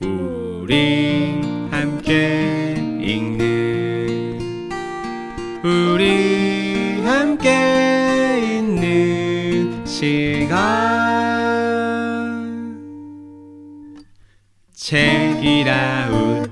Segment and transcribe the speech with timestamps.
[0.00, 1.40] 우리
[1.72, 4.38] 함께 읽는
[5.64, 10.68] 우리 함께 있는 시간
[14.72, 16.48] 책이라웃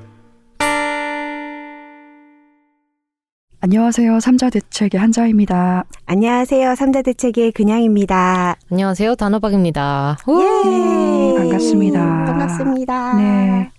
[3.60, 4.20] 안녕하세요.
[4.20, 5.84] 삼자 대책의 한자입니다.
[6.06, 6.74] 안녕하세요.
[6.74, 8.55] 삼자 대책의 그냥입니다.
[8.70, 9.14] 안녕하세요.
[9.14, 10.18] 단호박입니다.
[10.28, 11.38] 예.
[11.38, 12.24] 반갑습니다.
[12.24, 13.16] 반갑습니다.
[13.16, 13.70] 네.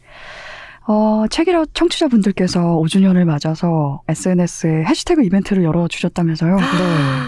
[0.88, 6.56] 어, 책이라 청취자분들께서 5주년을 맞아서 SNS에 해시태그 이벤트를 열어주셨다면서요.
[6.56, 6.64] 네.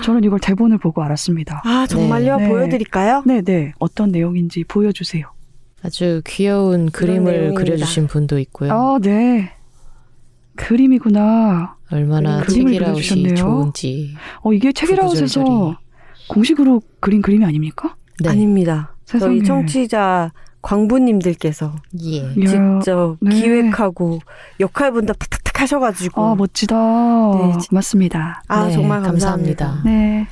[0.05, 1.61] 저는 이걸 대본을 보고 알았습니다.
[1.65, 2.37] 아, 정말요?
[2.37, 2.47] 네.
[2.47, 3.23] 보여드릴까요?
[3.25, 3.73] 네네.
[3.79, 5.29] 어떤 내용인지 보여주세요.
[5.83, 7.61] 아주 귀여운 그림을 내용입니다.
[7.61, 8.71] 그려주신 분도 있고요.
[8.71, 9.51] 아, 네.
[10.55, 11.75] 그림이구나.
[11.91, 13.35] 얼마나 그림을 책이라웃이 그려주셨네요.
[13.35, 14.15] 좋은지.
[14.43, 15.75] 어, 이게 책이라웃에서.
[16.29, 17.95] 공식으로 그린 그림이 아닙니까?
[18.21, 18.29] 네.
[18.29, 18.93] 아닙니다.
[19.05, 19.37] 세상에.
[19.37, 22.33] 저희 청취자 광부님들께서 예.
[22.45, 23.35] 직접 네.
[23.35, 24.19] 기획하고
[24.59, 26.21] 역할 분담 탁탁탁 하셔가지고.
[26.21, 26.75] 아, 멋지다.
[26.75, 28.43] 네, 지- 맞습니다.
[28.47, 29.65] 아, 네, 정말 감사합니다.
[29.65, 29.89] 감사합니다.
[29.89, 30.27] 네.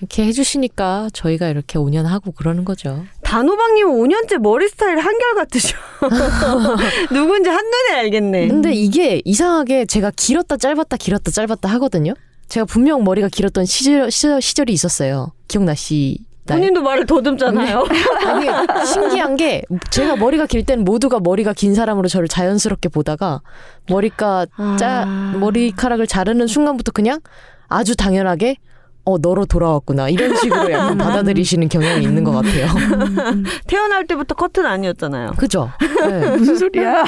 [0.00, 3.04] 이렇게 해주시니까 저희가 이렇게 5년 하고 그러는 거죠.
[3.22, 5.76] 단호박님 5년째 머리 스타일 한결같으셔.
[7.12, 8.48] 누군지 한눈에 알겠네.
[8.48, 12.14] 근데 이게 이상하게 제가 길었다 짧았다 길었다 짧았다 하거든요.
[12.50, 15.32] 제가 분명 머리가 길었던 시절, 시절, 시절이 있었어요.
[15.48, 16.18] 기억나시?
[16.46, 17.84] 본인도 말을 더듬잖아요.
[18.26, 18.48] 아니
[18.84, 23.40] 신기한 게 제가 머리가 길땐 모두가 머리가 긴 사람으로 저를 자연스럽게 보다가
[23.88, 25.34] 머리가 짜 아.
[25.38, 27.20] 머리카락을 자르는 순간부터 그냥
[27.68, 28.56] 아주 당연하게
[29.04, 32.66] 어 너로 돌아왔구나 이런 식으로 약간 받아들이시는 경향이 있는 것 같아요.
[32.66, 35.32] 음, 태어날 때부터 커튼 아니었잖아요.
[35.38, 35.70] 그죠?
[35.80, 36.30] 네.
[36.36, 37.04] 무슨 소리야?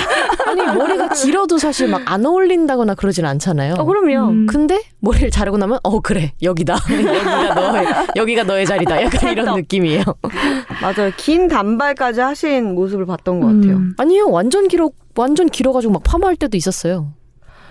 [0.46, 3.74] 아니 머리가 길어도 사실 막 안 어울린다거나 그러진 않잖아요.
[3.78, 4.30] 어, 그럼요.
[4.30, 4.46] 음.
[4.46, 10.02] 근데 머리를 자르고 나면 어 그래 여기다 여기가 너의 여기가 너의 자리다 약간 이런 느낌이에요.
[10.80, 11.10] 맞아요.
[11.16, 13.76] 긴 단발까지 하신 모습을 봤던 것 같아요.
[13.76, 17.12] 음, 아니요 완전 길어 완전 길어가지고 막 파마할 때도 있었어요.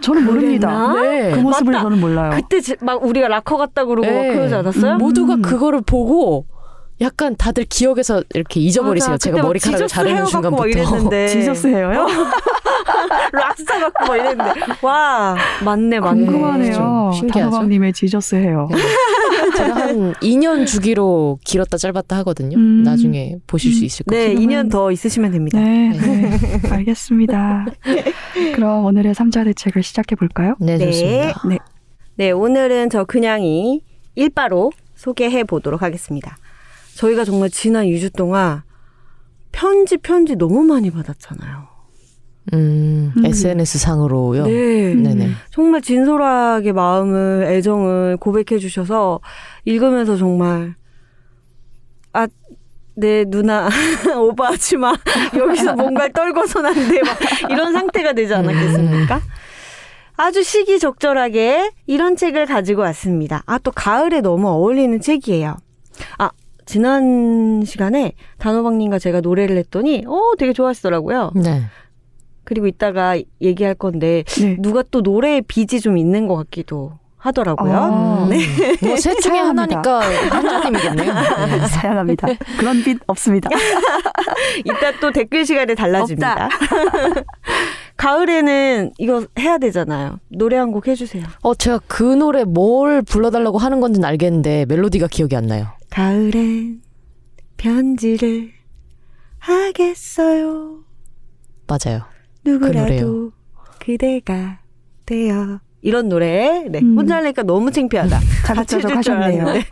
[0.01, 0.93] 저는 모릅니다.
[0.93, 1.31] 네.
[1.31, 1.83] 그 모습을 맞다.
[1.83, 2.31] 저는 몰라요.
[2.35, 4.33] 그때 지- 막 우리가 락커 같다 그러고 네.
[4.33, 4.93] 그러지 않았어요?
[4.93, 4.97] 음.
[4.97, 6.45] 모두가 그거를 보고
[7.01, 9.11] 약간 다들 기억에서 이렇게 잊어버리세요.
[9.11, 9.29] 맞아.
[9.29, 10.67] 제가 머리카락을 자르는 순간부터.
[10.67, 11.27] 이랬는데.
[11.29, 12.05] 지저스 헤어요?
[13.33, 14.53] 락스타 갖고 막 이랬는데
[14.83, 15.35] 와
[15.65, 16.25] 맞네 맞네.
[16.25, 17.11] 궁금하네요.
[17.31, 18.67] 단호박님의 지저스 헤어.
[18.71, 18.77] 네.
[19.57, 22.57] 제가 한 2년 주기로 길었다 짧았다 하거든요.
[22.57, 22.83] 음.
[22.83, 24.27] 나중에 보실 수 있을 거예요.
[24.27, 25.59] 네 지금은- 2년 더 있으시면 됩니다.
[25.59, 26.61] 네, 네.
[26.69, 27.65] 알겠습니다.
[28.55, 30.55] 그럼 오늘의 삼자 대책을 시작해 볼까요?
[30.59, 30.85] 네, 네.
[30.85, 31.41] 좋습니다.
[31.47, 31.57] 네.
[32.15, 33.81] 네 오늘은 저 그냥이
[34.15, 36.37] 일바로 소개해 보도록 하겠습니다.
[37.01, 38.61] 저희가 정말 지난 2주 동안
[39.51, 41.67] 편지 편지 너무 많이 받았잖아요.
[42.53, 43.25] 음, 음.
[43.25, 44.45] SNS 상으로요.
[44.45, 44.93] 네.
[44.93, 45.29] 네네.
[45.51, 49.19] 정말 진솔하게 마음을 애정을 고백해 주셔서
[49.65, 50.75] 읽으면서 정말
[52.13, 52.27] 아
[52.93, 53.69] 내 누나
[54.19, 54.93] 오버하지 마
[55.35, 57.17] 여기서 뭔가를 떨궈선 안 돼 막
[57.49, 59.21] 이런 상태가 되지 않았겠습니까?
[60.17, 63.43] 아주 시기적절하게 이런 책을 가지고 왔습니다.
[63.45, 65.55] 아 또 가을에 너무 어울리는 책이에요.
[66.17, 66.29] 아
[66.65, 71.31] 지난 시간에 단호박님과 제가 노래를 했더니 어 되게 좋아하시더라고요.
[71.35, 71.63] 네.
[72.43, 74.57] 그리고 이따가 얘기할 건데 네.
[74.59, 77.73] 누가 또 노래에 빚이 좀 있는 것 같기도 하더라고요.
[77.77, 78.39] 아, 네.
[78.81, 79.37] 뭐셋 중에.
[79.37, 79.99] 하나니까
[80.31, 81.13] 한자님이겠네요.
[81.61, 81.67] 네.
[81.67, 82.27] 사양합니다.
[82.57, 83.47] 그런 빛 없습니다.
[84.65, 86.49] 이따 또 댓글 시간에 달라집니다.
[87.97, 90.19] 가을에는 이거 해야 되잖아요.
[90.29, 91.23] 노래 한 곡 해주세요.
[91.43, 95.67] 어, 제가 그 노래 뭘 불러달라고 하는 건지는 알겠는데 멜로디가 기억이 안 나요.
[95.91, 96.81] 가을엔
[97.57, 98.51] 편지를
[99.39, 100.83] 하겠어요.
[101.67, 102.05] 맞아요.
[102.45, 103.33] 누구라도
[103.79, 104.59] 그대가
[105.05, 105.59] 되어.
[105.81, 106.63] 이런 노래.
[106.69, 106.79] 네.
[106.79, 106.97] 음.
[106.97, 108.19] 혼자 하니까 너무 창피하다.
[108.45, 109.13] 같이 해줄 줄.
[109.13, 109.65] 알았는데.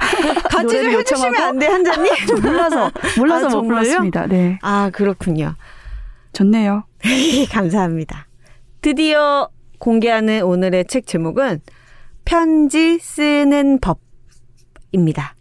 [0.50, 1.36] 같이 좀 해주시면?
[1.42, 2.14] 안 돼, 한자님?
[2.44, 3.62] 몰라서 몰라서 아, 못?
[3.62, 4.28] 불렀습니다.
[4.28, 5.56] 네, 아, 그렇군요.
[6.34, 6.84] 좋네요.
[7.52, 8.28] 감사합니다.
[8.82, 11.62] 드디어 공개하는 오늘의 책 제목은
[12.26, 15.36] 편지 쓰는 법입니다.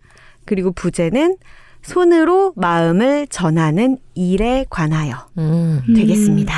[0.49, 1.37] 그리고 부제는
[1.83, 5.83] 손으로 마음을 전하는 일에 관하여 음.
[5.87, 6.55] 음, 되겠습니다.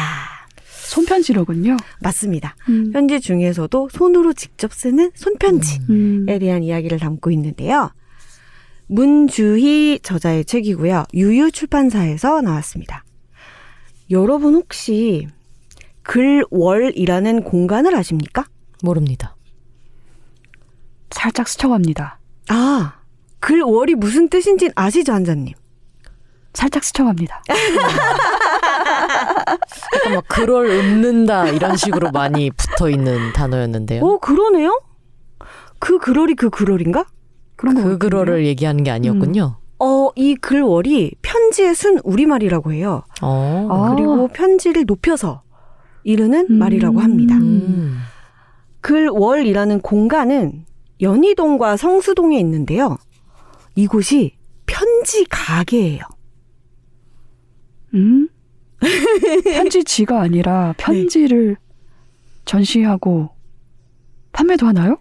[0.64, 1.76] 손편지로군요.
[2.00, 2.54] 맞습니다.
[2.69, 7.90] 음, 편지 중에서도 손으로 직접 쓰는 손편지에 음, 대한 이야기를 담고 있는데요.
[8.87, 11.06] 문주희 저자의 책이고요.
[11.14, 13.04] 유유 출판사에서 나왔습니다.
[14.12, 15.26] 여러분 혹시
[16.02, 18.46] 글월이라는 공간을 아십니까?
[18.84, 19.34] 모릅니다.
[21.10, 22.20] 살짝 스쳐갑니다.
[22.48, 23.00] 아,
[23.40, 25.54] 글 월이 무슨 뜻인지 아시죠, 한자님?
[26.52, 27.42] 살짝 스쳐갑니다.
[29.94, 34.04] 약간 막 글을 읊는다 이런 식으로 많이 붙어 있는 단어였는데요.
[34.04, 34.81] 어, 그러네요?
[35.78, 37.04] 그 글월이 그 글월인가?
[37.56, 39.56] 그런 거그 글어를 얘기하는 게 아니었군요.
[39.78, 43.02] 어, 이 글월이 편지의 순 우리말이라고 해요.
[43.22, 43.69] 어.
[43.70, 43.94] 아.
[43.94, 45.43] 그리고 편지를 높여서
[46.04, 46.58] 이르는 음.
[46.58, 47.34] 말이라고 합니다.
[47.36, 48.00] 음.
[48.82, 50.64] 글월이라는 공간은
[51.00, 52.98] 연희동과 성수동에 있는데요.
[53.81, 54.37] 이곳이
[54.67, 56.03] 편지 가게예요.
[57.94, 58.29] 음?
[59.44, 61.56] 편지지가 아니라 편지를
[62.44, 63.31] 전시하고
[64.32, 64.99] 판매도 하나요?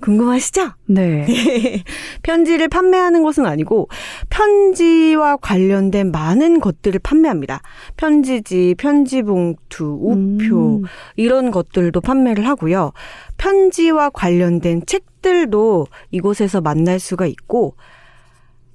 [0.00, 0.70] 궁금하시죠?
[0.86, 1.26] 네.
[2.22, 3.88] 편지를 판매하는 것은 아니고
[4.30, 7.60] 편지와 관련된 많은 것들을 판매합니다.
[7.96, 10.84] 편지지, 편지봉투, 우표 음.
[11.16, 12.92] 이런 것들도 판매를 하고요.
[13.38, 17.74] 편지와 관련된 책들도 이곳에서 만날 수가 있고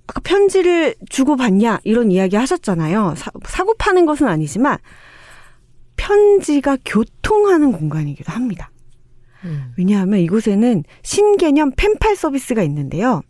[0.07, 3.15] 아까 편지를 주고 받냐 이런 이야기 하셨잖아요.
[3.15, 4.77] 사, 사고 파는 것은 아니지만
[5.95, 8.71] 편지가 교통하는 공간이기도 합니다.
[9.45, 9.73] 음.
[9.77, 13.21] 왜냐하면 이곳에는 신개념 펜팔 서비스가 있는데요.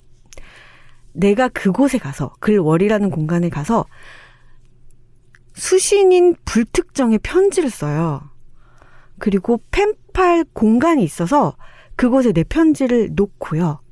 [1.11, 3.85] 내가 그곳에 가서 글월이라는 공간에 가서
[5.53, 8.21] 수신인 불특정의 편지를 써요.
[9.19, 11.55] 그리고 펜팔 공간이 있어서
[11.95, 13.82] 그곳에 내 편지를 놓고요.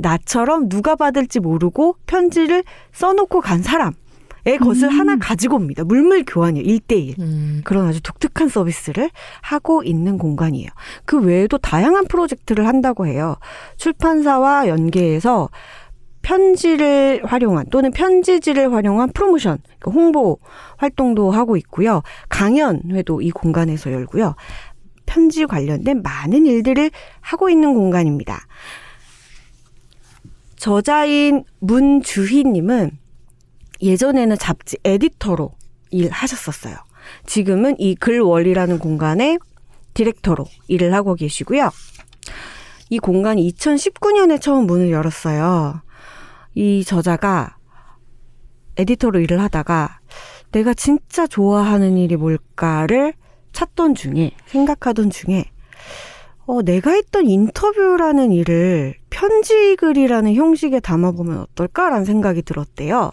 [0.00, 3.92] 나처럼 누가 받을지 모르고 편지를 써놓고 간 사람
[4.46, 4.98] 의 것을 음.
[4.98, 5.84] 하나 가지고 옵니다.
[5.84, 6.64] 물물 교환이요.
[6.64, 7.20] 1대1.
[7.20, 7.60] 음.
[7.62, 9.10] 그런 아주 독특한 서비스를
[9.42, 10.70] 하고 있는 공간이에요.
[11.04, 13.36] 그 외에도 다양한 프로젝트를 한다고 해요.
[13.76, 15.50] 출판사와 연계해서
[16.22, 20.38] 편지를 활용한 또는 편지지를 활용한 프로모션, 그러니까 홍보
[20.76, 22.02] 활동도 하고 있고요.
[22.28, 24.34] 강연회도 이 공간에서 열고요.
[25.06, 28.46] 편지 관련된 많은 일들을 하고 있는 공간입니다.
[30.60, 32.98] 저자인 문주희님은
[33.80, 35.52] 예전에는 잡지 에디터로
[35.90, 36.76] 일하셨었어요.
[37.24, 39.38] 지금은 이 글월이라는 공간의
[39.94, 41.70] 디렉터로 일을 하고 계시고요.
[42.90, 45.80] 이 공간이 2019년에 처음 문을 열었어요.
[46.54, 47.56] 이 저자가
[48.76, 50.00] 에디터로 일을 하다가
[50.52, 53.14] 내가 진짜 좋아하는 일이 뭘까를
[53.52, 55.46] 찾던 중에, 생각하던 중에,
[56.44, 63.12] 어, 내가 했던 인터뷰라는 일을 편지글이라는 형식에 담아보면 어떨까라는 생각이 들었대요.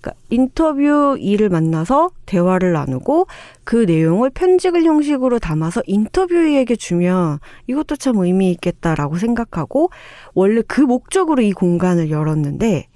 [0.00, 3.26] 그러니까 인터뷰 일을 만나서 대화를 나누고
[3.64, 9.90] 그 내용을 편지글 형식으로 담아서 인터뷰에게 주면 이것도 참 의미 있겠다라고 생각하고
[10.34, 12.86] 원래 그 목적으로 이 공간을 열었는데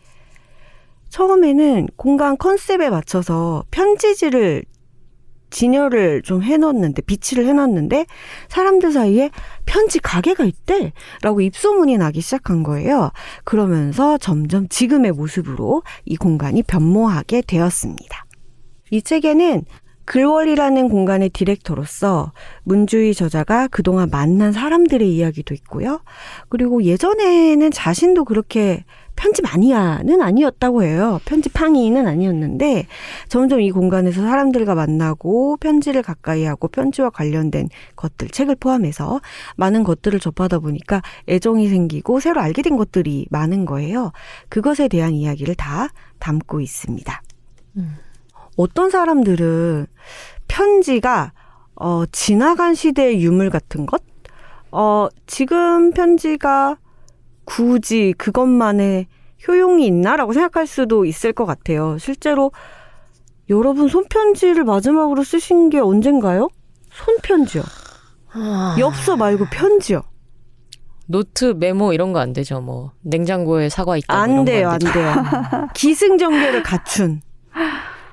[1.09, 4.65] 처음에는 공간 컨셉에 맞춰서 편지지를
[5.53, 8.07] 진열을 좀 해놓는데 비치를 해놨는데
[8.49, 9.31] 사람들 사이에
[9.65, 13.13] 편지 가게가 있대라고 입소문이 나기 시작한 거예요.
[13.45, 18.25] 그러면서 점점 지금의 모습으로 이 공간이 변모하게 되었습니다.
[18.91, 19.65] 이 책에는
[20.05, 22.33] 글월이라는 공간의 디렉터로서
[22.65, 26.01] 문주희 저자가 그동안 만난 사람들의 이야기도 있고요.
[26.49, 28.85] 그리고 예전에는 자신도 그렇게
[29.23, 31.21] 편집 마니아는 아니었다고 해요.
[31.25, 32.89] 편집 항의는 아니었는데
[33.29, 39.21] 점점 이 공간에서 사람들과 만나고 편지를 가까이 하고 편지와 관련된 것들, 책을 포함해서
[39.57, 44.11] 많은 것들을 접하다 보니까 애정이 생기고 새로 알게 된 것들이 많은 거예요.
[44.49, 47.23] 그것에 대한 이야기를 다 담고 있습니다.
[47.77, 47.95] 음.
[48.57, 49.87] 어떤 사람들은
[50.49, 51.33] 편지가
[51.77, 54.03] 어, 지나간 시대의 유물 같은 것?
[54.73, 56.77] 어, 지금 편지가
[57.45, 59.07] 굳이 그것만의
[59.49, 61.97] 효용이 있나라고 생각할 수도 있을 것 같아요.
[61.99, 62.53] 실제로
[63.50, 66.49] 여러분 손편지를 마지막으로 쓰신 게 언젠가요?
[66.93, 67.63] 손편지요.
[68.32, 68.77] 아.
[68.79, 70.03] 엽서 말고 편지요.
[71.06, 72.61] 노트 메모 이런 거 안 되죠.
[72.61, 74.15] 뭐 냉장고에 사과 있다.
[74.15, 74.93] 뭐안 이런 돼요, 거안 안.
[74.93, 75.69] 돼요.
[75.75, 77.20] 기승전결을 갖춘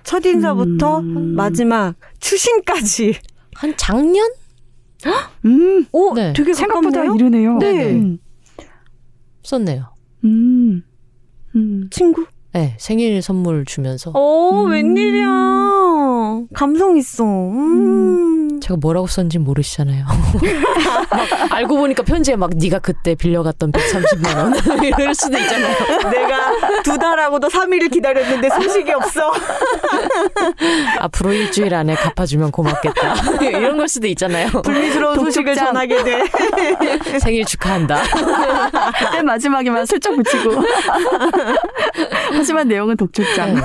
[0.03, 1.35] 첫 인사부터 음.
[1.35, 3.15] 마지막 추신까지.
[3.55, 4.29] 한 작년?
[5.45, 6.33] 음, 오, 네.
[6.33, 7.15] 되게 생각보다 가깝네요.
[7.15, 7.57] 이르네요.
[7.59, 7.91] 네.
[7.93, 8.17] 음.
[9.43, 9.93] 썼네요.
[10.25, 10.83] 음.
[11.55, 11.87] 음.
[11.91, 12.25] 친구.
[12.53, 14.71] 네, 생일 선물 주면서 오, 음.
[14.71, 16.41] 웬일이야.
[16.53, 17.23] 감성 있어.
[17.23, 18.48] 음.
[18.59, 20.05] 제가 뭐라고 썼는지 모르시잖아요.
[20.05, 25.75] 막 알고 보니까 편지에 막 네가 그때 빌려갔던 130만 원 이럴 수도 있잖아요.
[26.11, 29.31] 내가 두 달하고도 3일을 기다렸는데 소식이 없어.
[30.99, 33.15] 앞으로 일주일 안에 갚아주면 고맙겠다.
[33.41, 34.49] 이런 걸 수도 있잖아요.
[34.63, 35.55] 불미스러운 소식을.
[35.55, 36.23] 전하게 돼.
[37.19, 38.01] 생일 축하한다.
[39.13, 40.61] 맨 마지막에만 슬쩍 붙이고.
[42.31, 43.55] 하지만 내용은 독촉장.
[43.55, 43.61] 네.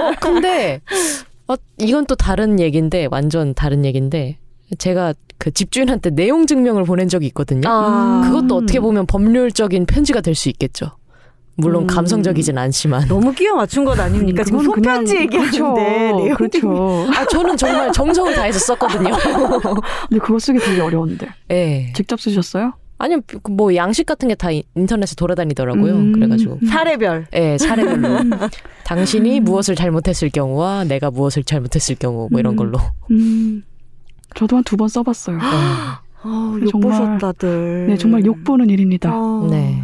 [0.00, 0.80] 어, 근데
[1.48, 4.38] 어, 이건 또 다른 얘기인데 완전 다른 얘기인데
[4.78, 7.68] 제가 그 집주인한테 내용 증명을 보낸 적이 있거든요.
[7.68, 10.92] 아, 그것도 어떻게 보면 법률적인 편지가 될 수 있겠죠.
[11.58, 11.86] 물론 음.
[11.86, 13.08] 감성적이진 않지만.
[13.08, 14.44] 너무 끼워 맞춘 것 아닙니까?
[14.44, 16.34] 지금 그건 그냥- 손편지 얘기하는데.
[16.34, 16.60] 그렇죠.
[16.60, 17.06] 그렇죠.
[17.16, 19.10] 아, 저는 정말 정성을 다해서 썼거든요.
[20.08, 21.28] 근데 그거 쓰기 되게 어려운데.
[21.50, 21.92] 예.
[21.94, 22.72] 직접 쓰셨어요?
[22.98, 25.92] 아니면 그뭐 양식 같은 게 다 인터넷에 돌아다니더라고요.
[25.94, 26.12] 음.
[26.12, 27.26] 그래가지고 사례별.
[27.34, 28.18] 예 사례별로
[28.84, 32.56] 당신이 무엇을 잘못했을 경우와 내가 무엇을 잘못했을 경우 뭐 이런 음.
[32.56, 32.78] 걸로.
[33.10, 33.62] 음,
[34.34, 35.38] 저도 한 두 번 써봤어요.
[35.40, 36.00] 아,
[36.62, 37.86] 욕 정말- 보셨다들.
[37.88, 39.10] 네, 정말 욕 보는 일입니다.
[39.12, 39.46] 아.
[39.50, 39.80] 네.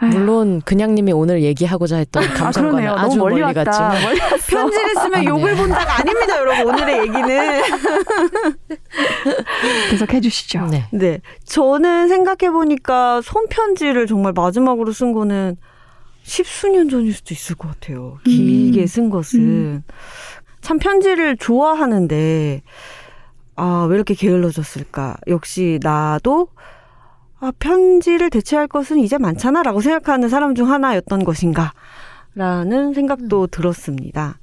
[0.00, 2.88] 물론 그냥님이 오늘 얘기하고자 했던 아, 감성과는.
[2.88, 3.64] 아주 너무 멀리 멀리 왔다.
[3.64, 4.18] 갔지만 멀리.
[4.48, 5.24] 편지를 쓰면 네.
[5.26, 6.74] 욕을 본다가 아닙니다, 여러분.
[6.74, 7.62] 오늘의 얘기는.
[9.90, 10.66] 계속 해주시죠.
[10.66, 10.88] 네.
[10.92, 11.20] 네.
[11.44, 15.56] 저는 생각해 보니까 손편지를 정말 마지막으로 쓴 거는
[16.22, 18.18] 십수년 전일 수도 있을 것 같아요.
[18.24, 18.86] 길게 음.
[18.86, 19.40] 쓴 것은.
[19.40, 19.82] 음.
[20.60, 22.62] 참 편지를 좋아하는데,
[23.56, 25.16] 아, 왜 이렇게 게을러졌을까.
[25.28, 26.48] 역시 나도,
[27.40, 29.62] 아, 편지를 대체할 것은 이제 많잖아.
[29.62, 31.72] 라고 생각하는 사람 중 하나였던 것인가.
[32.34, 34.38] 라는 생각도 들었습니다.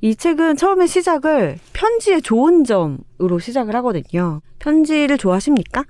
[0.00, 4.40] 이 책은 처음에 시작을 편지의 좋은 점으로 시작을 하거든요.
[4.58, 5.84] 편지를 좋아하십니까?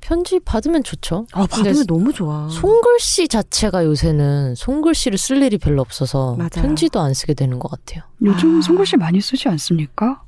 [0.00, 1.26] 편지 받으면 좋죠.
[1.32, 2.48] 아, 받으면 너무 좋아.
[2.48, 6.50] 손글씨 자체가 요새는 손글씨를 쓸 일이 별로 없어서 맞아요.
[6.52, 8.04] 편지도 안 쓰게 되는 것 같아요.
[8.22, 8.60] 요즘 아.
[8.60, 10.22] 손글씨 많이 쓰지 않습니까?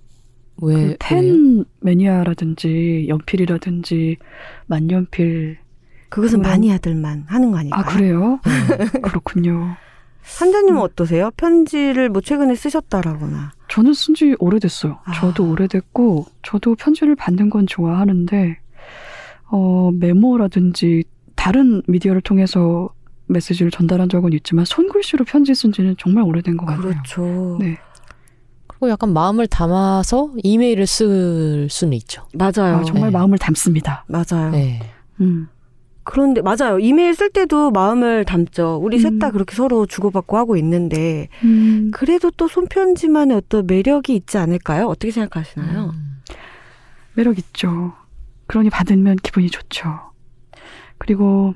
[0.61, 0.75] 왜?
[0.89, 0.97] 그?
[1.01, 4.17] 펜 매니아라든지 연필이라든지
[4.67, 5.59] 만년필.
[6.09, 7.81] 그것은 그럼- 마니아들만 하는 거 아닐까요?
[7.81, 8.41] 아 그래요?
[8.45, 8.87] 네.
[9.03, 9.77] 그렇군요.
[10.39, 10.83] 한자님은 음.
[10.83, 11.31] 어떠세요?
[11.37, 13.53] 편지를 뭐 최근에 쓰셨다라거나.
[13.69, 14.99] 저는 쓴 지 오래됐어요.
[15.05, 15.13] 아.
[15.13, 18.59] 저도 오래됐고 저도 편지를 받는 건 좋아하는데
[19.51, 22.91] 어, 메모라든지 다른 미디어를 통해서
[23.27, 26.83] 메시지를 전달한 적은 있지만 손글씨로 편지 쓴 지는 정말 오래된 것 같아요.
[26.83, 27.59] 그렇죠.
[27.61, 27.77] 네.
[28.79, 32.23] 그리고 약간 마음을 담아서 이메일을 쓸 수는 있죠.
[32.33, 32.77] 맞아요.
[32.77, 33.19] 아, 정말 네.
[33.19, 34.05] 마음을 담습니다.
[34.07, 34.51] 맞아요.
[34.53, 34.81] 네.
[35.21, 35.49] 음.
[36.05, 36.79] 그런데 맞아요.
[36.79, 38.79] 이메일 쓸 때도 마음을 담죠.
[38.81, 39.33] 우리 셋다 음.
[39.33, 44.87] 그렇게 서로 주고받고 하고 있는데 음, 그래도 또 손편지만의 어떤 매력이 있지 않을까요?
[44.87, 45.91] 어떻게 생각하시나요?
[45.95, 46.23] 음.
[47.15, 47.93] 매력 있죠.
[48.47, 49.89] 그러니 받으면 기분이 좋죠.
[50.99, 51.55] 그리고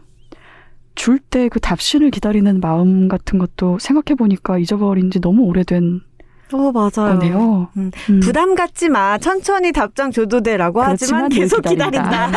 [0.95, 6.02] 줄 때 그 답신을 기다리는 마음 같은 것도 생각해 보니까 잊어버린 지 너무 오래된
[6.52, 6.90] 어 맞아요.
[7.18, 7.68] 거네요.
[7.76, 8.21] 음, 음.
[8.21, 9.18] 부담 갖지 마.
[9.18, 12.30] 천천히 답장 줘도 돼라고 하지만 계속 기다린다.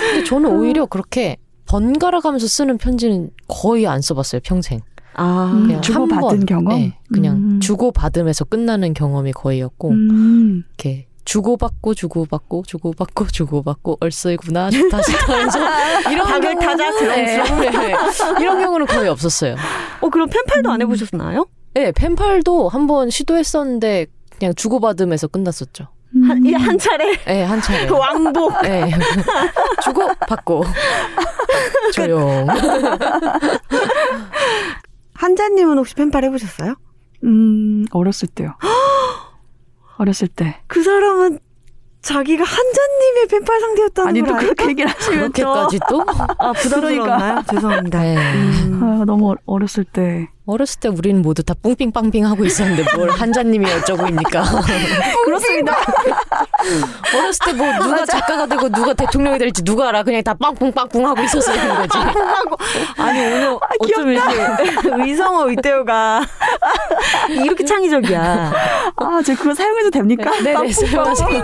[0.00, 4.80] 근데 저는 오히려 그렇게 번갈아 가면서 쓰는 편지는 거의 안 써봤어요 평생.
[5.14, 6.78] 아, 음, 그냥 주고 한 받은 번, 경험?
[6.78, 7.60] 네, 그냥 음.
[7.60, 10.62] 주고 받으면서 끝나는 경험이 거의였고 음.
[10.68, 15.58] 이렇게 주고받고 주고받고 주고받고 주고받고 얼쓰구나 좋다 좋다 해서
[16.12, 17.94] 이런 박을 경우는- 타자, 네, 네.
[18.40, 19.56] 이런 경우는 거의 없었어요.
[20.02, 20.72] 어 그럼 펜팔도 음.
[20.74, 21.46] 안 해보셨나요?
[21.76, 24.06] 네, 펜팔도 한 번 시도했었는데
[24.38, 25.88] 그냥 주고받으면서 끝났었죠.
[26.26, 26.46] 한, 음.
[26.46, 27.86] 이한 차례 네, 한 차례.
[27.90, 28.62] 왕복.
[28.62, 28.90] 네.
[29.84, 30.64] 주고 받고
[31.92, 32.46] 조용.
[35.12, 36.76] 한자님은 혹시 펜팔 해보셨어요?
[37.24, 38.54] 음, 어렸을 때요.
[39.98, 40.62] 어렸을 때.
[40.68, 41.40] 그 사람은
[42.00, 44.44] 자기가 한자님의 펜팔 상대였다는 아니, 걸또 알까?
[44.54, 45.42] 그렇게 얘기를 하시면 또.
[45.42, 46.04] 그렇게까지 또?
[46.38, 47.42] 아 부담스러웠나요?
[47.50, 48.00] 죄송합니다.
[48.02, 48.16] 네.
[48.16, 48.80] 음.
[48.82, 50.28] 아, 너무 어- 어렸을 때.
[50.46, 54.44] 어렸을 때 우리는 모두 다 뿡삥빵삥 하고 있었는데 뭘 한자님이 어쩌고입니까?
[55.24, 55.76] 그렇습니다.
[57.16, 60.02] 어렸을 때 뭐 누가 작가가 되고 누가 대통령이 될지 누가 알아?
[60.02, 61.98] 그냥 다 빵뿡빵뿡 하고 있었어야 하는 거지.
[62.98, 64.34] 아니 오늘 어쩜 이렇게
[65.04, 66.22] 의성어 의대어가
[67.30, 68.52] 이렇게 창의적이야.
[68.96, 70.30] 아, 제가 그거 사용해도 됩니까?
[70.42, 71.42] 네네, 사용하세요.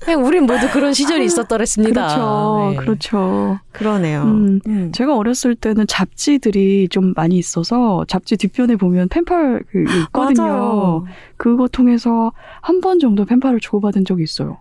[0.00, 2.06] 그냥 우린 모두 그런 시절이 있었더랬습니다.
[2.06, 2.68] 그렇죠.
[2.70, 2.76] 네.
[2.76, 3.58] 그렇죠.
[3.72, 4.22] 그러네요.
[4.22, 4.60] 음.
[4.66, 4.92] 음.
[4.94, 7.73] 제가 어렸을 때는 잡지들이 좀 많이 있어서
[8.08, 10.42] 잡지 뒷편에 보면 펜팔 그 있거든요.
[10.46, 11.04] 맞아요.
[11.36, 14.60] 그거 통해서 한 번 정도 펜팔을 주고받은 적이 있어요.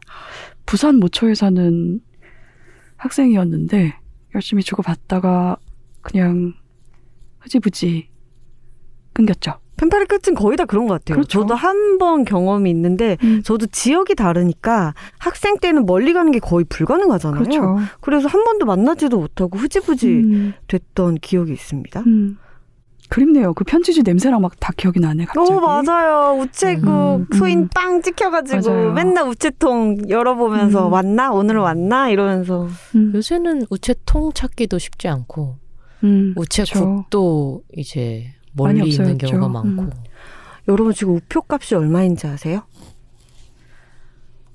[0.65, 1.99] 부산 모처에 사는
[2.97, 3.95] 학생이었는데
[4.35, 5.57] 열심히 주고받다가
[6.01, 6.53] 그냥
[7.39, 8.09] 흐지부지
[9.13, 9.55] 끊겼죠.
[9.75, 11.15] 펜팔의 끝은 거의 다 그런 것 같아요.
[11.17, 11.41] 그렇죠.
[11.41, 16.63] 저도 한 번 경험이 있는데 음, 저도 지역이 다르니까 학생 때는 멀리 가는 게 거의
[16.65, 17.39] 불가능하잖아요.
[17.43, 17.77] 그렇죠.
[18.01, 21.99] 그래서 한 번도 만나지도 못하고 흐지부지 음, 됐던 기억이 있습니다.
[22.01, 22.37] 음.
[23.13, 23.53] 그립네요.
[23.53, 25.51] 그 편지지 냄새랑 막 다 기억이 나네 갑자기.
[25.51, 26.39] 오 맞아요.
[26.41, 27.37] 우체국 음, 음.
[27.37, 28.93] 소인 빵 찍혀가지고 맞아요.
[28.93, 30.93] 맨날 우체통 열어보면서 음.
[30.93, 35.57] 왔나 오늘 왔나 이러면서 음, 요새는 우체통 찾기도 쉽지 않고
[36.03, 39.17] 음, 우체국도 이제 많이 멀리 있는.
[39.17, 39.91] 경우가 많고 음.
[40.67, 42.63] 여러분 지금 우표 값이 얼마인지 아세요?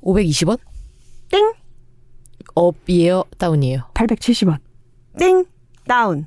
[0.03, 0.59] 520원?
[1.31, 1.53] 땡
[2.55, 3.25] up이에요?
[3.39, 3.83] down이에요?
[3.95, 4.59] 870원,
[5.19, 5.45] 땡
[5.87, 6.27] down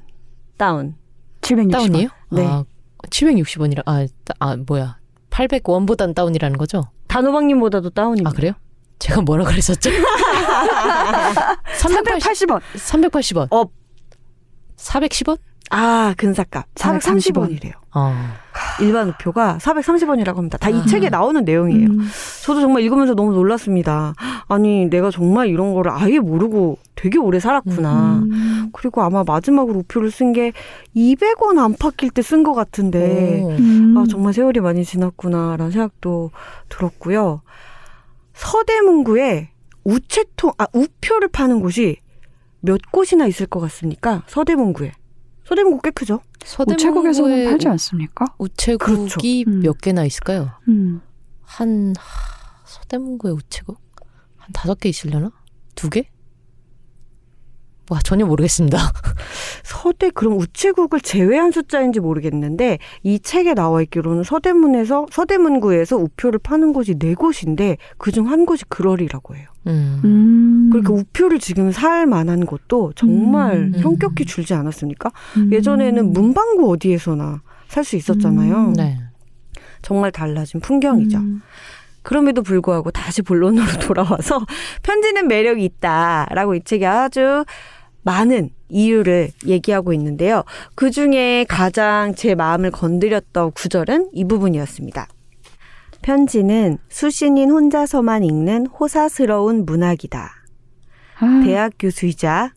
[0.58, 0.96] down
[1.42, 1.72] 760원.
[1.72, 2.10] down이에요?
[2.32, 2.46] 네.
[2.46, 2.64] 아,
[3.10, 4.98] 760원이라 아, 따- 아 뭐야
[5.32, 6.84] 800원보단 down이라는 거죠?
[7.08, 8.30] 단호박님보다도 down입니다.
[8.30, 8.54] 아 그래요?
[9.00, 9.90] 제가 뭐라 그랬었죠?
[11.76, 12.62] 380, 380원.
[12.76, 13.48] 380원.
[13.50, 13.72] up.
[14.78, 15.38] 410원?
[15.72, 16.66] 아, 근사값.
[16.76, 17.50] 430 원.
[17.50, 17.72] 430원이래요.
[17.94, 18.14] 어.
[18.82, 20.58] 일반 우표가 430원이라고 합니다.
[20.58, 20.86] 다이 아.
[20.86, 21.88] 책에 나오는 내용이에요.
[21.88, 22.08] 음.
[22.44, 24.14] 저도 정말 읽으면서 너무 놀랐습니다.
[24.48, 28.20] 아니, 내가 정말 이런 거를 아예 모르고 되게 오래 살았구나.
[28.24, 28.70] 음.
[28.74, 30.52] 그리고 아마 마지막으로 우표를 쓴 게
[30.96, 33.50] 200원 안팎일 때 쓴 것 같은데, 오.
[33.52, 33.96] 음.
[33.98, 36.32] 아, 정말 세월이 많이 지났구나라는 생각도
[36.70, 37.42] 들었고요.
[38.34, 39.50] 서대문구에
[39.84, 41.98] 우체통, 아, 우표를 파는 곳이
[42.62, 44.24] 몇 곳이나 있을 것 같습니까?
[44.28, 44.92] 서대문구에.
[45.46, 46.22] 서대문구 꽤 크죠?
[46.68, 48.26] 우체국에서는 팔지 않습니까?
[48.38, 49.52] 우체국이 그렇죠.
[49.52, 49.60] 음.
[49.62, 50.52] 몇 개나 있을까요?
[50.68, 51.02] 음.
[51.42, 53.80] 한 하, 서대문구에 우체국
[54.38, 55.32] 한 다섯 개 있으려나?
[55.76, 56.10] 두 개?
[57.92, 58.78] 와 전혀 모르겠습니다.
[59.64, 66.96] 서대 그럼 우체국을 제외한 숫자인지 모르겠는데 이 책에 나와 있기로는 서대문에서 서대문구에서 우표를 파는 곳이
[66.98, 69.46] 네 곳인데 그중 한 곳이 그럴이라고 해요.
[69.68, 70.00] 음.
[70.06, 70.70] 음.
[70.72, 73.74] 그러니까 우표를 지금 살 만한 곳도 정말 음.
[73.76, 75.12] 현격히 줄지 않았습니까?
[75.36, 75.52] 음.
[75.52, 78.68] 예전에는 문방구 어디에서나 살 수 있었잖아요.
[78.70, 78.74] 음.
[78.74, 79.00] 네.
[79.82, 81.18] 정말 달라진 풍경이죠.
[81.18, 81.42] 음.
[82.04, 84.46] 그럼에도 불구하고 다시 본론으로 돌아와서
[84.82, 87.44] 편지는 매력이 있다라고 이 책이 아주
[88.04, 90.44] 많은 이유를 얘기하고 있는데요.
[90.76, 95.08] 그 중에 가장 제 마음을 건드렸던 구절은 이 부분이었습니다.
[96.02, 100.32] 편지는 수신인 혼자서만 읽는 호사스러운 문학이다.
[101.20, 102.54] 아, 대학 교수이자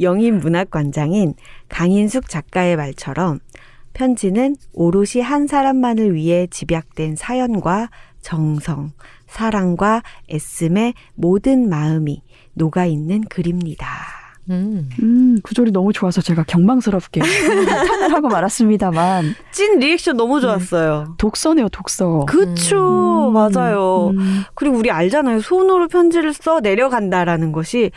[0.00, 1.34] 영인 문학관장인
[1.68, 3.40] 강인숙 작가의 말처럼
[3.92, 7.90] 편지는 오롯이 한 사람만을 위해 집약된 사연과
[8.20, 8.92] 정성,
[9.26, 12.22] 사랑과 애씀의 모든 마음이
[12.54, 14.17] 녹아 있는 글입니다.
[14.50, 14.88] 음.
[15.02, 17.20] 음, 구절이 너무 좋아서 제가 경망스럽게
[17.88, 21.14] 탄을 하고 말았습니다만 찐 리액션 너무 좋았어요.
[21.18, 22.24] 독서네요, 독서.
[22.26, 23.32] 그쵸, 음.
[23.32, 24.10] 맞아요.
[24.14, 24.44] 음.
[24.54, 25.40] 그리고 우리 알잖아요.
[25.40, 27.90] 손으로 편지를 써 내려간다라는 것이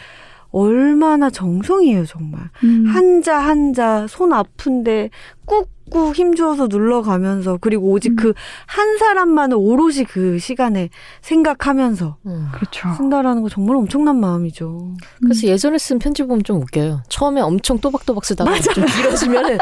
[0.51, 2.41] 얼마나 정성이에요, 정말.
[2.63, 2.86] 음.
[2.88, 5.10] 한자 한자 손 아픈데
[5.46, 8.15] 꾹 꾹 힘주어서 눌러가면서 그리고 오직 음.
[8.15, 10.89] 그한 사람만을 오롯이 그 시간에
[11.21, 12.48] 생각하면서 음.
[12.53, 12.93] 그렇죠.
[12.95, 14.95] 쓴다라는 거 정말 엄청난 마음이죠.
[15.21, 17.03] 그래서 예전에 쓴 편지 보면 좀 웃겨요.
[17.10, 19.57] 처음에 엄청 또박또박 쓰다가 좀 길어지면은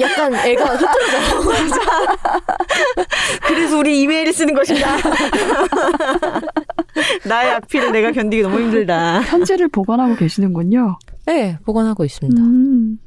[0.00, 1.80] 약간 애가 흐트러져.
[3.46, 4.96] 그래서 우리 이메일을 쓰는 것인가?
[7.24, 9.20] 나의 악필을 내가 견디기 너무 힘들다.
[9.28, 10.98] 편지를 보관하고 계시는군요.
[11.26, 12.42] 네, 보관하고 있습니다.
[12.42, 12.98] 음.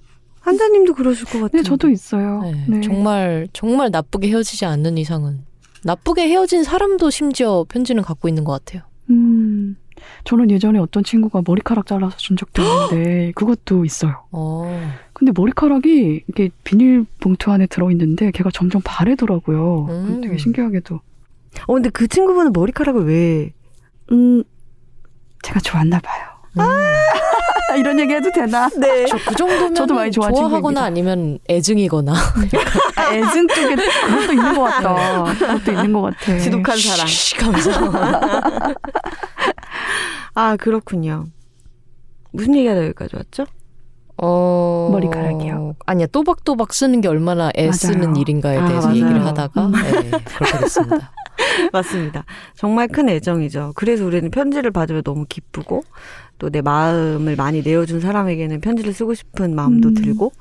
[0.42, 1.62] 한자님도 그러실 것 같아요.
[1.62, 2.42] 네, 저도 있어요.
[2.42, 2.82] 네, 네.
[2.82, 5.46] 정말 정말 나쁘게 헤어지지 않는 이상은
[5.84, 8.84] 나쁘게 헤어진 사람도 심지어 편지는 갖고 있는 것 같아요.
[9.10, 9.78] 음.
[10.24, 14.24] 저는 예전에 어떤 친구가 머리카락 잘라서 준 적도 있는데 그것도 있어요.
[14.32, 14.64] 어,
[15.14, 19.86] 근데 머리카락이 이게 비닐봉투 안에 들어있는데 걔가 점점 바래더라고요.
[19.90, 20.22] 음.
[20.22, 20.96] 되게 신기하게도.
[21.68, 23.54] 어, 근데 그 친구분은 머리카락을 왜?
[24.12, 24.44] 음,
[25.44, 26.26] 제가 좋았나 봐요.
[26.58, 27.21] 음.
[27.78, 28.70] 이런 얘기 해도 되나?
[28.78, 29.06] 네.
[29.08, 30.84] 저 그 정도면 저도 많이 좋아하는 좋아하거나.
[30.84, 32.14] 아니면 애증이거나
[32.96, 35.24] 아, 애증 쪽에 그것도 있는 것 같다.
[35.34, 36.38] 그것도 있는 것 같아.
[36.40, 37.08] 지독한 사랑.
[37.08, 37.72] 쉬 하면서
[40.34, 41.26] 아, 그렇군요.
[42.32, 43.46] 무슨 얘기하다 여기까지 왔죠?
[44.18, 44.90] 어...
[44.92, 45.76] 머리카락이요.
[45.86, 48.22] 아니야 또박또박 쓰는 게 얼마나 애쓰는 맞아요.
[48.22, 49.02] 일인가에 아, 대해서 맞아요.
[49.02, 49.72] 얘기를 하다가 음.
[49.72, 51.12] 네, 그렇게 됐습니다.
[51.74, 52.24] 맞습니다.
[52.56, 53.74] 정말 큰 애정이죠.
[53.76, 55.84] 그래서 우리는 편지를 받으면 너무 기쁘고
[56.42, 59.94] 또 내 마음을 많이 내어준 사람에게는 편지를 쓰고 싶은 마음도 음.
[59.94, 60.32] 들고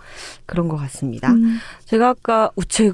[0.46, 1.30] 그런 것 같습니다.
[1.32, 1.58] 음.
[1.84, 2.88] 제가 아까 우체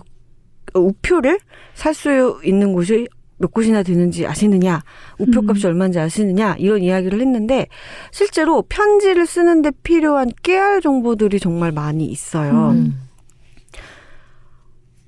[0.75, 1.39] 어, 우표를
[1.75, 3.07] 살 수 있는 곳이
[3.39, 4.83] 몇 곳이나 되는지 아시느냐,
[5.19, 5.69] 우표 값이 음.
[5.69, 7.69] 얼마인지 아시느냐 이런 이야기를 했는데
[8.11, 12.71] 실제로 편지를 쓰는데 필요한 깨알 정보들이 정말 많이 있어요.
[12.71, 12.99] 음.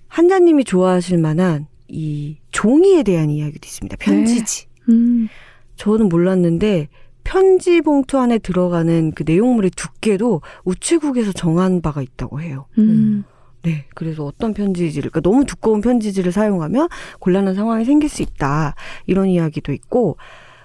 [0.07, 3.97] 한자님이 좋아하실 만한 이 종이에 대한 이야기도 있습니다.
[3.99, 4.67] 편지지.
[4.89, 5.29] 음.
[5.77, 6.89] 저는 몰랐는데
[7.29, 12.64] 편지 봉투 안에 들어가는 그 내용물의 두께도 우체국에서 정한 바가 있다고 해요.
[12.79, 13.23] 음.
[13.62, 13.85] 네.
[13.95, 16.88] 그래서 어떤 편지지를, 그러니까 너무 두꺼운 편지지를 사용하면
[17.19, 18.75] 곤란한 상황이 생길 수 있다.
[19.07, 20.17] 이런 이야기도 있고,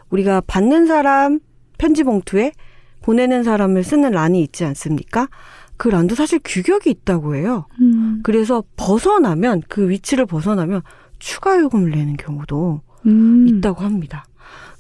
[0.10, 1.42] 우리가 받는 사람
[1.78, 2.54] 편지 봉투에
[3.02, 5.28] 보내는 사람을 쓰는 란이 있지 않습니까?
[5.76, 7.66] 그 란도 사실 규격이 있다고 해요.
[7.82, 8.22] 음.
[8.24, 10.82] 그래서 벗어나면, 그 위치를 벗어나면
[11.20, 13.48] 추가 요금을 내는 경우도 음.
[13.50, 14.24] 있다고 합니다.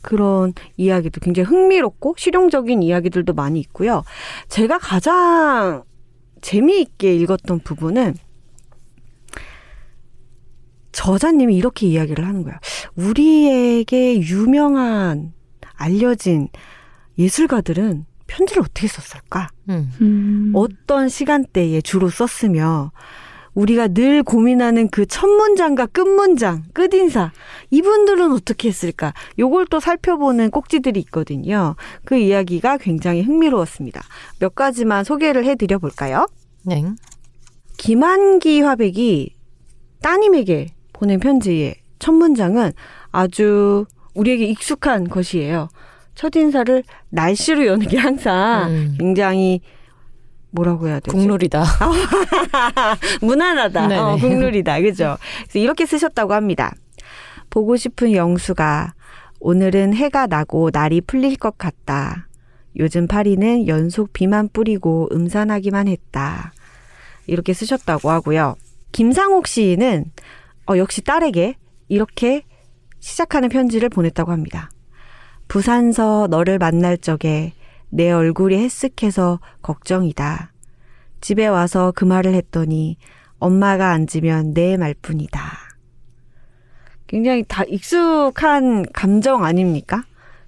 [0.03, 4.03] 그런 이야기도 굉장히 흥미롭고 실용적인 이야기들도 많이 있고요.
[4.49, 5.83] 제가 가장
[6.41, 8.15] 재미있게 읽었던 부분은
[10.91, 12.59] 저자님이 이렇게 이야기를 하는 거야.
[12.95, 15.33] 우리에게 유명한
[15.73, 16.49] 알려진
[17.17, 19.49] 예술가들은 편지를 어떻게 썼을까?
[19.69, 19.91] 음.
[20.01, 20.51] 음.
[20.53, 22.91] 어떤 시간대에 주로 썼으며
[23.55, 27.31] 우리가 늘 고민하는 그 첫 문장과 끝 문장, 끝 인사
[27.69, 29.13] 이분들은 어떻게 했을까?
[29.37, 31.75] 요걸 또 살펴보는 꼭지들이 있거든요.
[32.03, 34.01] 그 이야기가 굉장히 흥미로웠습니다.
[34.39, 36.27] 몇 가지만 소개를 해드려 볼까요?
[36.63, 36.83] 네.
[37.77, 39.35] 김한기 화백이
[40.01, 42.71] 따님에게 보낸 편지의 첫 문장은
[43.11, 43.85] 아주
[44.15, 45.69] 우리에게 익숙한 것이에요.
[46.15, 48.95] 첫 인사를 날씨로 여는 게 항상 음.
[48.99, 49.61] 굉장히
[50.53, 51.15] 뭐라고 해야 되지?
[51.17, 51.63] 국룰이다.
[53.21, 53.87] 무난하다.
[53.87, 53.99] 네네.
[53.99, 54.81] 어, 국룰이다.
[54.81, 55.17] 그죠?
[55.43, 56.73] 그래서 이렇게 쓰셨다고 합니다.
[57.49, 58.93] 보고 싶은 영수가
[59.39, 62.27] 오늘은 해가 나고 날이 풀릴 것 같다.
[62.77, 66.53] 요즘 파리는 연속 비만 뿌리고 음산하기만 했다.
[67.25, 68.55] 이렇게 쓰셨다고 하고요.
[68.91, 70.05] 김상옥 시인은
[70.69, 71.55] 어, 역시 딸에게
[71.89, 72.43] 이렇게
[72.99, 74.69] 시작하는 편지를 보냈다고 합니다.
[75.47, 77.53] 부산서 너를 만날 적에
[77.93, 80.51] 내 얼굴이 헬쓱해서 걱정이다.
[81.21, 82.97] 집에 와서 그 말을 했더니
[83.37, 85.39] 엄마가 앉으면 내 말뿐이다.
[87.05, 90.05] 굉장히 다 익숙한 감정 아닙니까?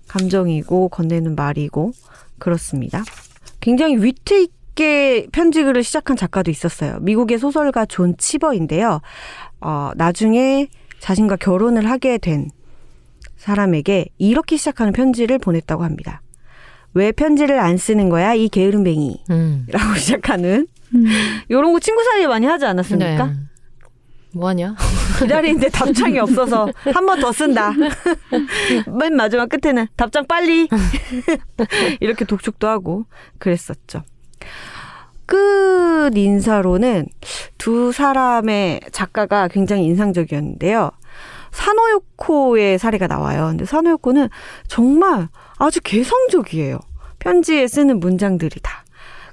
[0.08, 1.92] 감정이고 건네는 말이고
[2.40, 3.04] 그렇습니다.
[3.62, 6.98] 굉장히 위트 있게 편지글을 시작한 작가도 있었어요.
[7.02, 9.02] 미국의 소설가 존 치버인데요.
[9.62, 10.68] 어, 나중에
[11.00, 12.50] 자신과 결혼을 하게 된
[13.38, 16.24] 사람에게 이렇게 시작하는 편지를 보냈다고 합니다.
[16.96, 19.66] 왜 편지를 안 쓰는 거야 이 게으름뱅이 음.
[19.70, 21.06] 라고 시작하는 음.
[21.52, 23.26] 요런 거 친구 사이에 많이 하지 않았습니까?
[23.28, 23.34] 네.
[24.34, 24.76] 뭐하냐?
[25.20, 27.72] 기다리는데 답장이 없어서 한 번 더 쓴다.
[29.00, 30.68] 맨 마지막 끝에는 답장 빨리
[32.02, 33.06] 이렇게 독촉도 하고
[33.40, 34.04] 그랬었죠.
[35.26, 37.08] 끝 인사로는
[37.58, 40.92] 두 사람의 작가가 굉장히 인상적이었는데요.
[41.56, 43.48] 사노요코의 사례가 나와요.
[43.48, 44.30] 근데 사노요코는
[44.68, 46.80] 정말 아주 개성적이에요.
[47.20, 48.84] 편지에 쓰는 문장들이 다.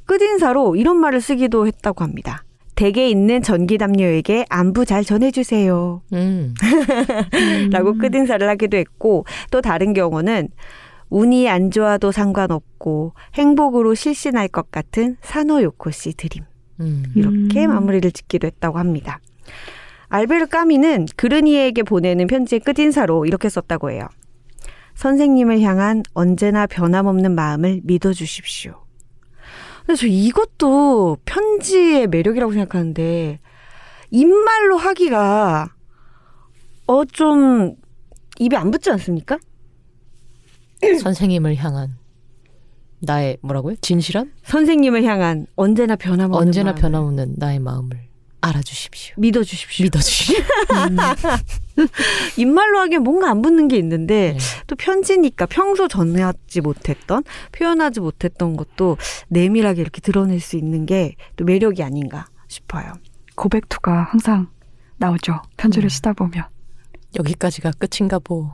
[0.06, 2.44] 끝인사로 이런 말을 쓰기도 했다고 합니다.
[2.74, 6.02] 댁에 있는 전기 담요에게 안부 잘 전해주세요.
[6.12, 6.54] 음.
[7.70, 10.48] 라고 끝인사를 하기도 했고, 또 다른 경우는
[11.10, 16.44] 운이 안 좋아도 상관없고 행복으로 실신할 것 같은 사노요코 씨 드림.
[16.80, 17.04] 음.
[17.14, 17.70] 이렇게 음.
[17.74, 19.20] 마무리를 짓기도 했다고 합니다.
[20.12, 24.06] 알베르 까미는 그르니에게 보내는 편지의 끝인사로 이렇게 썼다고 해요.
[24.94, 28.74] 선생님을 향한 언제나 변함없는 마음을 믿어주십시오.
[29.86, 33.40] 근데 저 이것도 편지의 매력이라고 생각하는데
[34.10, 35.70] 입말로 하기가
[36.86, 37.76] 어 좀
[38.38, 39.38] 입에 안 붙지 않습니까?
[41.00, 41.96] 선생님을 향한
[43.00, 43.76] 나의 뭐라고요?
[43.80, 44.30] 진실한?
[44.42, 48.11] 선생님을 향한 언제나 변함없는 언제나 마음을 변함없는 나의 마음을
[48.42, 49.14] 알아주십시오.
[49.18, 49.84] 믿어주십시오.
[49.84, 50.44] 믿어주십시오.
[52.36, 54.38] 입말로 하기엔 뭔가 안 붙는 게 있는데 네.
[54.66, 61.44] 또 편지니까 평소 전하지 못했던 표현하지 못했던 것도 내밀하게 이렇게 드러낼 수 있는 게 또
[61.44, 62.92] 매력이 아닌가 싶어요.
[63.34, 64.48] 고백투가 항상
[64.98, 65.40] 나오죠.
[65.56, 65.88] 편지를 음.
[65.88, 66.44] 쓰다 보면.
[67.18, 68.50] 여기까지가 끝인가 보.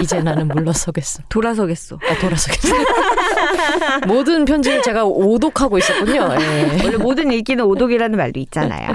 [0.00, 1.22] 이제 나는 물러서겠어.
[1.30, 1.96] 돌아서겠어.
[1.96, 2.74] 아, 돌아서겠어.
[4.06, 6.28] 모든 편지를 제가 오독하고 있었군요.
[6.38, 6.82] 예.
[6.84, 8.90] 원래 모든 읽기는 오독이라는 말도 있잖아요.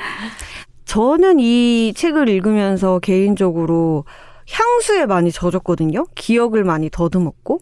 [0.91, 4.03] 저는 이 책을 읽으면서 개인적으로
[4.51, 6.05] 향수에 많이 젖었거든요.
[6.15, 7.61] 기억을 많이 더듬었고.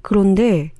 [0.00, 0.72] 그런데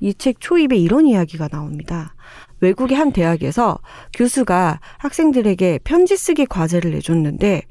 [0.00, 2.14] 이 책 초입에 이런 이야기가 나옵니다.
[2.60, 3.78] 외국의 한 대학에서
[4.14, 7.64] 교수가 학생들에게 편지 쓰기 과제를 내줬는데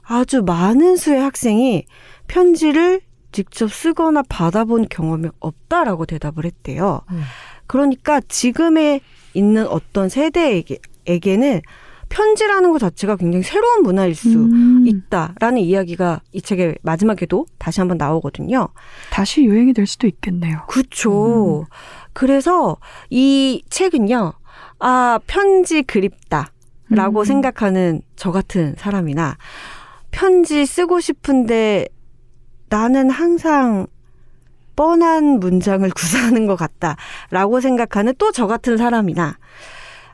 [0.00, 1.84] 아주 많은 수의 학생이
[2.26, 3.02] 편지를
[3.32, 7.02] 직접 쓰거나 받아본 경험이 없다라고 대답을 했대요.
[7.10, 7.20] 음.
[7.66, 9.00] 그러니까 지금에
[9.34, 11.60] 있는 어떤 세대에게 에게는
[12.10, 17.96] 편지라는 것 자체가 굉장히 새로운 문화일 수 음, 있다라는 이야기가 이 책의 마지막에도 다시 한번
[17.96, 18.68] 나오거든요.
[19.10, 20.64] 다시 유행이 될 수도 있겠네요.
[20.68, 21.64] 그렇죠.
[22.12, 22.76] 그래서
[23.08, 24.34] 이 책은요.
[24.80, 26.52] 아, 편지 그립다
[26.88, 27.24] 라고 음.
[27.24, 29.36] 생각하는 저 같은 사람이나
[30.10, 31.86] 편지 쓰고 싶은데
[32.68, 33.86] 나는 항상
[34.74, 36.96] 뻔한 문장을 구사하는 것 같다
[37.30, 39.36] 라고 생각하는 또 저 같은 사람이나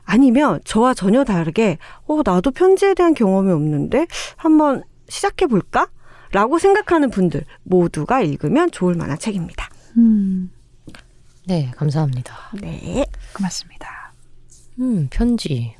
[0.07, 5.89] 아니면 저와 전혀 다르게 어 나도 편지에 대한 경험이 없는데 한번 시작해 볼까?
[6.31, 9.69] 라고 생각하는 분들 모두가 읽으면 좋을 만한 책입니다.
[9.97, 10.49] 음,
[11.45, 12.35] 네, 감사합니다.
[12.61, 13.05] 네.
[13.35, 14.13] 고맙습니다.
[14.79, 15.75] 음, 편지.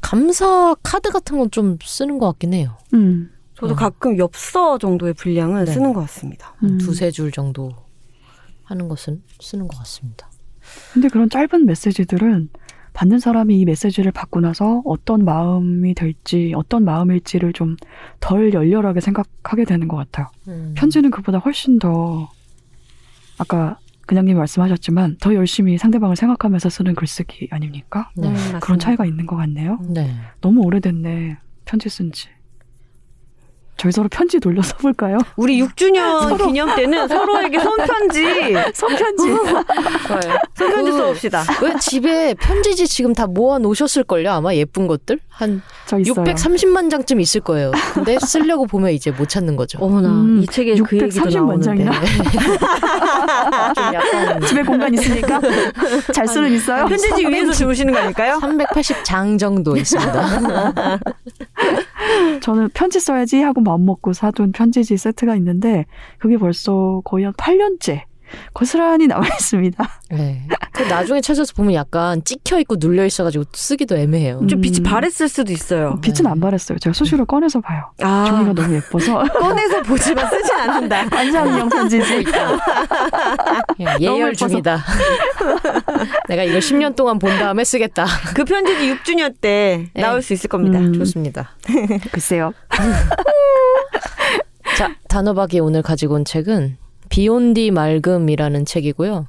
[0.00, 2.76] 감사 카드 같은 건 좀 쓰는 것 같긴 해요.
[2.94, 3.76] 음, 저도 음.
[3.76, 5.72] 가끔 엽서 정도의 분량은 네.
[5.72, 6.54] 쓰는 것 같습니다.
[6.58, 6.78] 한 음.
[6.78, 7.70] 두세 줄 정도
[8.64, 10.30] 하는 것은 쓰는 것 같습니다.
[10.92, 12.48] 근데 그런 짧은 메시지들은
[12.92, 17.76] 받는 사람이 이 메시지를 받고 나서 어떤 마음이 될지, 어떤 마음일지를 좀
[18.20, 20.26] 덜 열렬하게 생각하게 되는 것 같아요.
[20.48, 20.74] 음.
[20.76, 22.30] 편지는 그보다 훨씬 더,
[23.38, 28.10] 아까 그냥님이 말씀하셨지만, 더 열심히 상대방을 생각하면서 쓰는 글쓰기 아닙니까?
[28.16, 28.32] 네.
[28.60, 29.78] 그런 차이가 있는 것 같네요.
[29.88, 30.10] 네.
[30.40, 32.28] 너무 오래됐네, 편지 쓴 지.
[33.80, 35.16] 저희 서로 편지 돌려 써볼까요?
[35.36, 38.22] 우리 6주년 기념 때는 서로에게 손편지
[38.74, 39.24] 손편지.
[40.06, 40.38] 좋아요.
[40.54, 41.42] 손편지 그- 써봅시다.
[41.62, 44.30] 왜 집에 편지지 지금 다 모아 놓으셨을걸요?
[44.30, 45.18] 아마 예쁜 것들?
[45.30, 46.24] 한저 있어요.
[46.26, 47.72] 630만 장쯤 있을 거예요.
[47.94, 49.78] 근데 쓰려고 보면 이제 못 찾는 거죠.
[49.80, 51.90] 어머나 음, 이 책에 그 얘기도 630만 나오는데
[54.46, 55.40] 집에 공간 있으니까
[56.12, 56.84] 잘 수는 있어요.
[56.84, 58.38] 편지지 위에서 주무시는 거 아닐까요?
[58.42, 60.98] 380장 정도 있습니다.
[62.40, 65.86] 저는 편지 써야지 하고 마음먹고 사둔 편지지 세트가 있는데
[66.18, 68.09] 그게 벌써 거의 한 8년째
[68.52, 69.88] 고스란히 남아 있습니다.
[70.10, 70.46] 네.
[70.72, 74.46] 그 나중에 찾아서 보면 약간 찍혀 있고 눌려 있어가지고 쓰기도 애매해요.
[74.48, 74.82] 좀 빛이 음.
[74.82, 75.98] 바랬을 수도 있어요.
[76.00, 76.78] 빛은 안 바랬어요.
[76.78, 77.90] 제가 수시로 꺼내서 봐요.
[78.02, 81.08] 아 종이가 너무 예뻐서 꺼내서 보지만 쓰진 않는다.
[81.10, 82.24] 관상용 편지지.
[83.78, 84.34] 너무 예열.
[84.34, 84.78] 중이다.
[86.28, 88.06] 내가 이거 10년 동안 본 다음에 쓰겠다.
[88.34, 90.02] 그 편지지 6주년 때 네.
[90.02, 90.78] 나올 수 있을 겁니다.
[90.78, 90.92] 음.
[90.94, 91.50] 좋습니다.
[92.12, 92.52] 글쎄요.
[94.76, 96.76] 자, 단호박이 오늘 가지고 온 책은
[97.10, 99.26] 비욘디 말금이라는 책이고요.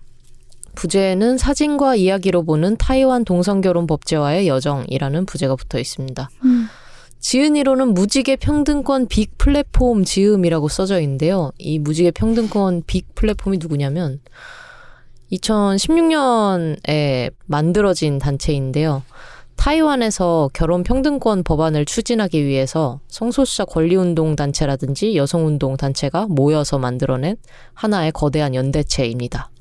[0.76, 6.30] 부제에는 사진과 이야기로 보는 타이완 동성결혼 법제와의 여정이라는 부제가 붙어 있습니다.
[6.46, 6.68] 음.
[7.20, 11.52] 지은이로는 무지개 평등권 빅 플랫폼 지음이라고 써져 있는데요.
[11.58, 14.22] 이 무지개 평등권 빅 플랫폼이 누구냐면
[15.32, 19.04] 2016년에 만들어진 단체인데요.
[19.62, 27.38] 타이완에서 결혼 평등권 법안을 추진하기 위해서 성소수자 권리운동 단체라든지 여성운동 단체가 모여서 만들어낸
[27.76, 29.52] 하나의 거대한 연대체입니다.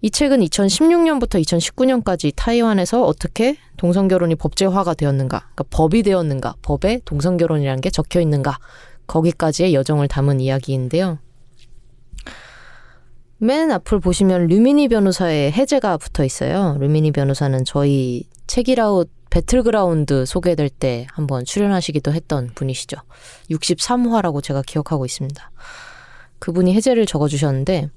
[0.00, 7.90] 이 책은 2016년부터 2019년까지 타이완에서 어떻게 동성결혼이 법제화가 되었는가, 그러니까 법이 되었는가, 법에 동성결혼이라는 게
[7.90, 8.58] 적혀 있는가,
[9.06, 11.18] 거기까지의 여정을 담은 이야기인데요.
[13.36, 16.78] 맨 앞을 보시면 류미니 변호사의 해제가 붙어 있어요.
[16.80, 22.96] 류미니 변호사는 저희 책이라웃 배틀그라운드 소개될 때 한번 출연하시기도 했던 분이시죠.
[23.50, 25.50] 63화라고 제가 기억하고 있습니다.
[26.38, 27.88] 그분이 해제를 적어주셨는데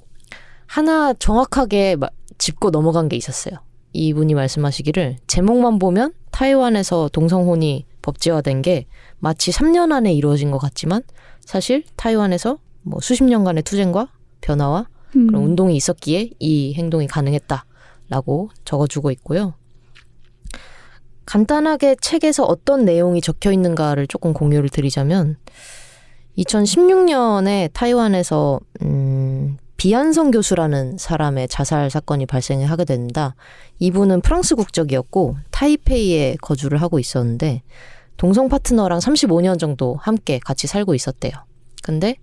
[0.66, 3.56] 하나 정확하게 마- 짚고 넘어간 게 있었어요.
[3.94, 8.88] 이분이 말씀하시기를 제목만 보면 타이완에서 동성혼이 법제화된 게
[9.20, 11.02] 마치 3년 안에 이루어진 것 같지만
[11.42, 15.28] 사실 타이완에서 뭐 수십 년간의 투쟁과 변화와 음.
[15.28, 19.54] 그런 운동이 있었기에 이 행동이 가능했다라고 적어주고 있고요.
[21.28, 25.36] 간단하게 책에서 어떤 내용이 적혀 있는가를 조금 공유를 드리자면
[26.38, 33.36] 2016년에 타이완에서 음, 비안성 교수라는 사람의 자살 사건이 발생하게 된다.
[33.80, 37.62] 이분은 프랑스 국적이었고 타이페이에 거주를 하고 있었는데
[38.16, 41.34] 동성 파트너랑 35년 정도 함께 같이 살고 있었대요.
[41.84, 42.16] 근데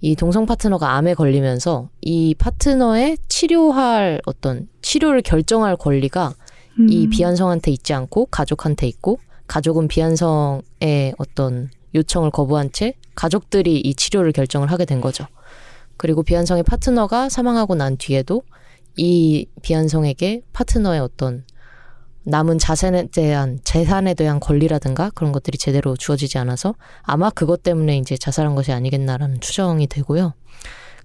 [0.00, 6.34] 이 동성 파트너가 암에 걸리면서 이 파트너의 치료할 어떤 치료를 결정할 권리가
[6.88, 7.10] 이 음.
[7.10, 14.70] 비한성한테 있지 않고 가족한테 있고 가족은 비한성의 어떤 요청을 거부한 채 가족들이 이 치료를 결정을
[14.70, 15.26] 하게 된 거죠.
[15.96, 18.42] 그리고 비한성의 파트너가 사망하고 난 뒤에도
[18.96, 21.44] 이 비한성에게 파트너의 어떤
[22.24, 28.16] 남은 자산에 대한 재산에 대한 권리라든가 그런 것들이 제대로 주어지지 않아서 아마 그것 때문에 이제
[28.16, 30.34] 자살한 것이 아니겠나라는 추정이 되고요.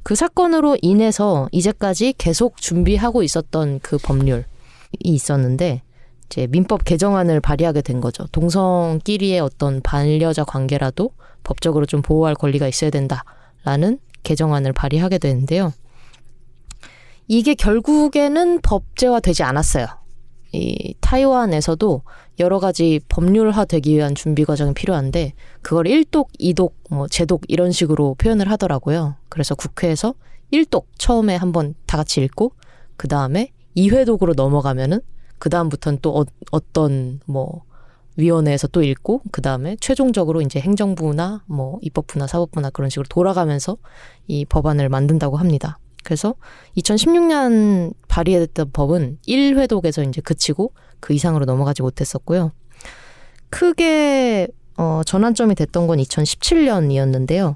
[0.04, 4.44] 그 사건으로 인해서 이제까지 계속 준비하고 있었던 그 법률이
[5.00, 5.82] 있었는데
[6.26, 8.26] 이제 민법 개정안을 발의하게 된 거죠.
[8.28, 11.12] 동성끼리의 어떤 반려자 관계라도
[11.44, 15.74] 법적으로 좀 보호할 권리가 있어야 된다라는 개정안을 발의하게 되는데요.
[17.28, 19.88] 이게 결국에는 법제화 되지 않았어요.
[20.54, 22.04] 이 타이완에서도
[22.40, 28.16] 여러 가지 법률화 되기 위한 준비 과정이 필요한데 그걸 1독, 2독, 뭐 제독 이런 식으로
[28.16, 29.16] 표현을 하더라고요.
[29.30, 30.14] 그래서 국회에서
[30.52, 32.54] 1독 처음에 한번 다 같이 읽고
[32.98, 35.02] 그 다음에 2회독으로 넘어가면은
[35.40, 37.64] 그 다음부터는 또 어, 어떤 뭐
[38.16, 43.78] 위원회에서 또 읽고 그 다음에 최종적으로 이제 행정부나 뭐 입법부나 사법부나 그런 식으로 돌아가면서
[44.28, 45.80] 이 법안을 만든다고 합니다.
[46.04, 46.36] 그래서
[46.78, 52.52] 2016년 발의됐던 법은 1회독에서 이제 그치고 그 이상으로 넘어가지 못했었고요.
[53.50, 57.56] 크게 어, 전환점이 됐던 건 2017년이었는데요.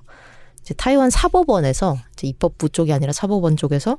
[0.62, 3.98] 이제 타이완 사법원에서 이제 입법부 쪽이 아니라 사법원 쪽에서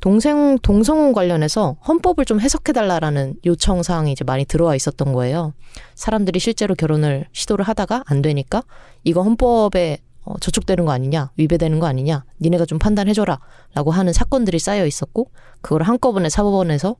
[0.00, 5.54] 동생 동성혼 관련해서 헌법을 좀 해석해 달라라는 요청 사항이 이제 많이 들어와 있었던 거예요.
[5.94, 8.62] 사람들이 실제로 결혼을 시도를 하다가 안 되니까
[9.02, 14.84] 이거 헌법에 어, 저촉되는 거 아니냐, 위배되는 거 아니냐, 니네가 좀 판단해줘라라고 하는 사건들이 쌓여
[14.84, 15.30] 있었고
[15.62, 16.96] 그걸 한꺼번에 사법원에서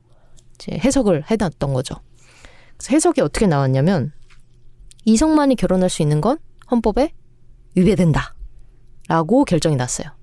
[0.55, 1.95] 이제 해석을 해놨던 거죠.
[2.75, 4.11] 그래서 해석이 어떻게 나왔냐면
[5.05, 6.37] 이성만이 결혼할 수 있는 건
[6.71, 7.13] 헌법에
[7.75, 10.18] 위배된다라고 결정이 났어요.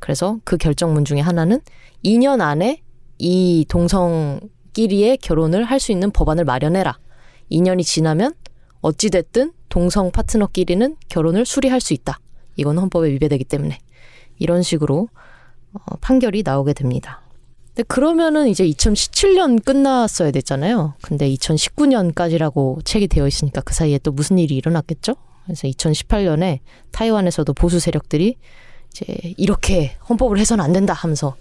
[0.00, 1.60] 그래서 그 결정문 중에 하나는
[2.04, 2.82] 2년 안에
[3.18, 6.98] 이 동성끼리의 결혼을 할 수 있는 법안을 마련해라.
[7.50, 8.34] 2년이 지나면
[8.80, 12.18] 어찌됐든 동성 파트너끼리는 결혼을 수리할 수 있다.
[12.56, 13.78] 이건 헌법에 위배되기 때문에
[14.38, 15.08] 이런 식으로
[15.72, 17.22] 어, 판결이 나오게 됩니다.
[17.68, 20.94] 근데 그러면은 이제 2017년 끝났어야 됐잖아요.
[21.02, 25.14] 근데 2019년까지라고 책이 되어 있으니까 그 사이에 또 무슨 일이 일어났겠죠?
[25.44, 26.58] 그래서 2018년에
[26.90, 28.36] 타이완에서도 보수 세력들이
[28.90, 31.36] 이제 이렇게 헌법을 해서는 안 된다 하면서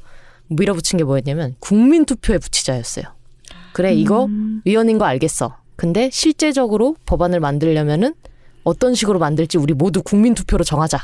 [0.47, 3.05] 밀어붙인 게 뭐였냐면 국민 투표에 붙이자였어요.
[3.73, 4.61] 그래 이거 음.
[4.65, 5.57] 위헌인 거 알겠어.
[5.75, 8.13] 근데 실제적으로 법안을 만들려면은
[8.63, 10.99] 어떤 식으로 만들지 우리 모두 국민 투표로 정하자.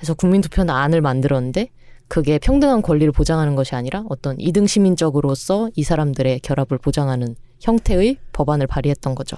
[0.00, 1.68] 해서 국민 투표는 안을 만들었는데
[2.08, 8.66] 그게 평등한 권리를 보장하는 것이 아니라 어떤 이등 시민적으로서 이 사람들의 결합을 보장하는 형태의 법안을
[8.66, 9.36] 발의했던 거죠.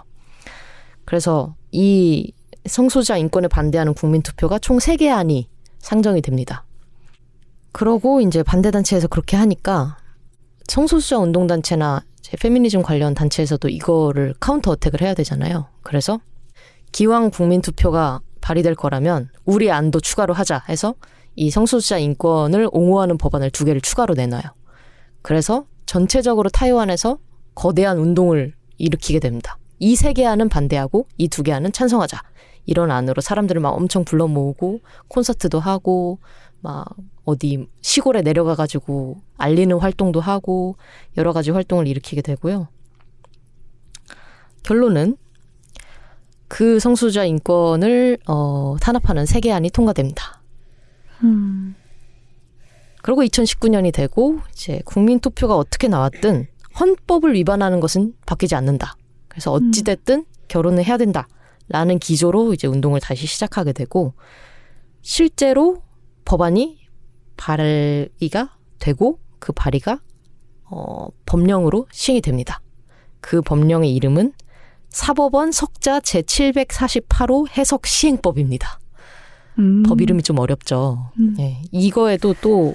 [1.04, 2.32] 그래서 이
[2.66, 5.48] 성소수자 인권에 반대하는 국민 투표가 총 세 개 안이
[5.84, 6.64] 상정이 됩니다.
[7.72, 9.98] 그러고 이제 반대단체에서 그렇게 하니까
[10.66, 12.02] 성소수자 운동단체나
[12.40, 15.66] 페미니즘 관련 단체에서도 이거를 counter attack을 해야 되잖아요.
[15.82, 16.20] 그래서
[16.92, 20.94] 기왕 국민 투표가 발의될 거라면 우리 안도 추가로 하자 해서
[21.36, 24.42] 이 성소수자 인권을 옹호하는 법안을 두 개를 추가로 내놔요.
[25.22, 27.18] 그래서 전체적으로 타이완에서
[27.54, 29.58] 거대한 운동을 일으키게 됩니다.
[29.80, 32.22] 이 세 개 안은 반대하고 이 두 개 안은 찬성하자.
[32.66, 36.18] 이런 안으로 사람들을 막 엄청 불러 모으고 콘서트도 하고
[36.60, 36.86] 막
[37.24, 40.76] 어디 시골에 내려가 가지고 알리는 활동도 하고
[41.16, 42.68] 여러 가지 활동을 일으키게 되고요.
[44.62, 45.16] 결론은
[46.48, 50.40] 그 성소수자 인권을 어, 탄압하는 세개 안이 통과됩니다.
[51.22, 51.74] 음.
[53.02, 56.46] 그리고 2019년이 되고 이제 국민 투표가 어떻게 나왔든
[56.80, 58.96] 헌법을 위반하는 것은 바뀌지 않는다.
[59.28, 61.28] 그래서 어찌 됐든 결혼을 해야 된다
[61.68, 64.14] 라는 기조로 이제 운동을 다시 시작하게 되고
[65.02, 65.82] 실제로
[66.24, 66.78] 법안이
[67.36, 70.00] 발의가 되고 그 발의가
[70.64, 72.60] 어, 법령으로 시행이 됩니다.
[73.20, 74.32] 그 법령의 이름은
[74.88, 78.78] 사법원 석자 제748호 해석 시행법입니다.
[79.58, 79.82] 음.
[79.84, 81.10] 법 이름이 좀 어렵죠.
[81.18, 81.36] 음.
[81.38, 82.74] 예, 이거에도 또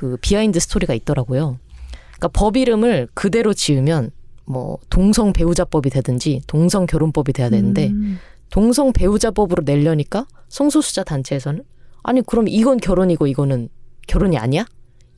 [0.00, 1.58] 그 behind story가 있더라고요.
[2.04, 4.10] 그러니까 법 이름을 그대로 지으면
[4.50, 8.18] 뭐 동성 배우자법이 되든지 동성 결혼법이 돼야 되는데 음.
[8.50, 11.62] 동성 배우자법으로 내려니까 성소수자 단체에서는
[12.02, 13.68] 아니 그럼 이건 결혼이고 이거는
[14.06, 14.64] 결혼이 아니야?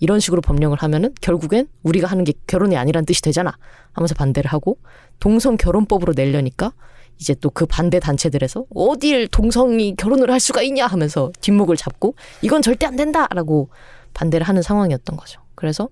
[0.00, 3.56] 이런 식으로 법령을 하면은 결국엔 우리가 하는 게 결혼이 아니란 뜻이 되잖아
[3.92, 4.76] 하면서 반대를 하고
[5.20, 6.72] 동성 결혼법으로 내려니까
[7.18, 12.62] 이제 또 그 반대 단체들에서 어딜 동성이 결혼을 할 수가 있냐 하면서 뒷목을 잡고 이건
[12.62, 13.68] 절대 안 된다라고
[14.12, 15.40] 반대를 하는 상황이었던 거죠.
[15.54, 15.88] 그래서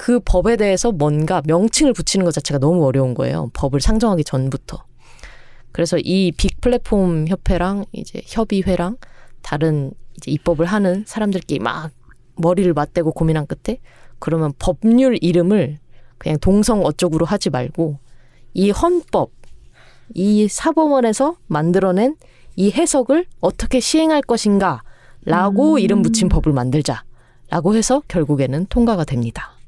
[0.00, 3.50] 그 법에 대해서 뭔가 명칭을 붙이는 것 자체가 너무 어려운 거예요.
[3.52, 4.82] 법을 상정하기 전부터.
[5.72, 8.96] 그래서 이 빅 플랫폼 협회랑 이제 협의회랑
[9.42, 11.90] 다른 이제 입법을 하는 사람들끼리 막
[12.36, 13.76] 머리를 맞대고 고민한 끝에
[14.18, 15.76] 그러면 법률 이름을
[16.16, 17.98] 그냥 동성 어쩌구로 하지 말고
[18.54, 19.32] 이 헌법,
[20.14, 22.16] 이 사법원에서 만들어낸
[22.56, 24.82] 이 해석을 어떻게 시행할 것인가
[25.26, 27.04] 라고 이름 붙인 법을 만들자
[27.50, 29.59] 라고 해서 결국에는 통과가 됩니다.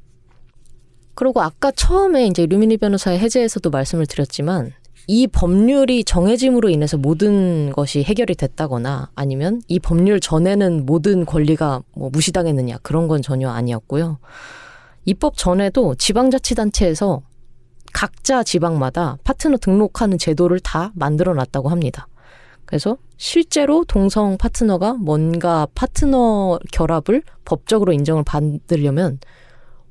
[1.15, 4.71] 그리고 아까 처음에 이제 루미니 변호사의 해제에서도 말씀을 드렸지만
[5.07, 12.09] 이 법률이 정해짐으로 인해서 모든 것이 해결이 됐다거나 아니면 이 법률 전에는 모든 권리가 뭐
[12.09, 14.17] 무시당했느냐 그런 건 전혀 아니었고요.
[15.05, 17.21] 입법 전에도 지방자치단체에서
[17.91, 22.07] 각자 지방마다 파트너 등록하는 제도를 다 만들어 놨다고 합니다.
[22.65, 29.19] 그래서 실제로 동성 파트너가 뭔가 파트너 결합을 법적으로 인정을 받으려면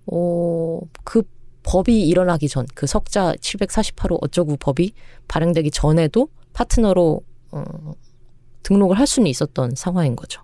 [0.07, 1.23] 어, 그
[1.63, 4.93] 법이 일어나기 전, 그 석자 748호 어쩌구 법이
[5.29, 7.21] 발행되기 전에도 파트너로
[7.53, 7.63] 어,
[8.63, 10.43] 등록을 할 수는 있었던 상황인 거죠.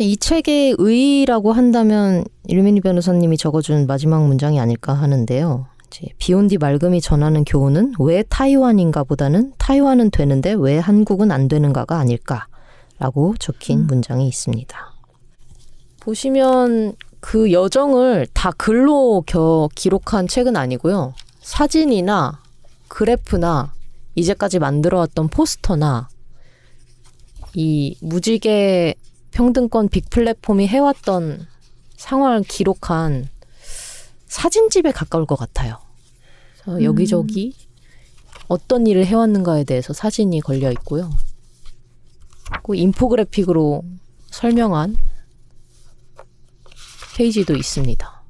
[0.00, 5.66] 이 책의 의의라고 한다면 일미니 변호사님이 적어준 마지막 문장이 아닐까 하는데요.
[5.88, 13.34] 이제 비온디 맑음이 전하는 교훈은 왜 타이완인가 보다는 타이완은 되는데 왜 한국은 안 되는가가 아닐까라고
[13.38, 14.78] 적힌 문장이 있습니다.
[16.00, 21.14] 보시면 그 여정을 다 글로 겨, 기록한 책은 아니고요.
[21.40, 22.40] 사진이나
[22.88, 23.72] 그래프나
[24.14, 26.08] 이제까지 만들어왔던 포스터나
[27.54, 28.94] 이 무지개
[29.30, 31.46] 평등권 빅 플랫폼이 해왔던
[31.96, 33.28] 상황을 기록한
[34.26, 35.78] 사진집에 가까울 것 같아요.
[36.52, 37.54] 그래서 여기저기
[38.46, 41.10] 어떤 일을 해왔는가에 대해서 사진이 걸려 있고요.
[42.62, 43.84] 그 인포그래픽으로
[44.30, 44.96] 설명한
[47.18, 48.22] 페이지도 있습니다.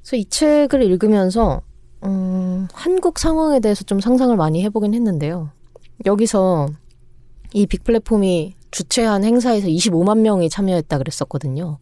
[0.00, 1.62] 그래서 이 책을 읽으면서
[2.02, 5.50] 음, 한국 상황에 대해서 좀 상상을 많이 해보긴 했는데요.
[6.04, 6.68] 여기서
[7.52, 11.78] 이 빅플랫폼이 주최한 행사에서 25만 명이 참여했다 그랬었거든요.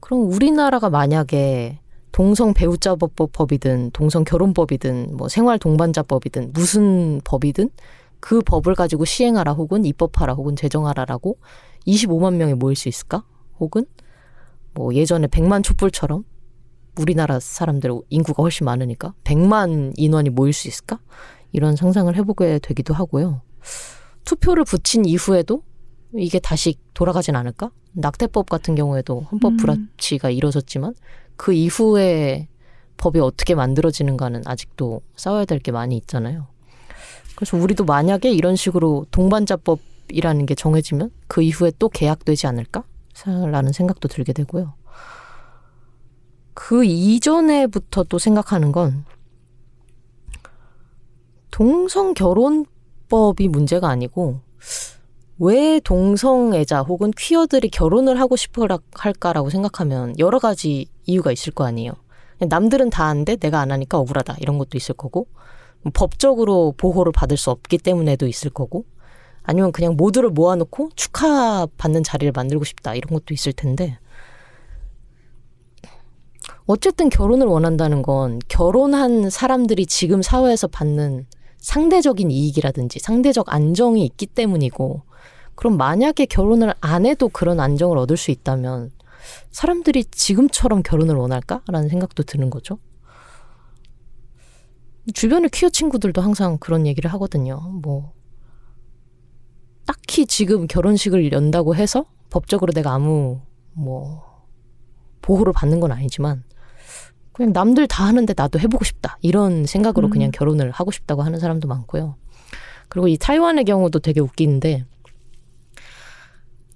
[0.00, 1.78] 그럼 우리나라가 만약에
[2.10, 7.70] 동성 배우자법이든 동성 결혼법이든 뭐 생활 동반자법이든 무슨 법이든
[8.18, 11.38] 그 법을 가지고 시행하라 혹은 입법하라 혹은 제정하라라고
[11.86, 13.22] 25만 명이 모일 수 있을까?
[13.60, 13.84] 혹은
[14.74, 16.24] 뭐 예전에 100만 촛불처럼
[16.98, 20.98] 우리나라 사람들 인구가 훨씬 많으니까 100만 인원이 모일 수 있을까?
[21.52, 23.42] 이런 상상을 해보게 되기도 하고요.
[24.24, 25.62] 투표를 붙인 이후에도
[26.16, 27.70] 이게 다시 돌아가진 않을까?
[27.92, 29.56] 낙태법 같은 경우에도 헌법 음.
[29.56, 30.94] 불합치가 이뤄졌지만
[31.36, 32.48] 그 이후에
[32.96, 36.46] 법이 어떻게 만들어지는가는 아직도 싸워야 될 게 많이 있잖아요.
[37.34, 42.84] 그래서 우리도 만약에 이런 식으로 동반자법이라는 게 정해지면 그 이후에 또 계약되지 않을까?
[43.26, 44.74] 라는 생각도 들게 되고요.
[46.54, 49.04] 그 이전에부터 또 생각하는 건
[51.50, 54.40] 동성 결혼법이 문제가 아니고
[55.38, 61.92] 왜 동성애자 혹은 퀴어들이 결혼을 하고 싶어 할까라고 생각하면 여러 가지 이유가 있을 거 아니에요.
[62.40, 65.28] 남들은 다 하는데 내가 안 하니까 억울하다 이런 것도 있을 거고
[65.82, 68.84] 뭐 법적으로 보호를 받을 수 없기 때문에도 있을 거고
[69.42, 73.98] 아니면 그냥 모두를 모아놓고 축하받는 자리를 만들고 싶다 이런 것도 있을 텐데
[76.66, 81.26] 어쨌든 결혼을 원한다는 건 결혼한 사람들이 지금 사회에서 받는
[81.58, 85.02] 상대적인 이익이라든지 상대적 안정이 있기 때문이고
[85.54, 88.90] 그럼 만약에 결혼을 안 해도 그런 안정을 얻을 수 있다면
[89.50, 92.78] 사람들이 지금처럼 결혼을 원할까라는 생각도 드는 거죠.
[95.12, 97.60] 주변의 퀴어 친구들도 항상 그런 얘기를 하거든요.
[97.82, 98.12] 뭐
[99.90, 103.40] 딱히 지금 결혼식을 연다고 해서 법적으로 내가 아무
[103.72, 104.22] 뭐
[105.20, 106.44] 보호를 받는 건 아니지만
[107.32, 110.10] 그냥 남들 다 하는데 나도 해보고 싶다 이런 생각으로 음.
[110.10, 112.14] 그냥 결혼을 하고 싶다고 하는 사람도 많고요.
[112.88, 114.84] 그리고 이 타이완의 경우도 되게 웃기는데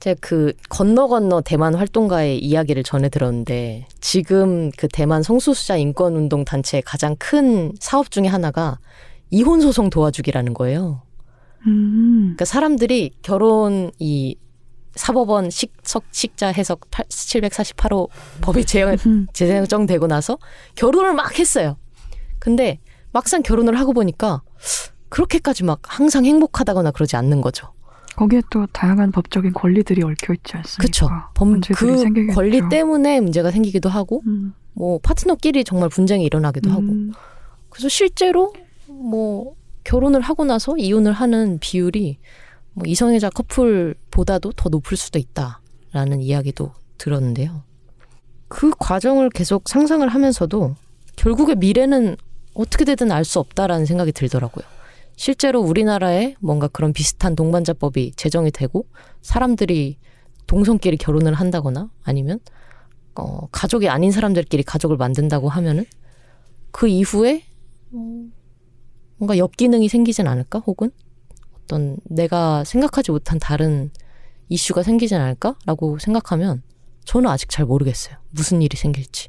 [0.00, 6.44] 제가 그 건너 건너 대만 활동가의 이야기를 전해 들었는데 지금 그 대만 성소수자 인권 운동
[6.44, 8.80] 단체의 가장 큰 사업 중에 하나가
[9.30, 11.02] 이혼 소송 도와주기라는 거예요.
[11.66, 12.20] 음.
[12.20, 14.36] 그러니까 사람들이 결혼 이
[14.94, 18.08] 사법원 식석 식자 해석 748호
[18.40, 19.26] 법이 제정, 음.
[19.32, 20.38] 제정되고 나서
[20.76, 21.76] 결혼을 막 했어요.
[22.38, 22.78] 근데
[23.12, 24.42] 막상 결혼을 하고 보니까
[25.08, 27.72] 그렇게까지 막 항상 행복하다거나 그러지 않는 거죠.
[28.16, 30.82] 거기에 또 다양한 법적인 권리들이 얽혀 있지 않습니까?
[30.82, 31.08] 그쵸.
[31.34, 32.34] 법, 문제들이 그 생기겠죠.
[32.34, 34.54] 권리 때문에 문제가 생기기도 하고, 음.
[34.72, 36.82] 뭐, 파트너끼리 정말 분쟁이 일어나기도 하고.
[36.82, 37.12] 음.
[37.70, 38.52] 그래서 실제로,
[38.86, 42.18] 뭐, 결혼을 하고 나서 이혼을 하는 비율이
[42.72, 47.62] 뭐 이성애자 커플보다도 더 높을 수도 있다라는 이야기도 들었는데요.
[48.48, 50.74] 그 과정을 계속 상상을 하면서도
[51.16, 52.16] 결국에 미래는
[52.54, 54.64] 어떻게 되든 알 수 없다라는 생각이 들더라고요.
[55.16, 58.86] 실제로 우리나라에 뭔가 그런 비슷한 동반자법이 제정이 되고
[59.22, 59.98] 사람들이
[60.46, 62.40] 동성끼리 결혼을 한다거나 아니면
[63.14, 65.84] 어, 가족이 아닌 사람들끼리 가족을 만든다고 하면은
[66.72, 67.44] 그 이후에
[67.92, 68.24] 어,
[69.16, 70.60] 뭔가 역기능이 생기진 않을까?
[70.60, 70.90] 혹은
[71.64, 73.90] 어떤 내가 생각하지 못한 다른
[74.48, 76.62] 이슈가 생기진 않을까라고 생각하면
[77.04, 78.16] 저는 아직 잘 모르겠어요.
[78.30, 79.28] 무슨 일이 생길지.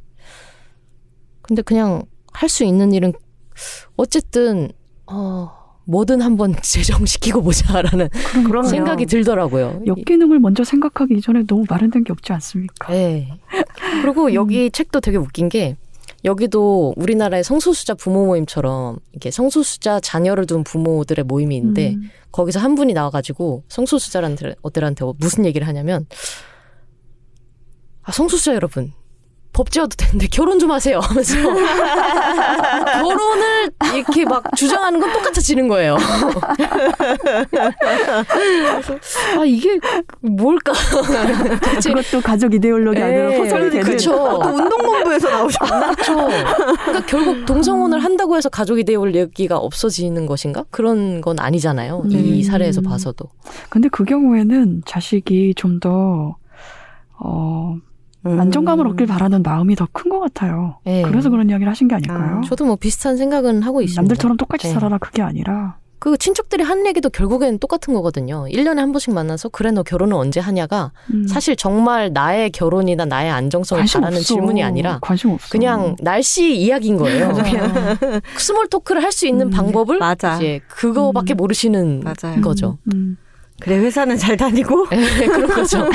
[1.41, 3.13] 근데 그냥 할 수 있는 일은
[3.95, 4.71] 어쨌든
[5.07, 5.51] 어
[5.85, 8.09] 뭐든 한번 제정시키고 보자라는
[8.47, 8.67] 그럼요.
[8.67, 9.83] 생각이 들더라고요.
[9.85, 12.91] 역기능을 먼저 생각하기 이전에 너무 마련된 게 없지 않습니까?
[12.91, 13.29] 네.
[14.01, 15.77] 그리고 여기 책도 되게 웃긴 게
[16.25, 22.09] 여기도 우리나라의 성소수자 부모 모임처럼 이렇게 성소수자 자녀를 둔 부모들의 모임이 있는데 음.
[22.31, 26.07] 거기서 한 분이 나와가지고 성소수자들한테 무슨 얘기를 하냐면
[28.01, 28.91] 아 성소수자 여러분
[29.55, 31.33] 법 지어도 되는데 결혼 좀 하세요 하면서
[33.01, 35.95] 결혼을 이렇게 막 주장하는 건 똑같아지는 거예요.
[38.27, 38.99] 그래서
[39.39, 39.79] 아 이게
[40.19, 40.73] 뭘까?
[41.81, 44.11] 그것도 가족 이데올로기 아니라 예, 포섭이 되는 그쵸.
[44.11, 45.91] 또 운동본부에서 나오셨나?
[45.91, 46.15] 그렇죠.
[46.15, 50.65] 그러니까 결국 동성혼을 한다고 해서 가족이 되올 얘기가 없어지는 것인가?
[50.69, 52.03] 그런 건 아니잖아요.
[52.09, 52.43] 이 음.
[52.43, 53.29] 사례에서 봐서도.
[53.69, 56.35] 근데 그 경우에는 자식이 좀더
[57.17, 57.77] 어,
[58.25, 60.77] 안정감을 얻길 바라는 마음이 더 큰 것 같아요.
[60.87, 61.03] 예.
[61.03, 62.39] 그래서 그런 이야기를 하신 게 아닐까요?
[62.39, 64.01] 아, 저도 뭐 비슷한 생각은 하고 있습니다.
[64.01, 64.73] 남들처럼 똑같이 네.
[64.73, 68.45] 살아라 그게 아니라 그 친척들이 한 얘기도 결국엔 똑같은 거거든요.
[68.49, 73.31] 1년에 한 번씩 만나서 그래 너 결혼은 언제 하냐가 음, 사실 정말 나의 결혼이나 나의
[73.31, 74.21] 안정성을 바라는 없어.
[74.35, 75.49] 질문이 아니라 관심 없어.
[75.49, 77.31] 그냥 날씨 이야기인 거예요.
[78.37, 79.49] small talk를 할 수 있는 음.
[79.51, 80.35] 방법을 맞아.
[80.35, 81.37] 이제 그거밖에 음.
[81.37, 82.41] 모르시는 맞아요.
[82.41, 82.77] 거죠.
[82.93, 83.17] 음,
[83.59, 85.87] 그래 회사는 잘 다니고 네, 그런 거죠.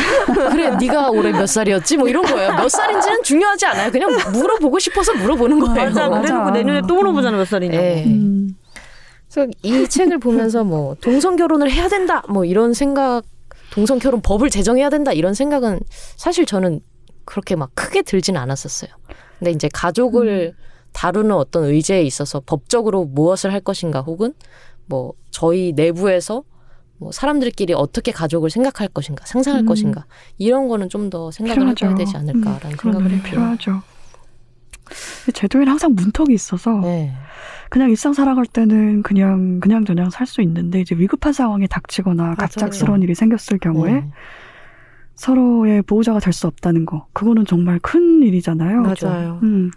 [0.51, 1.99] 그래, 네가 올해 몇 살이었지?
[1.99, 2.55] 뭐 이런 거예요.
[2.55, 3.91] 몇 살인지는 중요하지 않아요.
[3.91, 5.75] 그냥 물어보고 싶어서 물어보는 거예요.
[5.75, 6.09] 맞아.
[6.09, 6.23] 맞아.
[6.23, 7.83] 그래놓고 내년에 또 물어보잖아 몇 살이냐고.
[7.83, 8.05] 네.
[8.07, 8.57] 음.
[9.31, 13.23] 그래서 이 책을 보면서 뭐 동성 결혼을 해야 된다, 뭐 이런 생각,
[13.73, 15.81] 동성 결혼 법을 제정해야 된다 이런 생각은
[16.17, 16.81] 사실 저는
[17.25, 18.91] 그렇게 막 크게 들지는 않았었어요.
[19.39, 20.55] 근데 이제 가족을
[20.93, 24.33] 다루는 어떤 의제에 있어서 법적으로 무엇을 할 것인가 혹은
[24.87, 26.43] 뭐 저희 내부에서
[27.01, 29.67] 뭐 사람들끼리 어떻게 가족을 생각할 것인가 상상할 음.
[29.67, 30.05] 것인가
[30.39, 31.87] 이런 거는 좀 더 생각을 필요하죠.
[31.87, 33.21] 해봐야 되지 않을까라는 음, 생각을 해요.
[33.25, 33.83] 필요하죠.
[35.35, 37.13] 제도에는 항상 문턱이 있어서 네.
[37.71, 43.03] 그냥 일상 살아갈 때는 그냥 그냥 저냥 살 수 있는데 이제 위급한 상황이 닥치거나 갑작스러운
[43.03, 44.11] 일이 생겼을 경우에 네.
[45.15, 48.83] 서로의 보호자가 될 수 없다는 거 그거는 정말 큰 일이잖아요.
[48.83, 49.41] 맞아요.
[49.43, 49.71] 음,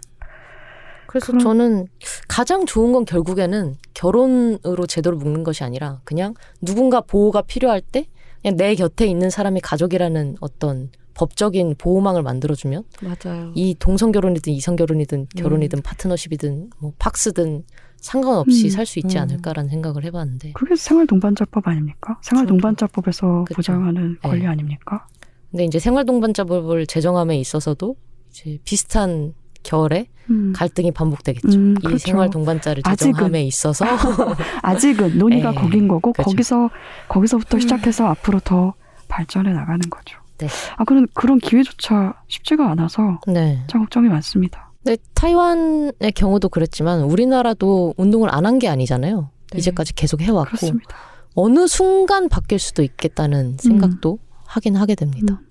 [1.14, 1.86] 그래서 그런- 저는
[2.26, 8.08] 가장 좋은 건 결국에는 결혼으로 제도를 묶는 것이 아니라 그냥 누군가 보호가 필요할 때
[8.42, 13.52] 그냥 내 곁에 있는 사람이 가족이라는 어떤 법적인 보호망을 만들어주면 맞아요.
[13.54, 17.62] 이 동성 결혼이든 이성 결혼이든 결혼이든 파트너십이든 뭐 팍스든
[17.98, 18.70] 상관없이 음.
[18.70, 19.22] 살수 있지 음.
[19.22, 22.18] 않을까라는 생각을 해봤는데 그게 생활 동반자법 아닙니까?
[22.24, 23.54] 생활 동반자법에서 그쵸.
[23.54, 24.28] 보장하는 네.
[24.28, 25.06] 권리 아닙니까?
[25.52, 27.94] 근데 이제 생활 동반자법을 제정함에 있어서도
[28.30, 29.32] 이제 비슷한
[29.64, 30.52] 결에 음.
[30.54, 31.58] 갈등이 반복되겠죠.
[31.58, 31.98] 음, 이 그렇죠.
[31.98, 33.12] 생활 동반자를 아직은.
[33.14, 33.84] 제정함에 있어서
[34.62, 36.22] 아직은 논의가 에, 거긴 거고 그쵸.
[36.30, 36.70] 거기서
[37.08, 37.60] 거기서부터 음.
[37.60, 38.74] 시작해서 앞으로 더
[39.08, 40.18] 발전해 나가는 거죠.
[40.38, 40.46] 네.
[40.76, 43.64] 아 그런 그런 기회조차 쉽지가 않아서 네.
[43.68, 44.70] 참 걱정이 많습니다.
[44.84, 49.30] 근데 타이완의 경우도 그랬지만 우리나라도 운동을 안 한 게 아니잖아요.
[49.52, 49.58] 네.
[49.58, 50.96] 이제까지 계속 해왔고 그렇습니다.
[51.34, 55.34] 어느 순간 바뀔 수도 있겠다는 생각도 하긴 하게 됩니다.
[55.40, 55.48] 음.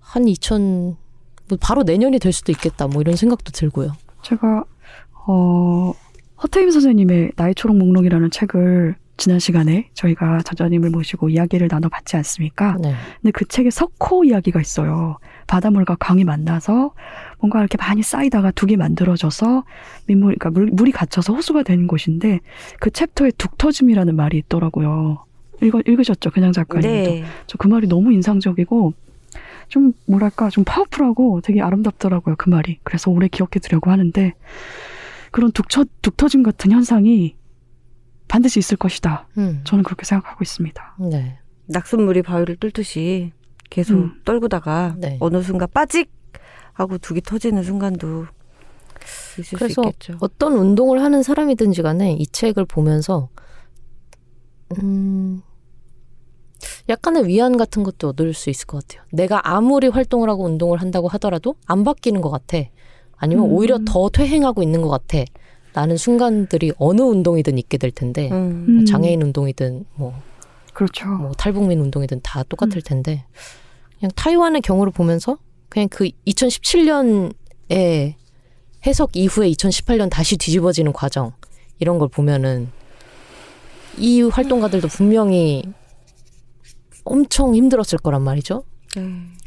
[0.00, 0.96] 한 2000,
[1.48, 3.92] 뭐 바로 내년이 될 수도 있겠다 뭐 이런 생각도 들고요.
[4.22, 4.64] 제가
[5.26, 5.92] 어
[6.42, 12.76] 허태임 선생님의 나의 초록 목록이라는 책을 지난 시간에 저희가 저자님을 모시고 이야기를 나눠봤지 않습니까?
[12.80, 12.94] 네.
[13.22, 15.18] 근데 그 책에 석호 이야기가 있어요.
[15.46, 16.92] 바닷물과 강이 만나서
[17.38, 19.64] 뭔가 이렇게 많이 쌓이다가 둑이 만들어져서
[20.06, 22.40] 민물, 그러니까 물, 물이 갇혀서 호수가 된 곳인데
[22.80, 25.24] 그 챕터에 둑 터짐이라는 말이 있더라고요.
[25.62, 26.30] 읽어, 읽으셨죠?
[26.30, 26.88] 그냥 작가님도.
[26.88, 27.24] 네.
[27.46, 28.94] 저그 말이 너무 인상적이고
[29.68, 32.36] 좀 뭐랄까 좀 파워풀하고 되게 아름답더라고요.
[32.36, 32.78] 그 말이.
[32.82, 34.32] 그래서 오래 기억해 두려고 하는데
[35.30, 37.36] 그런 둑, 터, 둑 터짐 같은 현상이
[38.28, 39.28] 반드시 있을 것이다.
[39.38, 39.60] 음.
[39.64, 40.96] 저는 그렇게 생각하고 있습니다.
[41.10, 41.38] 네.
[41.66, 43.32] 낙선물이 바위를 뚫듯이
[43.70, 44.20] 계속 음.
[44.24, 45.16] 떨구다가 네.
[45.20, 46.10] 어느 순간 빠직
[46.72, 48.26] 하고 둑이 터지는 순간도
[49.38, 50.18] 있을 그래서 수 있겠죠.
[50.20, 53.28] 어떤 운동을 하는 사람이든지 간에 이 책을 보면서
[54.78, 55.42] 음
[56.88, 59.06] 약간의 위안 같은 것도 얻을 수 있을 것 같아요.
[59.12, 62.58] 내가 아무리 활동을 하고 운동을 한다고 하더라도 안 바뀌는 것 같아.
[63.16, 63.52] 아니면 음.
[63.52, 65.24] 오히려 더 퇴행하고 있는 것 같아.
[65.74, 68.64] 라는 순간들이 어느 운동이든 있게 될 텐데 음.
[68.66, 68.86] 뭐 음.
[68.86, 70.14] 장애인 운동이든 뭐,
[70.72, 71.08] 그렇죠.
[71.08, 73.24] 뭐 탈북민 운동이든 다 똑같을 텐데
[73.98, 75.38] 그냥 타이완의 경우를 보면서
[75.68, 78.14] 그냥 그 2017년에
[78.86, 81.32] 해석 이후에 2018년 다시 뒤집어지는 과정
[81.80, 82.68] 이런 걸 보면은
[83.98, 85.64] 이 활동가들도 분명히
[87.04, 88.64] 엄청 힘들었을 거란 말이죠.
[88.96, 89.02] 네.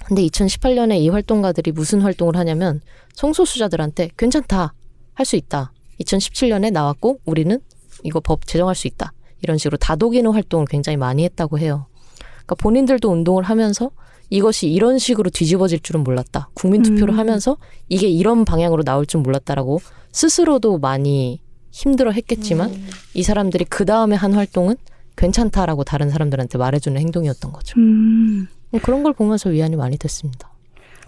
[0.05, 2.81] 근데 2018년에 이 활동가들이 무슨 활동을 하냐면
[3.13, 4.73] 성소수자들한테 괜찮다
[5.13, 5.71] 할 수 있다.
[6.01, 7.59] 2017년에 나왔고 우리는
[8.03, 9.13] 이거 법 제정할 수 있다.
[9.41, 11.87] 이런 식으로 다독이는 활동을 굉장히 많이 했다고 해요.
[12.19, 13.91] 그러니까 본인들도 운동을 하면서
[14.29, 16.49] 이것이 이런 식으로 뒤집어질 줄은 몰랐다.
[16.53, 17.19] 국민 투표를 음.
[17.19, 17.57] 하면서
[17.89, 19.79] 이게 이런 방향으로 나올 줄 몰랐다라고
[20.11, 21.41] 스스로도 많이
[21.71, 22.89] 힘들어 했겠지만 음.
[23.13, 24.75] 이 사람들이 그 다음에 한 활동은
[25.17, 27.79] 괜찮다라고 다른 사람들한테 말해주는 행동이었던 거죠.
[27.79, 28.47] 음,
[28.81, 30.49] 그런 걸 보면서 위안이 많이 됐습니다.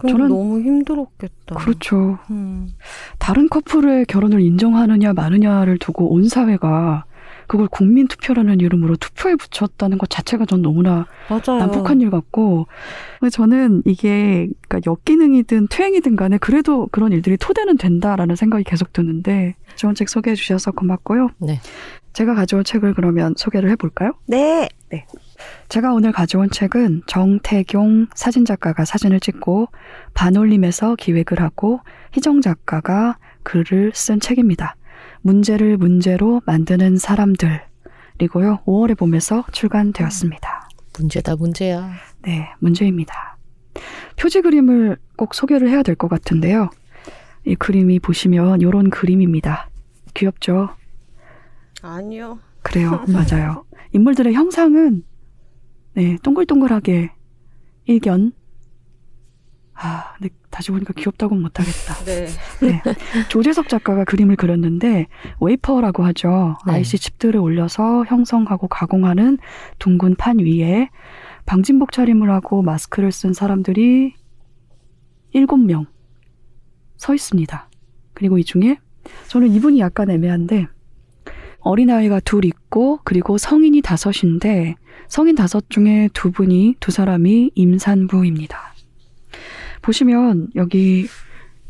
[0.00, 1.56] 저는- 너무 힘들었겠다.
[1.56, 2.18] 그렇죠.
[2.30, 2.68] 음.
[3.18, 7.04] 다른 커플의 결혼을 인정하느냐 마느냐를 두고 온 사회가
[7.46, 11.58] 그걸 국민 투표라는 이름으로 투표에 붙였다는 것 자체가 전 너무나 맞아요.
[11.58, 12.66] 난폭한 일 같고
[13.32, 19.94] 저는 이게 그러니까 역기능이든 퇴행이든 간에 그래도 그런 일들이 토대는 된다라는 생각이 계속 드는데 좋은
[19.96, 21.30] 책 소개해 주셔서 고맙고요.
[21.38, 21.60] 네.
[22.12, 24.12] 제가 가져온 책을 그러면 소개를 해볼까요?
[24.26, 24.68] 네.
[25.68, 29.68] 제가 오늘 가져온 책은 정태경 사진작가가 사진을 찍고
[30.14, 31.80] 반올림에서 기획을 하고
[32.12, 34.74] 희정 작가가 글을 쓴 책입니다.
[35.22, 38.62] 문제를 문제로 만드는 사람들이고요.
[38.66, 40.68] 5월의 봄에서 출간되었습니다.
[40.98, 41.90] 문제다 문제야.
[42.22, 43.36] 네, 문제입니다.
[44.18, 46.68] 표지 그림을 꼭 소개를 해야 될 것 같은데요.
[47.46, 49.70] 이 그림이 보시면 이런 그림입니다.
[50.14, 50.70] 귀엽죠?
[51.82, 52.38] 아니요.
[52.62, 53.04] 그래요.
[53.08, 53.64] 맞아요.
[53.92, 55.04] 인물들의 형상은
[55.94, 57.12] 네, 동글동글하게
[57.86, 58.32] 일견.
[59.74, 61.94] 아, 근데 다시 보니까 귀엽다고는 못하겠다.
[62.04, 62.26] 네.
[62.60, 62.82] 네.
[63.28, 65.06] 조재석 작가가 그림을 그렸는데
[65.40, 66.58] 웨이퍼라고 하죠.
[66.66, 66.74] 네.
[66.74, 69.38] IC 칩들을 올려서 형성하고 가공하는
[69.78, 70.90] 둥근 판 위에
[71.46, 74.14] 방진복 차림을 하고 마스크를 쓴 사람들이
[75.32, 75.86] 일곱 명
[77.00, 77.68] 서 있습니다.
[78.12, 78.76] 그리고 이 중에
[79.28, 80.68] 저는 이분이 약간 애매한데
[81.60, 84.76] 어린아이가 둘 있고 그리고 성인이 다섯인데
[85.08, 88.74] 성인 다섯 중에 두 분이 두 사람이 임산부입니다.
[89.82, 91.06] 보시면 여기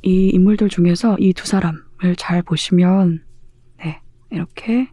[0.02, 3.22] 이 인물들 중에서 이 두 사람을 잘 보시면
[3.78, 4.88] 네 이렇게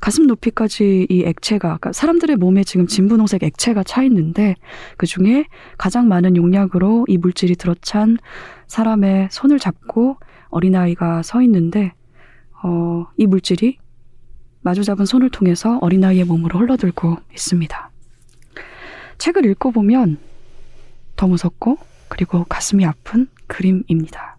[0.00, 4.54] 가슴 높이까지 이 액체가 그러니까 사람들의 몸에 지금 진분홍색 액체가 차 있는데
[4.96, 5.46] 그 중에
[5.78, 8.18] 가장 많은 용량으로 이 물질이 들어찬
[8.66, 10.18] 사람의 손을 잡고
[10.50, 11.92] 어린아이가 서 있는데
[12.62, 13.78] 어, 이 물질이
[14.64, 17.90] 마주 잡은 손을 통해서 어린아이의 몸으로 흘러들고 있습니다.
[19.18, 20.16] 책을 읽고 보면
[21.16, 21.76] 더 무섭고
[22.08, 24.38] 그리고 가슴이 아픈 그림입니다.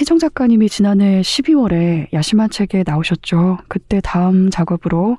[0.00, 3.58] 혜정 작가님이 지난해 12월에 야심한 책에 나오셨죠.
[3.68, 5.18] 그때 다음 작업으로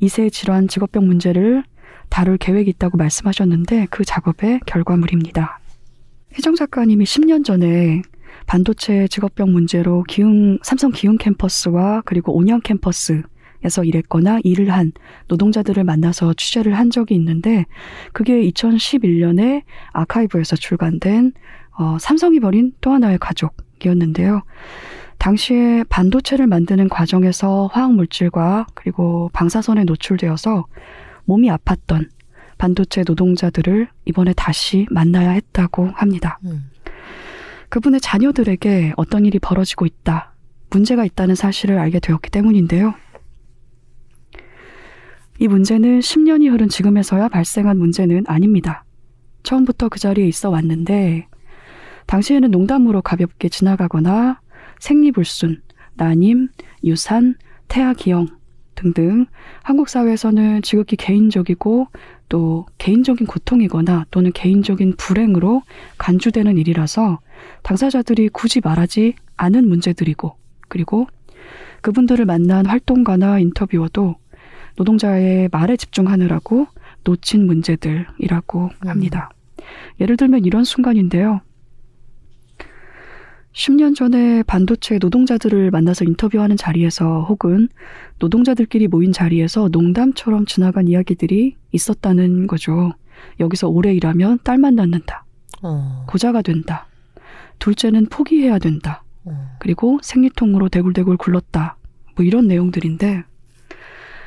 [0.00, 1.62] 이세 질환 직업병 문제를
[2.08, 5.60] 다룰 계획이 있다고 말씀하셨는데 그 작업의 결과물입니다.
[6.34, 8.02] 혜정 작가님이 10년 전에
[8.46, 13.22] 반도체 직업병 문제로 기흥 삼성 기흥 캠퍼스와 그리고 온양 캠퍼스
[13.64, 14.92] 에서 일했거나 일을 한
[15.28, 17.64] 노동자들을 만나서 취재를 한 적이 있는데
[18.12, 19.62] 그게 2011년에
[19.92, 21.32] 아카이브에서 출간된
[21.78, 24.42] 어, 삼성이 버린 또 하나의 가족이었는데요.
[25.16, 30.66] 당시에 반도체를 만드는 과정에서 화학물질과 그리고 방사선에 노출되어서
[31.24, 32.10] 몸이 아팠던
[32.58, 36.38] 반도체 노동자들을 이번에 다시 만나야 했다고 합니다.
[36.44, 36.70] 음.
[37.74, 40.32] 그분의 자녀들에게 어떤 일이 벌어지고 있다,
[40.70, 42.94] 문제가 있다는 사실을 알게 되었기 때문인데요.
[45.40, 48.84] 이 문제는 10년이 흐른 지금에서야 발생한 문제는 아닙니다.
[49.42, 51.26] 처음부터 그 자리에 있어 왔는데,
[52.06, 54.40] 당시에는 농담으로 가볍게 지나가거나
[54.78, 55.60] 생리불순,
[55.94, 56.50] 난임,
[56.84, 57.34] 유산,
[57.66, 58.28] 태아기형
[58.74, 59.26] 등등
[59.62, 61.88] 한국 사회에서는 지극히 개인적이고
[62.28, 65.62] 또 개인적인 고통이거나 또는 개인적인 불행으로
[65.98, 67.20] 간주되는 일이라서
[67.62, 70.36] 당사자들이 굳이 말하지 않은 문제들이고
[70.68, 71.06] 그리고
[71.82, 74.16] 그분들을 만난 활동가나 인터뷰어도
[74.76, 76.66] 노동자의 말에 집중하느라고
[77.04, 78.88] 놓친 문제들이라고 음.
[78.88, 79.30] 합니다.
[80.00, 81.40] 예를 들면 이런 순간인데요.
[83.54, 87.68] 10년 전에 반도체 노동자들을 만나서 인터뷰하는 자리에서 혹은
[88.18, 92.92] 노동자들끼리 모인 자리에서 농담처럼 지나간 이야기들이 있었다는 거죠.
[93.38, 95.24] 여기서 오래 일하면 딸만 낳는다.
[95.62, 96.04] 어.
[96.08, 96.88] 고자가 된다.
[97.60, 99.04] 둘째는 포기해야 된다.
[99.24, 99.56] 어.
[99.60, 101.76] 그리고 생리통으로 대굴대굴 굴렀다.
[102.16, 103.22] 뭐 이런 내용들인데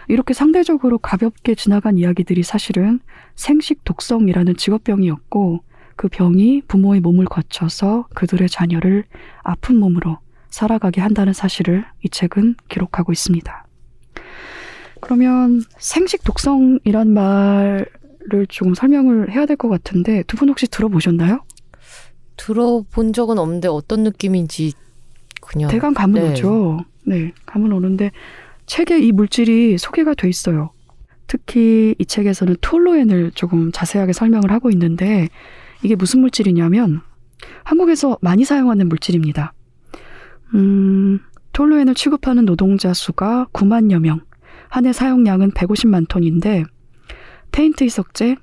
[0.08, 3.02] 이렇게 상대적으로 가볍게 지나간 이야기들이 사실은
[3.36, 5.64] 생식 독성이라는 직업병이었고
[5.98, 9.04] 그 병이 부모의 몸을 거쳐서 그들의 자녀를
[9.44, 10.20] 아픈 몸으로
[10.50, 13.66] 살아가게 한다는 사실을 이 책은 기록하고 있습니다.
[15.02, 21.44] 그러면 생식 독성이란 말을 조금 설명을 해야 될 것 같은데 두 분 혹시 들어보셨나요?
[22.38, 24.74] 들어본 적은 없는데 어떤 느낌인지
[25.42, 26.32] 그냥 대강 감은 네.
[26.32, 26.80] 오죠.
[27.06, 28.12] 네, 감은 오는데
[28.68, 30.72] 책에 이 물질이 소개가 돼 있어요.
[31.26, 35.30] 특히 이 책에서는 톨로엔을 조금 자세하게 설명을 하고 있는데
[35.84, 37.02] 이게 무슨 물질이냐면
[37.64, 39.54] 한국에서 많이 사용하는 물질입니다.
[40.56, 41.20] 음,
[41.54, 44.22] 톨로엔을 취급하는 노동자 수가 9만여 명,
[44.70, 46.64] 한 해 사용량은 150만 톤인데
[47.52, 48.36] 페인트 희석제,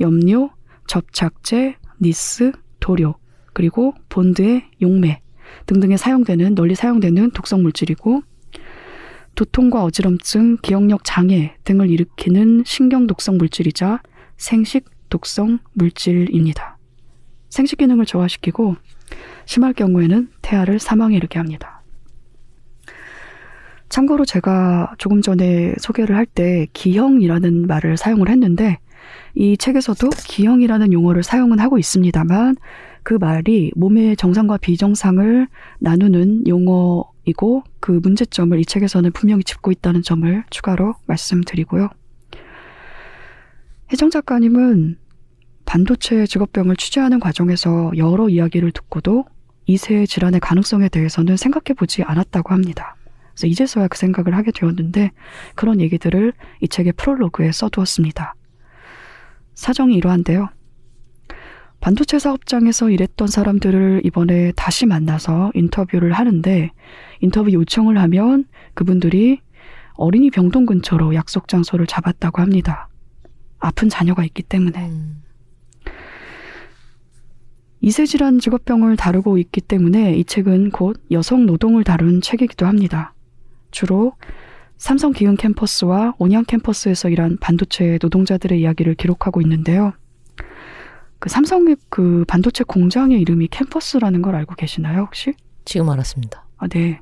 [0.00, 0.50] 염료,
[0.86, 3.14] 접착제, 니스, 도료,
[3.52, 5.20] 그리고 본드의 용매
[5.66, 8.22] 등등에 사용되는 널리 사용되는 독성 물질이고
[9.34, 14.02] 두통과 어지럼증, 기억력 장애 등을 일으키는 신경 독성 물질이자
[14.36, 16.77] 생식 독성 물질입니다.
[17.48, 18.76] 생식 기능을 저하시키고
[19.46, 21.82] 심할 경우에는 태아를 사망에 이르게 합니다.
[23.88, 28.78] 참고로 제가 조금 전에 소개를 할 때 기형이라는 말을 사용을 했는데
[29.34, 32.56] 이 책에서도 기형이라는 용어를 사용은 하고 있습니다만
[33.02, 40.44] 그 말이 몸의 정상과 비정상을 나누는 용어이고 그 문제점을 이 책에서는 분명히 짚고 있다는 점을
[40.50, 41.88] 추가로 말씀드리고요.
[43.90, 44.98] 혜정 작가님은
[45.68, 49.26] 반도체 직업병을 취재하는 과정에서 여러 이야기를 듣고도
[49.66, 52.96] 이세 질환의 가능성에 대해서는 생각해 보지 않았다고 합니다.
[53.34, 55.10] 그래서 이제서야 그 생각을 하게 되었는데
[55.54, 58.34] 그런 얘기들을 이 책의 프롤로그에 써두었습니다.
[59.56, 60.48] 사정이 이러한데요.
[61.80, 66.70] 반도체 사업장에서 일했던 사람들을 이번에 다시 만나서 인터뷰를 하는데
[67.20, 69.42] 인터뷰 요청을 하면 그분들이
[69.96, 72.88] 어린이 병동 근처로 약속 장소를 잡았다고 합니다.
[73.58, 74.88] 아픈 자녀가 있기 때문에.
[74.88, 75.27] 음.
[77.80, 83.14] 이세질환 직업병을 다루고 있기 때문에 이 책은 곧 여성 노동을 다룬 책이기도 합니다.
[83.70, 84.14] 주로
[84.76, 89.92] 삼성 기흥 캠퍼스와 온양 캠퍼스에서 일한 반도체 노동자들의 이야기를 기록하고 있는데요.
[91.18, 95.34] 그 삼성의 그 반도체 공장의 이름이 캠퍼스라는 걸 알고 계시나요, 혹시?
[95.64, 96.44] 지금 알았습니다.
[96.58, 97.00] 아, 네.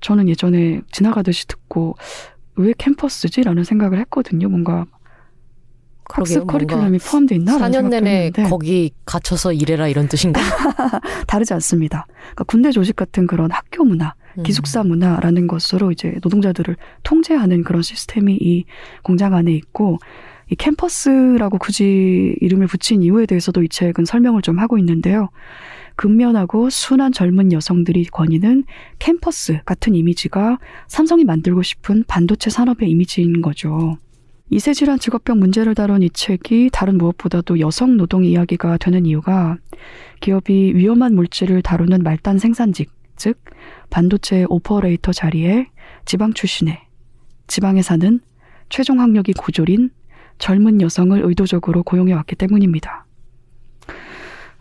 [0.00, 1.96] 저는 예전에 지나가듯이 듣고
[2.56, 4.48] 왜 캠퍼스지 라는 생각을 했거든요.
[4.48, 4.84] 뭔가
[6.10, 7.58] 학습 커리큘럼이 포함되어 있나?
[7.58, 10.40] 4년 내내 거기 갇혀서 일해라 이런 뜻인가?
[11.26, 12.06] 다르지 않습니다.
[12.18, 14.42] 그러니까 군대 조직 같은 그런 학교 문화, 음.
[14.42, 18.64] 기숙사 문화라는 것으로 이제 노동자들을 통제하는 그런 시스템이 이
[19.02, 19.98] 공장 안에 있고
[20.50, 25.30] 이 캠퍼스라고 굳이 이름을 붙인 이유에 대해서도 이 책은 설명을 좀 하고 있는데요.
[25.96, 28.64] 근면하고 순한 젊은 여성들이 거니는
[28.98, 33.96] 캠퍼스 같은 이미지가 삼성이 만들고 싶은 반도체 산업의 이미지인 거죠.
[34.50, 39.56] 이세질환 직업병 문제를 다룬 이 책이 다른 무엇보다도 여성 노동 이야기가 되는 이유가
[40.20, 43.42] 기업이 위험한 물질을 다루는 말단 생산직, 즉
[43.88, 45.68] 반도체 오퍼레이터 자리에
[46.04, 46.78] 지방 출신의
[47.46, 48.20] 지방에 사는
[48.68, 49.90] 최종 학력이 고졸인
[50.38, 53.03] 젊은 여성을 의도적으로 고용해 왔기 때문입니다.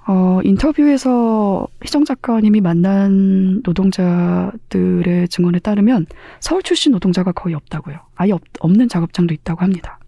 [0.05, 6.07] 어, 인터뷰에서 희정 작가님이 만난 노동자들의 증언에 따르면
[6.41, 7.99] 서울 출신 노동자가 거의 없다고요.
[8.15, 9.99] 아예 없, 없는 작업장도 있다고 합니다.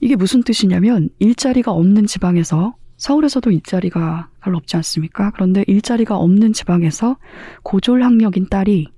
[0.00, 5.30] 이게 무슨 뜻이냐면 일자리가 없는 지방에서 서울에서도 일자리가 별로 없지 않습니까?
[5.32, 7.16] 그런데 일자리가 없는 지방에서
[7.62, 8.88] 고졸 학력인 딸이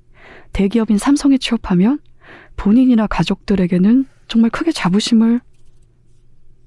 [0.52, 2.00] 대기업인 삼성에 취업하면
[2.56, 5.40] 본인이나 가족들에게는 정말 크게 자부심을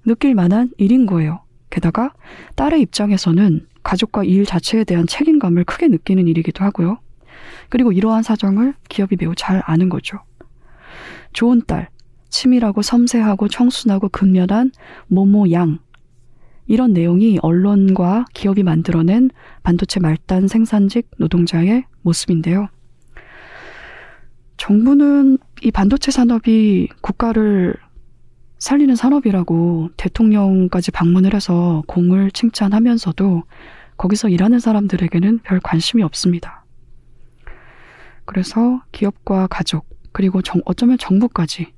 [0.06, 1.43] 느낄 만한 일인 거예요.
[1.74, 2.14] 게다가
[2.56, 7.00] 딸의 입장에서는 가족과 일 자체에 대한 책임감을 크게 느끼는 일이기도 하고요.
[7.70, 10.20] 그리고 이러한 사정을 기업이 매우 잘 아는 거죠.
[11.34, 11.90] 좋은 딸,
[12.30, 14.72] 치밀하고 섬세하고 청순하고 근면한
[15.08, 15.80] 모모 양.
[16.68, 19.32] 이런 내용이 언론과 기업이 만들어낸
[19.64, 22.70] 반도체 말단 생산직 노동자의 모습인데요.
[24.58, 27.76] 정부는 이 반도체 산업이 국가를
[28.64, 33.44] 살리는 산업이라고 대통령까지 방문을 해서 공을 칭찬하면서도
[33.98, 36.64] 거기서 일하는 사람들에게는 별 관심이 없습니다.
[38.24, 41.74] 그래서 기업과 가족, 그리고 정, 어쩌면 정부까지,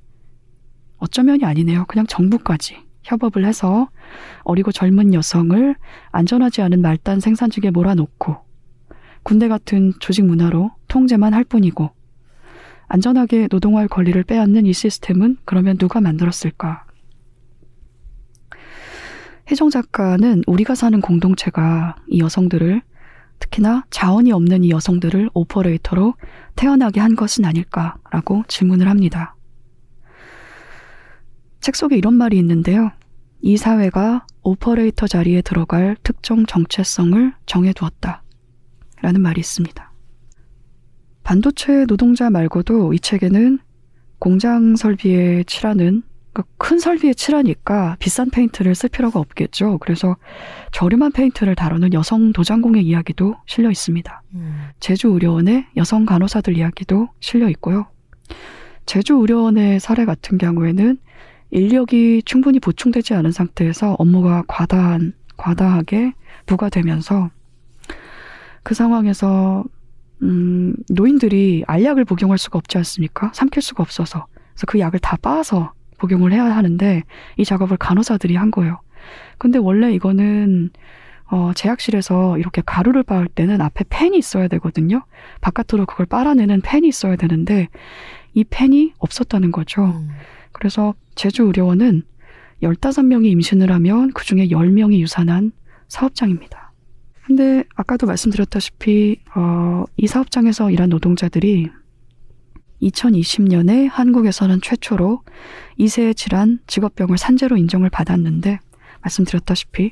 [0.98, 1.86] 어쩌면이 아니네요.
[1.86, 3.88] 그냥 정부까지 협업을 해서
[4.44, 5.74] 어리고 젊은 여성을
[6.12, 8.36] 안전하지 않은 말단 생산직에 몰아놓고
[9.24, 11.90] 군대 같은 조직 문화로 통제만 할 뿐이고
[12.88, 16.84] 안전하게 노동할 권리를 빼앗는 이 시스템은 그러면 누가 만들었을까?
[19.50, 22.82] 희정 작가는 우리가 사는 공동체가 이 여성들을
[23.38, 26.14] 특히나 자원이 없는 이 여성들을 오퍼레이터로
[26.56, 29.36] 태어나게 한 것은 아닐까라고 질문을 합니다.
[31.60, 32.92] 책 속에 이런 말이 있는데요.
[33.40, 38.22] 이 사회가 오퍼레이터 자리에 들어갈 특정 정체성을 정해두었다.
[39.02, 39.85] 라는 말이 있습니다.
[41.26, 43.58] 반도체 노동자 말고도 이 책에는
[44.20, 49.78] 공장 설비에 칠하는 그러니까 큰 설비에 칠하니까 비싼 페인트를 쓸 필요가 없겠죠.
[49.78, 50.16] 그래서
[50.70, 54.22] 저렴한 페인트를 다루는 여성 도장공의 이야기도 실려 있습니다.
[54.34, 54.68] 음.
[54.78, 57.88] 제주 의료원의 여성 간호사들 이야기도 실려 있고요.
[58.86, 60.96] 제주 의료원의 사례 같은 경우에는
[61.50, 66.12] 인력이 충분히 보충되지 않은 상태에서 업무가 과다한, 과다하게
[66.46, 67.30] 부과되면서
[68.62, 69.64] 그 상황에서
[70.22, 73.30] 음, 노인들이 알약을 복용할 수가 없지 않습니까?
[73.34, 74.26] 삼킬 수가 없어서.
[74.54, 77.02] 그래서 그 약을 다 빻아서 복용을 해야 하는데
[77.36, 78.80] 이 작업을 간호사들이 한 거예요.
[79.38, 80.70] 근데 원래 이거는
[81.28, 85.02] 어, 제약실에서 이렇게 가루를 빻을 때는 앞에 펜이 있어야 되거든요.
[85.40, 87.68] 바깥으로 그걸 빨아내는 펜이 있어야 되는데
[88.32, 89.86] 이 펜이 없었다는 거죠.
[89.86, 90.08] 음.
[90.52, 92.02] 그래서 제주 의료원은
[92.62, 95.52] 15명이 임신을 하면 그 중에 10명이 유산한
[95.88, 96.65] 사업장입니다.
[97.26, 101.68] 근데 아까도 말씀드렸다시피 어, 이 사업장에서 일한 노동자들이
[102.80, 105.22] 2020년에 한국에서는 최초로
[105.76, 108.60] 이세의 질환 직업병을 산재로 인정을 받았는데
[109.00, 109.90] 말씀드렸다시피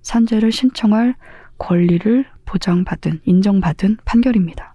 [0.00, 1.14] 산재를 신청할
[1.58, 4.74] 권리를 보장받은 인정받은 판결입니다.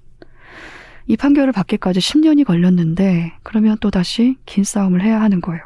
[1.08, 5.64] 이 판결을 받기까지 10년이 걸렸는데 그러면 또 다시 긴 싸움을 해야 하는 거예요.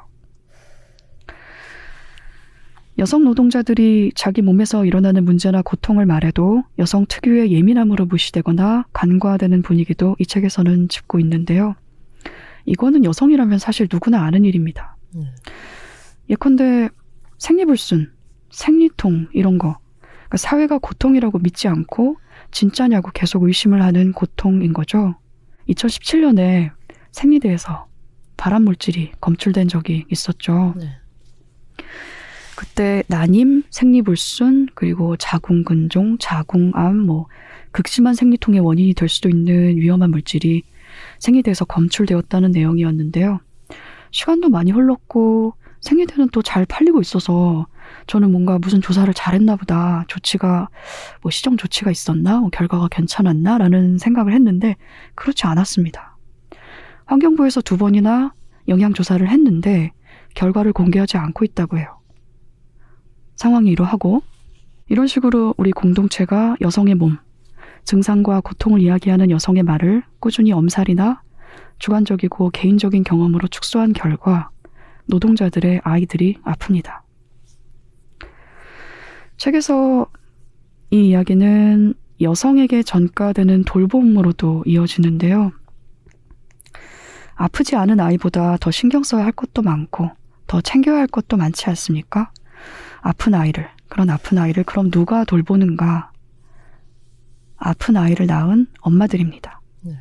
[2.98, 10.26] 여성 노동자들이 자기 몸에서 일어나는 문제나 고통을 말해도 여성 특유의 예민함으로 무시되거나 간과되는 분위기도 이
[10.26, 11.76] 책에서는 짚고 있는데요.
[12.66, 14.98] 이거는 여성이라면 사실 누구나 아는 일입니다.
[15.16, 15.26] 음.
[16.30, 16.90] 예컨대
[17.38, 18.12] 생리불순,
[18.52, 19.80] 생리통 이런 거
[20.14, 22.18] 그러니까 사회가 고통이라고 믿지 않고
[22.52, 25.16] 진짜냐고 계속 의심을 하는 고통인 거죠.
[25.70, 26.72] 2017년에
[27.12, 27.88] 생리대에서
[28.38, 30.74] 발암 물질이 검출된 적이 있었죠.
[30.78, 31.01] 네.
[32.62, 37.26] 그때 난임, 생리불순, 그리고 자궁근종, 자궁암, 뭐
[37.72, 40.62] 극심한 생리통의 원인이 될 수도 있는 위험한 물질이
[41.18, 43.40] 생리대에서 검출되었다는 내용이었는데요.
[44.12, 47.66] 시간도 많이 흘렀고 생리대는 또 잘 팔리고 있어서
[48.06, 50.06] 저는 뭔가 무슨 조사를 잘했나 보다.
[50.08, 50.70] 조치가
[51.24, 52.42] 뭐 시정 조치가 있었나?
[52.42, 54.76] 뭐 결과가 괜찮았나 라는 생각을 했는데
[55.16, 56.16] 그렇지 않았습니다.
[57.06, 58.36] 환경부에서 두 번이나
[58.68, 59.94] 영양 조사를 했는데
[60.36, 62.01] 결과를 공개하지 않고 있다고 해요.
[63.42, 64.22] 상황이 이러하고
[64.88, 67.18] 이런 식으로 우리 공동체가 여성의 몸,
[67.86, 71.24] 증상과 고통을 이야기하는 여성의 말을 꾸준히 엄살이나
[71.80, 74.52] 주관적이고 개인적인 경험으로 축소한 결과
[75.08, 77.00] 노동자들의 아이들이 아픕니다.
[79.38, 80.06] 책에서
[80.92, 85.52] 이 이야기는 여성에게 전가되는 돌봄으로도 이어지는데요.
[87.34, 90.12] 아프지 않은 아이보다 더 신경 써야 할 것도 많고
[90.46, 92.32] 더 챙겨야 할 것도 많지 않습니까?
[93.02, 96.12] 아픈 아이를, 그런 아픈 아이를 그럼 누가 돌보는가?
[97.58, 99.60] 아픈 아이를 낳은 엄마들입니다.
[99.82, 99.98] 네.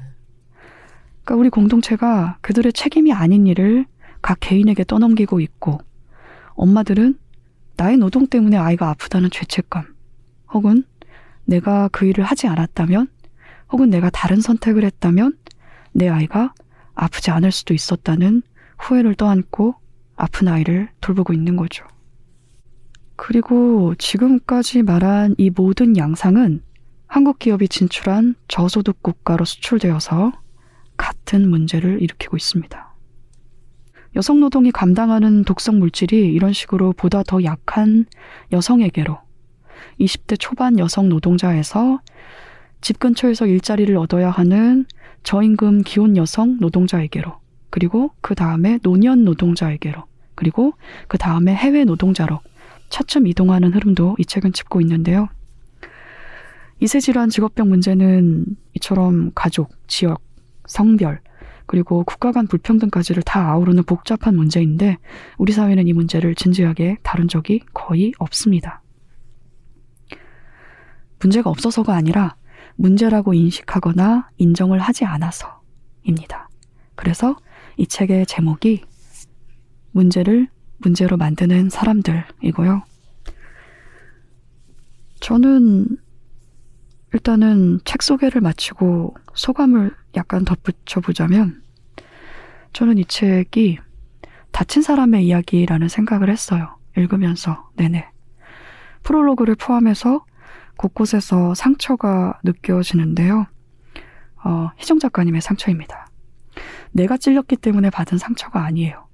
[1.25, 3.87] 그러니까 우리 공동체가 그들의 책임이 아닌 일을
[4.23, 5.79] 각 개인에게 떠넘기고 있고
[6.55, 7.19] 엄마들은
[7.77, 9.95] 나의 노동 때문에 아이가 아프다는 죄책감
[10.53, 10.85] 혹은
[11.45, 13.09] 내가 그 일을 하지 않았다면
[13.73, 15.37] 혹은 내가 다른 선택을 했다면
[15.93, 16.53] 내 아이가
[16.95, 18.43] 아프지 않을 수도 있었다는
[18.79, 19.75] 후회를 떠안고
[20.17, 21.87] 아픈 아이를 돌보고 있는 거죠.
[23.23, 26.63] 그리고 지금까지 말한 이 모든 양상은
[27.07, 30.33] 한국 기업이 진출한 저소득 국가로 수출되어서
[30.97, 32.95] 같은 문제를 일으키고 있습니다.
[34.17, 38.07] 여성 노동이 감당하는 독성 물질이 이런 식으로 보다 더 약한
[38.53, 39.19] 여성에게로
[40.01, 42.01] 20대 초반 여성 노동자에서
[42.81, 44.87] 집 근처에서 일자리를 얻어야 하는
[45.25, 47.35] 저임금 기혼 여성 노동자에게로
[47.69, 50.05] 그리고 그 다음에 노년 노동자에게로
[50.35, 50.73] 그리고
[51.07, 52.41] 그 다음에 해외 노동자로
[52.91, 55.29] 차츰 이동하는 흐름도 이 책은 짚고 있는데요.
[56.81, 60.23] 이세질환 직업병 문제는 이처럼 가족, 지역,
[60.67, 61.21] 성별,
[61.67, 64.97] 그리고 국가 간 불평등까지를 다 아우르는 복잡한 문제인데
[65.39, 68.83] 우리 사회는 이 문제를 진지하게 다룬 적이 거의 없습니다.
[71.21, 72.35] 문제가 없어서가 아니라
[72.77, 76.49] 문제라고 인식하거나 인정을 하지 않아서입니다.
[76.97, 77.37] 그래서
[77.77, 78.83] 이 책의 제목이
[79.93, 80.49] 문제를
[80.83, 82.83] 문제로 만드는 사람들이고요.
[85.21, 85.87] 저는
[87.13, 91.63] 일단은 책 소개를 마치고 소감을 약간 덧붙여 보자면
[92.73, 93.79] 저는 이 책이
[94.53, 96.77] 다친 사람의 이야기라는 생각을 했어요.
[96.97, 98.09] 읽으면서 내내.
[99.03, 100.25] 프롤로그를 포함해서
[100.77, 103.47] 곳곳에서 상처가 느껴지는데요.
[104.45, 106.07] 어, 희정 작가님의 상처입니다.
[106.93, 109.07] 내가 찔렸기 때문에 받은 상처가 아니에요.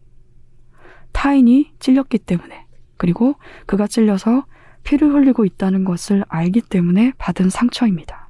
[1.16, 2.66] 타인이 찔렸기 때문에,
[2.98, 4.44] 그리고 그가 찔려서
[4.82, 8.28] 피를 흘리고 있다는 것을 알기 때문에 받은 상처입니다.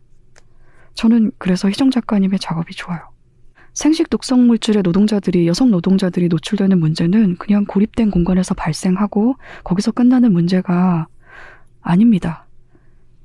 [0.94, 3.00] 저는 그래서 희정 작가님의 작업이 좋아요.
[3.74, 9.34] 생식 독성 물질의 노동자들이 여성 노동자들이 노출되는 문제는 그냥 고립된 공간에서 발생하고
[9.64, 11.08] 거기서 끝나는 문제가
[11.82, 12.46] 아닙니다.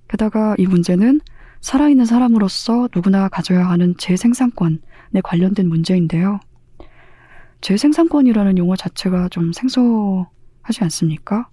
[0.10, 1.22] 게다가 이 문제는
[1.62, 6.40] 살아있는 사람으로서 누구나 가져야 하는 재생산권에 관련된 문제인데요.
[7.62, 11.48] 재생산권이라는 용어 자체가 좀 생소하지 않습니까?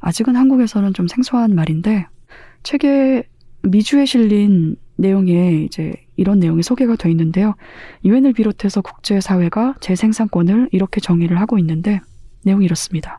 [0.00, 2.06] 아직은 한국에서는 좀 생소한 말인데
[2.62, 3.24] 책에
[3.62, 7.54] 미주에 실린 내용에 이제 이런 내용이 소개가 돼 있는데요.
[8.04, 12.00] 유엔을 비롯해서 국제사회가 재생산권을 이렇게 정의를 하고 있는데
[12.44, 13.18] 내용이 이렇습니다.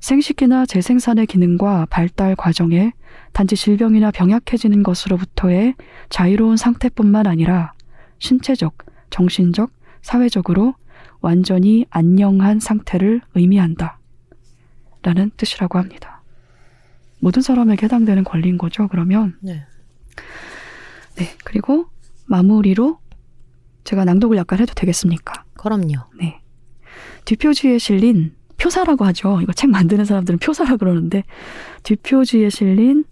[0.00, 2.92] 생식기나 재생산의 기능과 발달 과정에
[3.32, 5.74] 단지 질병이나 병약해지는 것으로부터의
[6.08, 7.74] 자유로운 상태뿐만 아니라
[8.18, 8.78] 신체적,
[9.10, 9.70] 정신적,
[10.02, 10.74] 사회적으로
[11.20, 13.98] 완전히 안녕한 상태를 의미한다.
[15.02, 16.22] 라는 뜻이라고 합니다.
[17.20, 19.36] 모든 사람에게 해당되는 권리인 거죠, 그러면.
[19.40, 19.64] 네.
[21.16, 21.86] 네, 그리고
[22.26, 22.98] 마무리로
[23.84, 25.44] 제가 낭독을 약간 해도 되겠습니까?
[25.54, 25.96] 그럼요.
[26.18, 26.40] 네.
[27.24, 29.40] 뒷표지에 실린 표사라고 하죠.
[29.42, 31.24] 이거 책 만드는 사람들은 표사라 그러는데
[31.82, 33.04] 뒷표지에 실린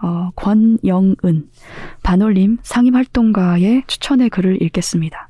[0.00, 1.50] 어, 권영은
[2.02, 5.28] 반올림 상임활동가의 추천의 글을 읽겠습니다.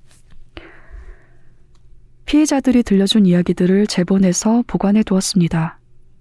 [2.24, 5.78] 피해자들이 들려준 이야기들을 제본해서 보관해 두었습니다.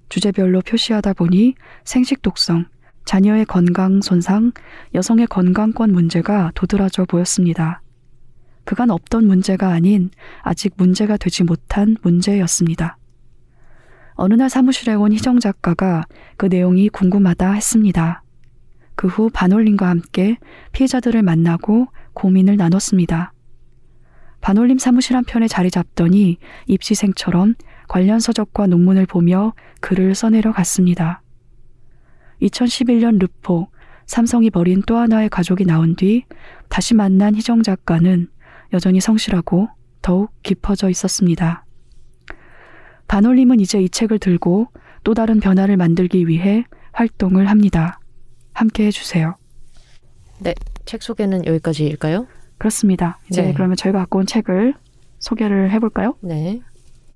[0.10, 2.66] 주제별로 표시하다 보니 생식 독성,
[3.06, 4.52] 자녀의 건강 손상,
[4.94, 7.82] 여성의 건강권 문제가 도드라져 보였습니다.
[8.66, 10.10] 그간 없던 문제가 아닌
[10.42, 12.98] 아직 문제가 되지 못한 문제였습니다.
[14.14, 16.06] 어느 날 사무실에 온 희정 작가가
[16.38, 18.24] 그 내용이 궁금하다 했습니다.
[18.96, 20.38] 그 후 반올림과 함께
[20.74, 23.34] 피해자들을 만나고 고민을 나눴습니다.
[24.42, 26.38] 반올림 사무실 한편에 자리 잡더니
[26.68, 27.56] 입시생처럼
[27.88, 31.22] 관련 서적과 논문을 보며 글을 써내려 갔습니다.
[32.42, 33.68] 2011년 르포,
[34.08, 36.26] 삼성이 버린 또 하나의 가족이 나온 뒤
[36.70, 38.28] 다시 만난 희정 작가는
[38.74, 39.70] 여전히 성실하고
[40.02, 41.66] 더욱 깊어져 있었습니다.
[43.08, 44.68] 반올림은 이제 이 책을 들고
[45.04, 48.00] 또 다른 변화를 만들기 위해 활동을 합니다.
[48.54, 49.36] 함께 해주세요.
[50.86, 52.28] 책 소개는 여기까지일까요?
[52.62, 53.18] 그렇습니다.
[53.28, 53.54] 이제 네.
[53.54, 54.76] 그러면 저희가 갖고 온 책을
[55.18, 56.14] 소개를 해볼까요?
[56.22, 56.62] 네.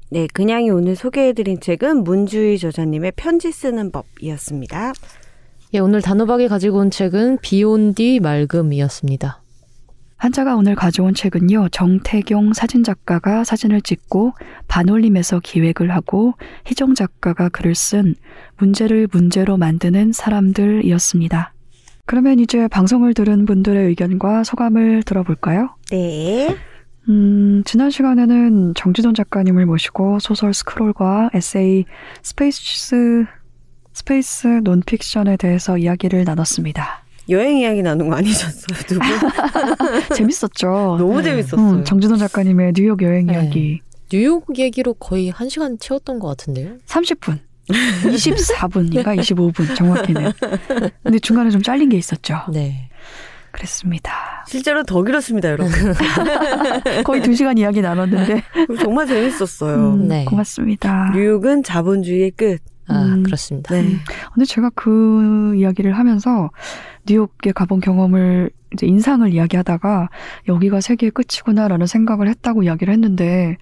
[0.09, 4.93] 네, 그냥이 오늘 소개해드린 책은 문주희 저자님의 편지 쓰는 법이었습니다.
[5.75, 9.43] 예, 오늘 단호박이 가지고 온 책은 비온 뒤 맑음이었습니다.
[10.17, 14.33] 한자가 오늘 가져온 책은요, 정태경 사진작가가 사진을 찍고
[14.67, 16.33] 반올림에서 기획을 하고
[16.65, 18.15] 희정 작가가 글을 쓴
[18.57, 21.54] 문제를 문제로 만드는 사람들이었습니다.
[22.05, 25.75] 그러면 이제 방송을 들은 분들의 의견과 소감을 들어볼까요?
[25.91, 26.55] 네.
[27.09, 31.85] 음, 지난 시간에는 정지돈 작가님을 모시고 소설 스크롤과 에세이
[32.23, 33.25] 스페이스,
[33.93, 37.03] 스페이스 논픽션에 대해서 이야기를 나눴습니다.
[37.29, 39.07] 여행 이야기 나눈 거 아니셨어요, 두 분?
[40.15, 40.97] 재밌었죠?
[40.99, 41.29] 너무 네.
[41.29, 41.79] 재밌었어요.
[41.79, 43.33] 음, 정지돈 작가님의 뉴욕 여행 네.
[43.33, 43.81] 이야기.
[44.11, 46.77] 뉴욕 얘기로 거의 한 시간 채웠던 것 같은데요.
[46.85, 47.39] 30분.
[47.69, 50.31] 24분인가 25분 정확히는.
[51.03, 52.41] 근데 중간에 좀 잘린 게 있었죠.
[52.51, 52.89] 네.
[53.51, 54.43] 그랬습니다.
[54.47, 55.71] 실제로 더 길었습니다, 여러분.
[57.05, 58.43] 거의 두 시간 이야기 나눴는데
[58.81, 59.93] 정말 재밌었어요.
[59.93, 60.25] 음, 네.
[60.25, 61.11] 고맙습니다.
[61.13, 62.59] 뉴욕은 자본주의의 끝.
[62.87, 63.23] 아, 음.
[63.23, 63.73] 그렇습니다.
[63.73, 63.95] 네.
[64.33, 66.51] 근데 제가 그 이야기를 하면서
[67.07, 70.09] 뉴욕에 가본 경험을 이제 인상을 이야기하다가
[70.49, 73.57] 여기가 세계의 끝이구나라는 생각을 했다고 이야기를 했는데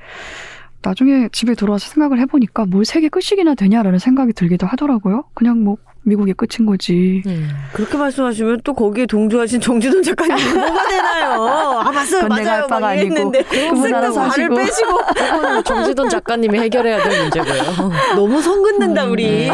[0.83, 5.23] 나중에 집에 돌아와서 생각을 해보니까 뭘 세계 끝이기나 되냐라는 생각이 들기도 하더라고요.
[5.33, 7.21] 그냥 뭐 미국의 끝인 거지.
[7.25, 7.49] 음.
[7.73, 11.33] 그렇게 말씀하시면 또 거기에 동조하신 정지돈 작가님 뭐가 되나요?
[11.43, 12.67] 아 맞아요, 맞아요.
[12.67, 14.55] 막 이랬는데 그분 쓱 알아서 발을 하시고.
[14.55, 17.91] 빼시고 정지돈 작가님이 해결해야 될 문제고요.
[18.15, 19.49] 너무 성 긋는다 음, 우리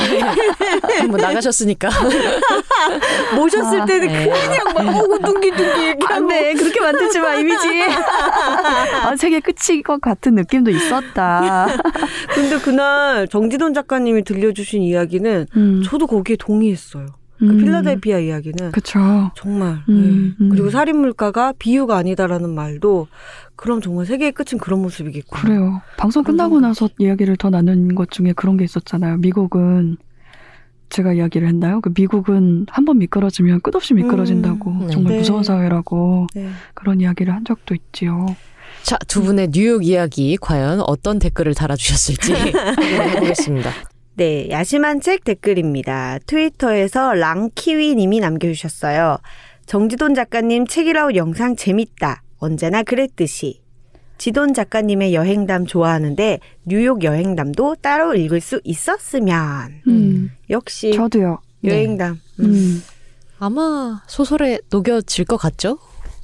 [1.07, 1.89] 뭐 나가셨으니까.
[3.35, 4.29] 모셨을 아, 때는 네.
[4.29, 7.83] 그냥 막 오고 둥기둥기 이렇게 하고 안돼 그렇게 만들지 마 이미지.
[9.03, 11.67] 아, 세계 끝일 것 같은 느낌도 있었다.
[12.33, 17.05] 근데 그날 정지돈 작가님이 들려주신 이야기는 음, 저도 거기에 동의했어요.
[17.37, 17.57] 그 음.
[17.57, 18.99] 필라델피아 이야기는 그쵸.
[19.35, 20.43] 정말 음, 네.
[20.43, 20.49] 음.
[20.49, 23.07] 그리고 살인 물가가 비유가 아니다라는 말도
[23.55, 25.41] 그럼 정말 세계의 끝은 그런 모습이겠구나.
[25.41, 25.81] 그래요.
[25.97, 29.17] 방송 끝나고 그런 나서 이야기를 더 나눈 것 중에 그런 게 있었잖아요.
[29.17, 29.95] 미국은
[30.89, 31.79] 제가 이야기를 했나요?
[31.81, 34.87] 그 미국은 한 번 미끄러지면 끝없이 미끄러진다고 음, 네.
[34.89, 35.19] 정말 네.
[35.19, 36.49] 무서운 사회라고 네.
[36.73, 38.25] 그런 이야기를 한 적도 있지요.
[38.83, 43.71] 자, 두 분의 뉴욕 이야기 과연 어떤 댓글을 달아주셨을지 한번 해보겠습니다.
[44.19, 46.19] 네, 야심한 책 댓글입니다.
[46.25, 49.17] 트위터에서 랑키위님이 남겨주셨어요.
[49.65, 52.21] 정지돈 작가님 책이라웃 영상 재밌다.
[52.37, 53.61] 언제나 그랬듯이.
[54.17, 59.83] 지돈 작가님의 여행담 좋아하는데 뉴욕 여행담도 따로 읽을 수 있었으면.
[59.87, 61.39] 음, 역시 저도요.
[61.63, 62.19] 여행담.
[62.41, 62.45] 음.
[62.45, 62.83] 음,
[63.37, 65.77] 아마 소설에 녹여질 것 같죠?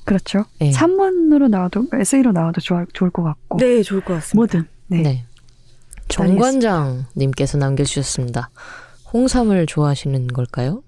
[0.04, 0.43] 그렇죠.
[0.60, 0.74] 네.
[0.74, 4.36] 산문으로 나와도 에세이로 나와도 좋아, 좋을 것 같고 네, 좋을 것 같습니다.
[4.36, 4.68] 뭐든.
[4.88, 5.02] 네.
[5.02, 5.26] 네.
[6.08, 8.49] 정관장님께서 남겨주셨습니다.
[9.14, 10.84] 홍삼을 좋아하시는 걸까요?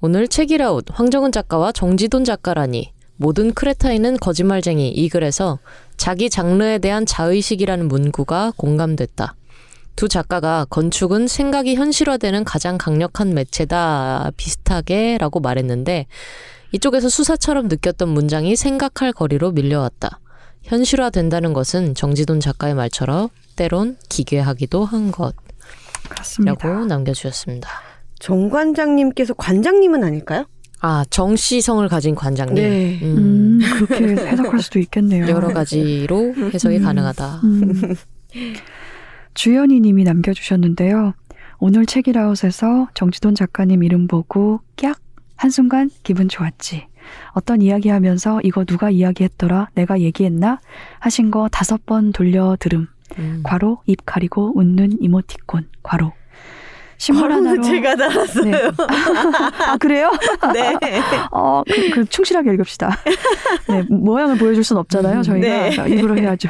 [0.00, 5.58] 오늘 책이라웃 황정은 작가와 정지돈 작가라니 모든 크레타인은 거짓말쟁이 이 글에서
[5.96, 9.34] 자기 장르에 대한 자의식이라는 문구가 공감됐다.
[9.96, 16.06] 두 작가가 건축은 생각이 현실화되는 가장 강력한 매체다 비슷하게 라고 말했는데
[16.72, 20.20] 이쪽에서 수사처럼 느꼈던 문장이 생각할 거리로 밀려왔다.
[20.64, 26.84] 현실화된다는 것은 정지돈 작가의 말처럼 때론 기괴하기도 한 것이라고.
[26.86, 27.68] 남겨주셨습니다.
[28.18, 30.46] 정 관장님께서 관장님은 아닐까요?
[30.80, 32.54] 아 정시성을 가진 관장님.
[32.54, 33.00] 네.
[33.02, 35.26] 음, 음, 그렇게 해석할 수도 있겠네요.
[35.28, 36.82] 여러 가지로 해석이 음.
[36.84, 37.40] 가능하다.
[37.44, 37.94] 음.
[39.34, 41.14] 주연이 님이 남겨주셨는데요.
[41.58, 44.98] 오늘 책이라웃에서 정지돈 작가님 이름 보고 깍!
[45.36, 46.86] 한순간 기분 좋았지.
[47.32, 49.70] 어떤 이야기 하면서 이거 누가 이야기했더라?
[49.74, 50.60] 내가 얘기했나?
[50.98, 52.88] 하신 거 다섯 번 돌려 들음.
[53.18, 53.42] 음.
[53.44, 55.68] 괄호, 입 가리고 웃는 이모티콘.
[55.82, 56.12] 괄호.
[57.14, 57.62] 바로는 하나로.
[57.62, 58.50] 제가 달았어요.
[58.50, 58.70] 네.
[59.66, 60.10] 아, 그래요?
[60.54, 60.74] 네.
[61.30, 62.90] 어, 그, 그 충실하게 읽읍시다.
[63.68, 65.46] 네, 모양을 보여줄 순 없잖아요, 저희가.
[65.46, 65.70] 네.
[65.72, 66.48] 자, 입으로 해야죠.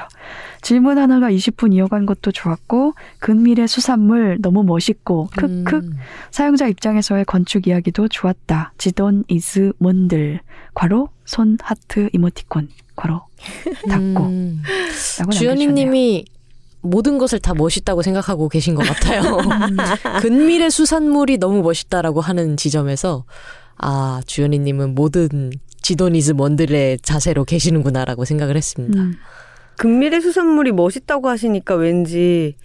[0.63, 5.77] 질문 하나가 20분 이어간 것도 좋았고, 근미래 수산물 너무 멋있고, 크크.
[5.77, 5.97] 음.
[6.31, 8.73] 사용자 입장에서의 건축 이야기도 좋았다.
[8.79, 10.41] 지돈 is 뭔들.
[10.75, 12.69] 괄호, 손, 하트, 이모티콘.
[12.97, 13.21] 괄호,
[13.89, 14.25] 닫고.
[14.25, 14.63] 음.
[14.63, 15.31] 라고 남겨주셨네요.
[15.39, 16.25] 주연이님이
[16.87, 19.21] 모든 것을 다 멋있다고 생각하고 계신 것 같아요.
[19.39, 19.77] 음.
[20.23, 23.25] 근미래 수산물이 너무 멋있다라고 하는 지점에서
[23.79, 25.51] 아 주연이님은 모든
[25.83, 29.01] 지돈 is 뭔들의 자세로 계시는구나라고 생각을 했습니다.
[29.01, 29.15] 음,
[29.77, 32.57] 근미래 수산물이 멋있다고 하시니까 왠지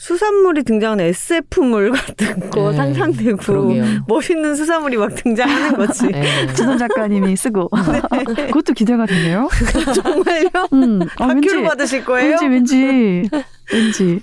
[0.00, 3.84] 수산물이 등장하는 SF물 같은 거 네, 상상되고 그러게요.
[4.08, 6.06] 멋있는 수산물이 막 등장하는 거지.
[6.08, 6.22] 네.
[6.54, 7.68] 지돈 작가님이 쓰고.
[7.68, 9.46] 그것도 기대가 되네요.
[9.94, 10.48] 정말요?
[10.72, 12.38] 음, 아, 왠지, 다큐를 받으실 거예요?
[12.40, 13.30] 왠지, 왠지,
[13.72, 14.20] 왠지.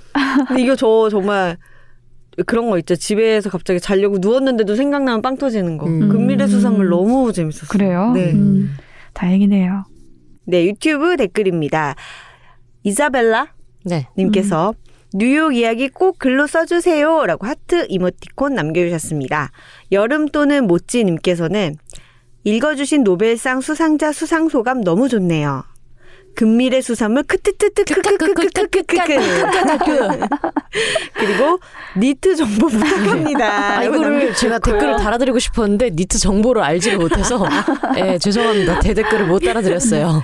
[0.47, 1.57] 근데 이거 저 정말
[2.45, 2.95] 그런 거 있죠.
[2.95, 5.87] 집에서 갑자기 자려고 누웠는데도 생각나면 빵 터지는 거.
[5.87, 6.09] 음.
[6.09, 7.67] 금밀의 수산물 너무 재밌었어요.
[7.69, 8.11] 그래요?
[8.13, 8.31] 네.
[8.31, 8.75] 음,
[9.13, 9.85] 다행이네요.
[10.45, 11.95] 네, 유튜브 댓글입니다.
[12.83, 14.07] 이사벨라 네.
[14.17, 14.73] 님께서
[15.13, 17.25] 뉴욕 이야기 꼭 글로 써주세요.
[17.25, 19.51] 라고 하트 이모티콘 남겨주셨습니다.
[19.91, 21.75] 여름 또는 모찌님께서는
[22.43, 25.63] 읽어주신 노벨상 수상자 수상 소감 너무 좋네요.
[26.37, 29.05] 금밀의 수산물 크트트트크크크크크크크
[31.15, 31.59] 그리고
[31.97, 33.79] 니트 정보 부탁합니다.
[33.79, 37.43] 아, 이거를 제가 댓글을 달아드리고 싶었는데 니트 정보를 알지를 못해서
[37.97, 38.81] 예, 죄송합니다.
[38.81, 40.21] 대댓글을 못 달아드렸어요.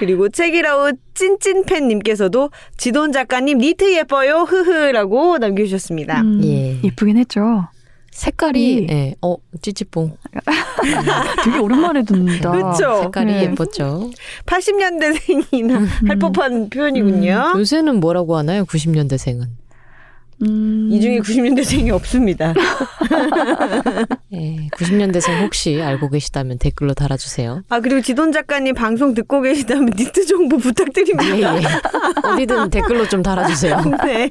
[0.00, 6.22] 그리고 책이라웃 찐찐팬님께서도 지돈 작가님 니트 예뻐요 흐흐라고 남겨주셨습니다.
[6.22, 6.80] 음, 예.
[6.82, 7.68] 예쁘긴 했죠.
[8.12, 10.16] 색깔이 예, 어 찌찌뽕
[11.44, 12.52] 되게 오랜만에 듣는다.
[12.52, 13.00] 그쵸?
[13.02, 13.42] 색깔이 네.
[13.44, 14.10] 예뻤죠.
[14.46, 17.54] 80년대생이나 할 법한 표현이군요.
[17.56, 18.64] 요새는 뭐라고 하나요?
[18.64, 19.46] 90년대생은
[20.42, 22.52] 음, 이 중에 90년대생이 없습니다.
[24.32, 27.62] 예, 90년대생 혹시 알고 계시다면 댓글로 달아주세요.
[27.68, 31.56] 아 그리고 지돈 작가님 방송 듣고 계시다면 니트 정보 예, 부탁드립니다.
[31.58, 31.62] 예.
[32.28, 33.82] 어디든 댓글로 좀 달아주세요.
[34.04, 34.30] 네.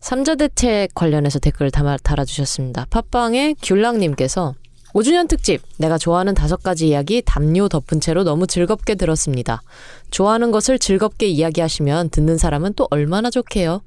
[0.00, 2.86] 삼자 대책 관련해서 댓글 담아, 달아주셨습니다.
[2.90, 4.54] 팟빵의 귤랑님께서
[4.94, 9.62] 5주년 특집 내가 좋아하는 다섯 가지 이야기 담요 덮은 채로 너무 즐겁게 들었습니다.
[10.10, 13.80] 좋아하는 것을 즐겁게 이야기하시면 듣는 사람은 또 얼마나 좋게요.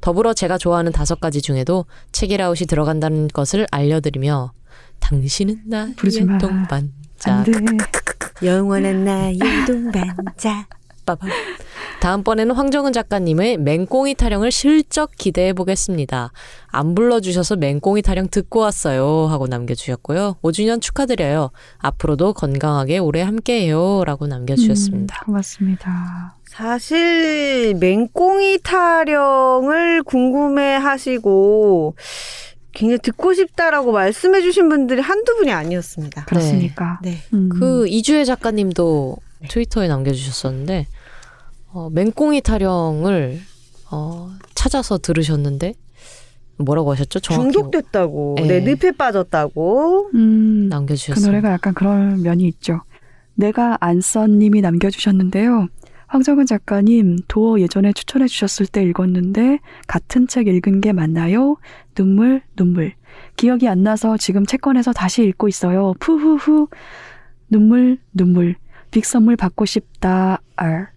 [0.00, 4.52] 더불어 제가 좋아하는 다섯 가지 중에도 책이라웃이 들어간다는 것을 알려드리며
[5.00, 5.94] 당신은 나의.
[6.38, 7.44] 동반자.
[8.42, 10.66] 영원한 나의 동반자.
[12.00, 16.32] 다음번에는 황정은 작가님의 맹꽁이 타령을 실적 기대해 보겠습니다.
[16.68, 19.26] 안 불러주셔서 맹꽁이 타령 듣고 왔어요.
[19.26, 20.36] 하고 남겨주셨고요.
[20.42, 21.50] 5주년 축하드려요.
[21.78, 24.04] 앞으로도 건강하게 오래 함께해요.
[24.04, 25.22] 라고 남겨주셨습니다.
[25.22, 26.36] 음, 고맙습니다.
[26.60, 31.94] 사실 맹꽁이 타령을 궁금해 하시고
[32.72, 36.26] 굉장히 듣고 싶다라고 말씀해 주신 분들이 한두 분이 아니었습니다.
[36.26, 37.00] 그렇습니까?
[37.02, 37.16] 네.
[37.32, 37.48] 음.
[37.48, 39.16] 그 이주혜 작가님도
[39.48, 40.86] 트위터에 남겨 주셨었는데
[41.72, 43.40] 어, 맹꽁이 타령을
[43.90, 45.72] 어, 찾아서 들으셨는데
[46.58, 47.20] 뭐라고 하셨죠?
[47.20, 48.60] 정확히 중독됐다고, 네.
[48.60, 50.10] 네, 늪에 빠졌다고.
[50.12, 51.26] 음, 그 남겨주셨습니다.
[51.26, 52.82] 노래가 약간 그런 면이 있죠.
[53.34, 55.68] 내가 안써님이 남겨주셨는데요.
[56.10, 61.56] 황정은 작가님 도어 예전에 추천해 주셨을 때 읽었는데 같은 책 읽은 게 맞나요?
[61.94, 62.94] 눈물 눈물
[63.36, 65.94] 기억이 안 나서 지금 책 꺼내서 다시 읽고 있어요.
[66.00, 66.66] 푸후후
[67.48, 68.56] 눈물 눈물
[68.90, 70.88] 빅 선물 받고 싶다 알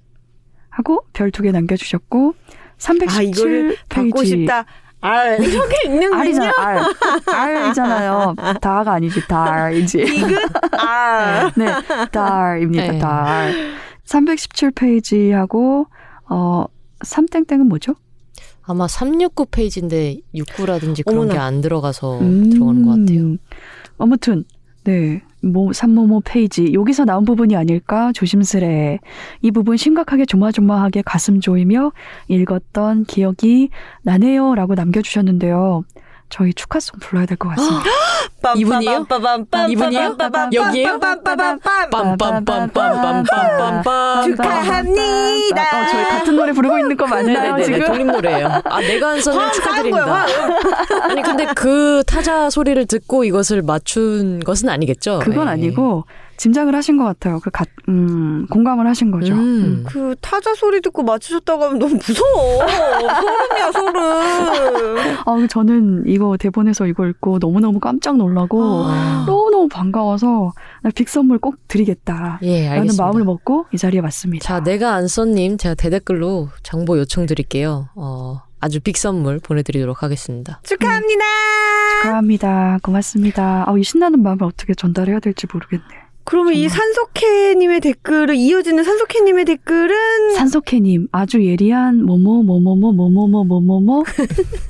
[0.69, 2.33] 하고 별 두 개 남겨 주셨고
[2.79, 4.23] 317 아, 받고.
[4.23, 4.65] 싶다.
[5.01, 6.19] 아, 이렇게 읽는군요.
[6.19, 6.79] 알이잖아 알
[7.27, 8.35] 알이잖아요.
[8.59, 9.99] 다가 아니지 달이지.
[10.01, 10.39] 이긋
[10.79, 11.51] 아.
[11.55, 11.65] 네,
[12.11, 12.91] 달입니다.
[12.93, 12.97] 네.
[12.99, 13.53] 달.
[14.05, 15.87] 317페이지하고
[16.29, 16.65] 어
[16.99, 17.95] 3땡땡은 뭐죠?
[18.65, 21.27] 아마 369 페이지인데 69라든지 그런.
[21.27, 22.49] 게 안 들어가서 음.
[22.49, 23.35] 들어가는 것 같아요.
[23.97, 24.43] 아무튼
[24.85, 25.21] 네.
[25.41, 28.99] 뭐 삼모모 페이지 여기서 나온 부분이 아닐까 조심스레
[29.41, 31.91] 이 부분 심각하게 조마조마하게 가슴 조이며
[32.29, 33.69] 읽었던 기억이
[34.03, 35.83] 나네요라고 남겨주셨는데요.
[36.33, 37.83] 저희 축하송 불러야 될 것 같습니다.
[38.55, 39.05] 이분이요?
[39.69, 40.17] 이분이요?
[40.51, 40.99] 여기요?
[44.23, 45.61] 축하합니다.
[45.61, 47.39] 어, 저희 같은 노래 부르고 있는 거 맞나요?
[47.39, 48.47] 네네네, 지금 돌림 노래예요.
[48.65, 50.25] 아 내가 한 선을 축하드립니다.
[51.07, 55.19] 아니 근데 그 타자 소리를 듣고 이것을 맞춘 것은 아니겠죠?
[55.19, 55.51] 그건 네.
[55.51, 56.05] 아니고.
[56.43, 57.39] 짐작을 하신 것 같아요.
[57.39, 59.33] 그 가, 음, 공감을 하신 거죠.
[59.33, 59.85] 음.
[59.87, 62.67] 그 타자 소리 듣고 맞추셨다고 하면 너무 무서워.
[62.67, 64.97] 소름이야, 소름.
[65.25, 69.23] 아, 저는 이거 대본에서 이거 읽고 너무너무 깜짝 놀라고 아.
[69.25, 72.39] 너무너무 반가워서 나빅 선물 꼭 드리겠다.
[72.41, 73.03] 예, 라는 알겠습니다.
[73.05, 74.45] 마음을 먹고 이 자리에 왔습니다.
[74.45, 77.87] 자, 내가 안 써님 제가 대댓글로 정보 요청 드릴게요.
[77.95, 80.59] 어, 아주 빅 선물 보내드리도록 하겠습니다.
[80.63, 81.23] 축하합니다.
[82.01, 82.79] 축하합니다.
[82.83, 83.63] 고맙습니다.
[83.65, 86.02] 아, 이 신나는 마음을 어떻게 전달해야 될지 모르겠네.
[86.33, 93.27] 그러면 이 산소케님의 댓글을 이어지는 산소케님의 댓글은 산소케님 아주 예리한 뭐뭐 뭐 뭐뭐 뭐뭐 뭐
[93.27, 94.03] 뭐 뭐뭐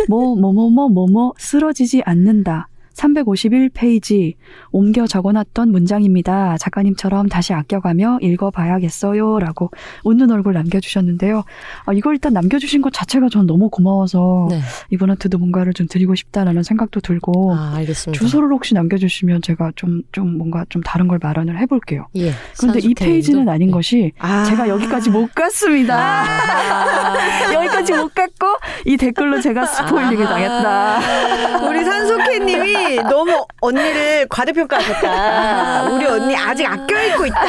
[0.09, 2.67] 뭐 뭐 뭐뭐 뭐뭐 쓰러지지 않는다.
[2.95, 4.35] 351페이지
[4.71, 6.57] 옮겨 적어놨던 문장입니다.
[6.57, 9.39] 작가님처럼 다시 아껴가며 읽어봐야겠어요.
[9.39, 9.71] 라고
[10.03, 11.43] 웃는 얼굴 남겨주셨는데요.
[11.85, 14.59] 아, 이걸 일단 남겨주신 것 자체가 전 너무 고마워서 네.
[14.91, 18.19] 이분한테도 뭔가를 좀 드리고 싶다라는 생각도 들고 아, 알겠습니다.
[18.19, 22.07] 주소를 혹시 남겨주시면 제가 좀, 좀 뭔가 좀 다른 걸 마련을 해볼게요.
[22.15, 22.31] 예.
[22.59, 22.93] 그런데 이?
[22.93, 23.73] 페이지는 아닌 네.
[23.73, 24.43] 것이 아.
[24.45, 26.23] 제가 여기까지 못 갔습니다.
[26.23, 27.53] 아.
[27.53, 28.47] 여기까지 못 갔고
[28.85, 31.67] 이 댓글로 제가 스포일링을 당했다.
[31.67, 35.89] 우리 산소케님이 너무 언니를 과대평가하셨다.
[35.91, 37.41] 우리 언니 아직 아껴 읽고 있다.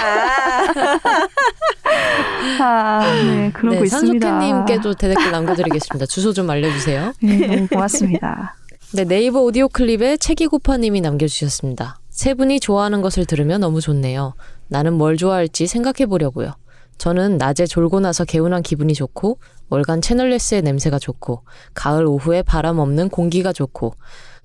[2.61, 4.27] 아, 네, 그러고 네, 있습니다.
[4.27, 6.06] 산소케님께도 대댓글 남겨드리겠습니다.
[6.06, 7.12] 주소 좀 알려주세요.
[7.23, 8.56] 네, 너무 고맙습니다.
[8.93, 11.98] 네, 네이버 오디오 클립에 책이고파님이 남겨주셨습니다.
[12.11, 14.35] 세 분이 좋아하는 것을 들으면 너무 좋네요.
[14.69, 16.55] 나는 뭘 좋아할지 생각해 보려고요.
[16.97, 19.39] 저는 낮에 졸고 나서 개운한 기분이 좋고
[19.69, 21.43] 월간 채널레스의 냄새가 좋고
[21.74, 23.94] 가을 오후에 바람 없는 공기가 좋고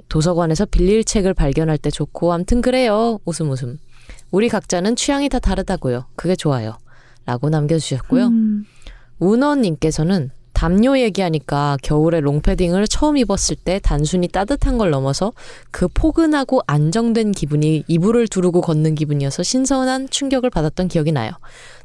[0.09, 3.19] 도서관에서 빌릴 책을 발견할 때 좋고 암튼 그래요.
[3.25, 3.77] 웃음 웃음.
[4.31, 6.05] 우리 각자는 취향이 다 다르다고요.
[6.15, 6.77] 그게 좋아요.
[7.25, 8.27] 라고 남겨주셨고요.
[8.27, 8.65] 음,
[9.19, 15.31] 운원님께서는 담요 얘기하니까 겨울에 롱패딩을 처음 입었을 때 단순히 따뜻한 걸 넘어서
[15.71, 21.31] 그 포근하고 안정된 기분이 이불을 두르고 걷는 기분이어서 신선한 충격을 받았던 기억이 나요.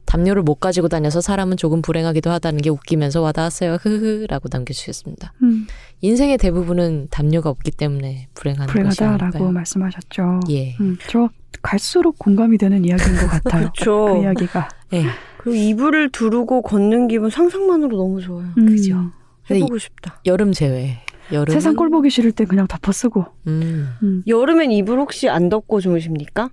[0.06, 3.74] 담요를 못 가지고 다녀서 사람은 조금 불행하기도 하다는 게 웃기면서 와닿았어요.
[3.80, 5.32] 흐흐라고 남겨주셨습니다.
[5.42, 5.66] 음,
[6.00, 9.50] 인생의 대부분은 담요가 없기 때문에 불행한 것이 불행하다라고?
[9.50, 10.40] 말씀하셨죠.
[10.50, 10.76] 예.
[10.80, 11.28] 음, 저
[11.62, 13.70] 갈수록 공감이 되는 이야기인 것 같아요.
[13.74, 14.14] 그렇죠.
[14.14, 14.68] 그 이야기가.
[14.94, 15.04] 예.
[15.38, 18.48] 그리고 이불을 두르고 걷는 기분 상상만으로 너무 좋아요.
[18.58, 19.10] 음, 그죠.
[19.50, 20.20] 해보고 싶다.
[20.26, 21.00] 여름 제외.
[21.32, 23.24] 여름 세상 꼴 보기 싫을 때 그냥 덮어 쓰고.
[23.46, 23.88] 음.
[24.02, 24.22] 음.
[24.26, 26.50] 여름엔 이불 혹시 안 덮고 주무십니까?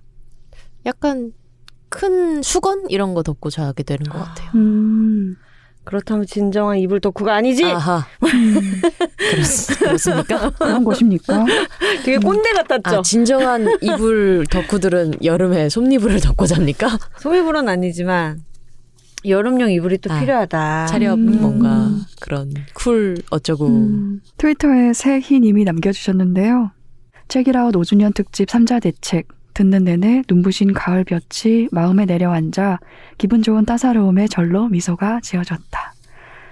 [0.86, 1.32] 약간
[1.92, 4.50] 큰 수건 이런 거 덮고 자게 되는 것 같아요.
[4.54, 5.36] 음,
[5.84, 7.64] 그렇다면 진정한 이불 덕후가 아니지?
[7.64, 8.06] 아하.
[8.24, 8.80] 음,
[9.18, 10.50] 그렇, 그렇습니까?
[10.50, 11.44] 그런 것입니까?
[12.04, 12.98] 되게 꼰대 같았죠?
[12.98, 16.98] 아, 진정한 이불 덕후들은 여름에 솜이불을 덮고 잡니까?
[17.18, 18.42] 소이불은 아니지만
[19.24, 20.86] 여름용 이불이 또 아, 필요하다.
[20.86, 21.40] 차렵 음.
[21.40, 21.90] 뭔가
[22.20, 26.70] 그런 쿨 어쩌고 음, 트위터에 새희님이 남겨주셨는데요.
[27.28, 29.28] 책이라웃 5주년 특집 3자 대책.
[29.54, 32.78] 듣는 내내 눈부신 가을 볕이 마음에 내려앉아
[33.18, 35.94] 기분 좋은 따사로움에 절로 미소가 지어졌다.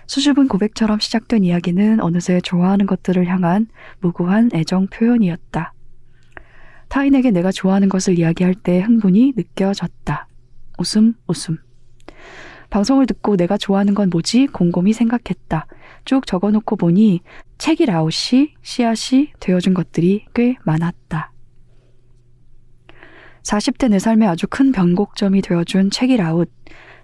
[0.07, 3.69] 수줍은 고백처럼 시작된 이야기는 어느새 좋아하는 것들을 향한
[4.01, 5.73] 무고한 애정 표현이었다.
[6.89, 10.27] 타인에게 내가 좋아하는 것을 이야기할 때 흥분이 느껴졌다.
[10.79, 11.59] 웃음, 웃음.
[12.71, 14.49] 방송을 듣고 내가 좋아하는 건 뭐지?
[14.49, 15.67] 곰곰이 생각했다.
[16.05, 17.21] 쭉 적어놓고 보니
[17.59, 21.33] 책이 라웃이 씨앗이 되어준 것들이 꽤 많았다.
[23.43, 26.51] 40대 내 삶에 아주 큰 변곡점이 되어준 책이라웃.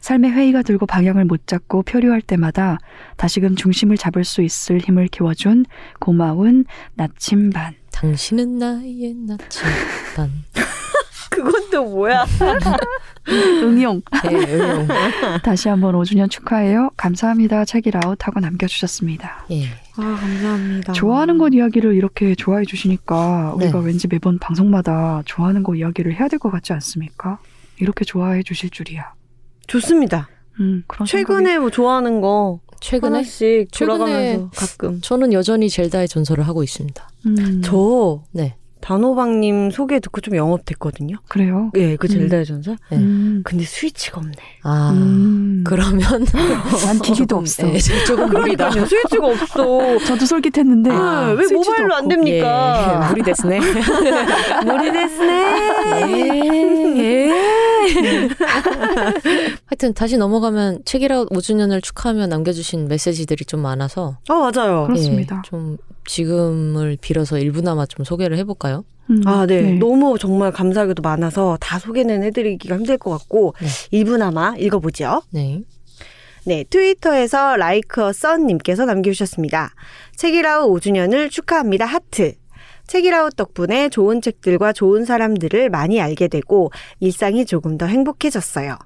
[0.00, 2.78] 삶의 회의가 들고 방향을 못 잡고 표류할 때마다
[3.16, 5.64] 다시금 중심을 잡을 수 있을 힘을 키워준
[5.98, 6.64] 고마운
[6.94, 7.74] 나침반.
[7.92, 10.30] 당신은 나의 나침반
[11.30, 12.24] 그건 또 뭐야?
[13.28, 14.00] 응용.
[14.30, 14.88] 예, 응용.
[15.42, 16.90] 다시 한번 5주년 축하해요.
[16.96, 17.64] 감사합니다.
[17.64, 19.46] 책이라웃 하고 남겨주셨습니다.
[19.50, 19.85] 예.
[19.98, 20.93] 아 감사합니다.
[20.93, 23.86] 좋아하는 것 이야기를 이렇게 좋아해 주시니까 우리가 네.
[23.86, 27.39] 왠지 매번 방송마다 좋아하는 것 이야기를 해야 될 것 같지 않습니까?
[27.78, 29.12] 이렇게 좋아해 주실 줄이야.
[29.66, 30.28] 좋습니다.
[30.60, 36.47] 음, 그런 최근에 뭐 좋아하는 거 최근에 하나씩 최근에 돌아가면서 가끔 저는 여전히 젤다의 전설을
[36.47, 37.09] 하고 있습니다.
[37.27, 38.56] 음, 저 네.
[38.80, 41.16] 단호박님 소개 듣고 좀 영업됐거든요.
[41.28, 41.70] 그래요.
[41.76, 42.76] 예, 그 젤다의 전설.
[42.90, 42.96] 네.
[42.98, 44.34] 음, 근데 스위치가 없네.
[44.62, 45.64] 아 음.
[45.66, 46.24] 그러면
[46.86, 47.68] 난 기기도 없어.
[47.72, 48.68] 예, 조금 무리다.
[48.70, 49.98] 그러니까요, 스위치가 없어.
[50.06, 52.08] 저도 솔깃했는데 아, 네, 왜 모바일로 안 없고.
[52.08, 53.02] 됩니까?
[53.02, 53.60] 예, 무리 됐네.
[54.64, 55.26] 무리 됐네.
[56.98, 57.30] 예.
[59.66, 64.84] 하여튼 다시 넘어가면 책이라웃 5주년을 축하하며 남겨주신 메시지들이 좀 많아서 아 맞아요.
[64.86, 65.42] 그렇습니다.
[65.44, 65.76] 예, 좀
[66.06, 68.84] 지금을 빌어서 일부나마 좀 소개를 해볼까요?
[69.10, 69.74] 음, 아, 네.
[69.74, 73.66] 너무 정말 감사하게도 많아서 다 소개는 해드리기가 힘들 것 같고 네.
[73.90, 75.22] 일부나마 읽어보죠.
[75.30, 75.62] 네.
[76.44, 79.74] 네, 트위터에서 라이크어 썬님께서 남겨주셨습니다.
[80.16, 81.86] 책이라웃 5주년을 축하합니다.
[81.86, 82.34] 하트.
[82.86, 86.70] 책이라웃 덕분에 좋은 책들과 좋은 사람들을 많이 알게 되고
[87.00, 88.78] 일상이 조금 더 행복해졌어요.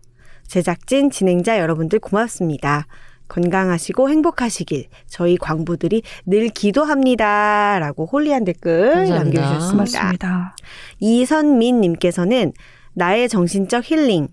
[0.46, 2.86] 제작진, 진행자 여러분들 고맙습니다.
[3.30, 7.78] 건강하시고 행복하시길 저희 광부들이 늘 기도합니다.
[7.78, 9.40] 라고 홀리한 댓글 감사합니다.
[9.40, 9.70] 남겨주셨습니다.
[9.70, 10.56] 고맙습니다.
[10.98, 12.52] 이선민 님께서는
[12.92, 14.28] 나의 정신적 힐링.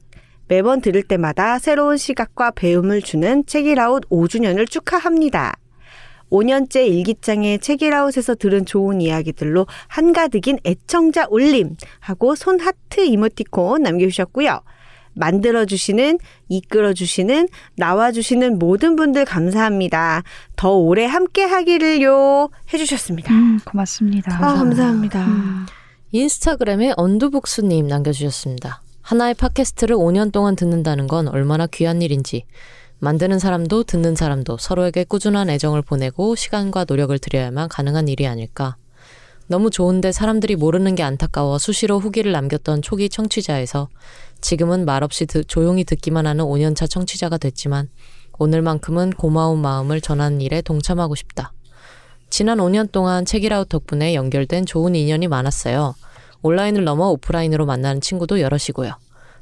[0.50, 5.54] 매번 들을 때마다 새로운 시각과 배움을 주는 책이라웃 5주년을 축하합니다.
[6.32, 14.62] 5년째 일기장에 책이라웃에서 들은 좋은 이야기들로 한가득인 애청자 올림 하고 손 하트 이모티콘 남겨주셨고요.
[15.18, 16.20] 만들어주시는,
[16.50, 20.24] 이끌어주시는, 나와주시는 모든 분들 감사합니다.
[20.56, 22.50] 더 오래 함께 하기를요.
[22.74, 23.34] 해주셨습니다.
[23.34, 24.36] 음, 고맙습니다.
[24.36, 25.26] 아, 감사합니다.
[25.26, 25.66] 음,
[26.12, 28.82] 인스타그램에 언두복수님 남겨주셨습니다.
[29.02, 32.46] 하나의 팟캐스트를 5년 동안 듣는다는 건 얼마나 귀한 일인지.
[33.00, 38.76] 만드는 사람도 듣는 사람도 서로에게 꾸준한 애정을 보내고 시간과 노력을 들여야만 가능한 일이 아닐까.
[39.48, 43.88] 너무 좋은데 사람들이 모르는 게 안타까워 수시로 후기를 남겼던 초기 청취자에서
[44.42, 47.90] 지금은 말없이 듣- 조용히 듣기만 하는 5년차 청취자가 됐지만
[48.40, 51.54] 오늘만큼은 고마운 마음을 전하는 일에 동참하고 싶다.
[52.30, 55.96] 지난 5년 동안 책이라웃 덕분에 연결된 좋은 인연이 많았어요.
[56.42, 58.92] 온라인을 넘어 오프라인으로 만나는 친구도 여럿이고요.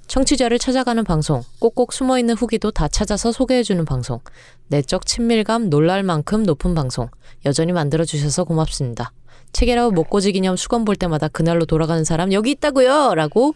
[0.07, 4.19] 청취자를 찾아가는 방송, 꼭꼭 숨어있는 후기도 다 찾아서 소개해주는 방송,
[4.67, 7.09] 내적 친밀감 놀랄 만큼 높은 방송,
[7.43, 9.11] 여전히 만들어주셔서 고맙습니다.
[9.55, 13.15] 책이라웃 목고지 기념 수건 볼 때마다 그날로 돌아가는 사람 여기 있다고요!
[13.15, 13.55] 라고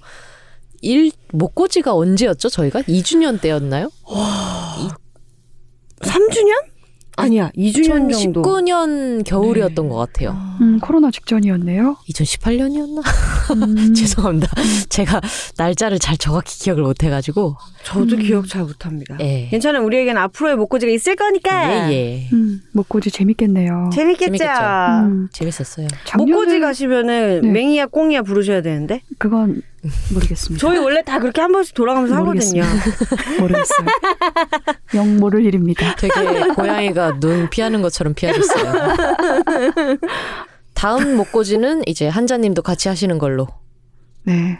[0.81, 2.47] 일 목고지가 언제였죠?
[2.47, 3.91] 저희가 2주년 때였나요?
[5.99, 6.63] 3주년?
[7.19, 8.41] 아니야, 2주년 정도.
[8.41, 10.37] 2019년 겨울이었던 것 같아요.
[10.61, 11.97] 음, 코로나 직전이었네요.
[12.09, 13.01] 2018년이었나?
[13.55, 14.47] 음, 죄송합니다.
[14.89, 15.21] 제가
[15.57, 17.55] 날짜를 잘 정확히 기억을 못 해가지고.
[17.83, 18.21] 저도 음.
[18.21, 19.17] 기억 잘 못합니다.
[19.21, 19.47] 예.
[19.49, 19.83] 괜찮아요.
[19.83, 21.89] 우리에겐 앞으로의 목고지가 있을 거니까.
[21.91, 22.29] 예, 예.
[22.33, 23.89] 음, 목고지 재밌겠네요.
[23.93, 24.37] 재밌겠죠?
[24.37, 24.51] 재밌겠죠.
[25.05, 25.87] 음, 재밌었어요.
[26.05, 27.49] 작년에 목고지 가시면은 네.
[27.51, 29.61] 맹이야 꽁이야 부르셔야 되는데 그건
[30.13, 30.59] 모르겠습니다.
[30.59, 32.63] 저희 원래 다 그렇게 한 번씩 돌아가면서 하거든요.
[33.39, 33.87] 모르겠어요.
[34.95, 35.95] 영 모를 일입니다.
[35.95, 36.13] 되게
[36.55, 38.73] 고양이가 눈 피하는 것처럼 피하셨어요.
[40.73, 43.47] 다음 목고지는 이제 한자님도 같이 하시는 걸로.
[44.23, 44.59] 네.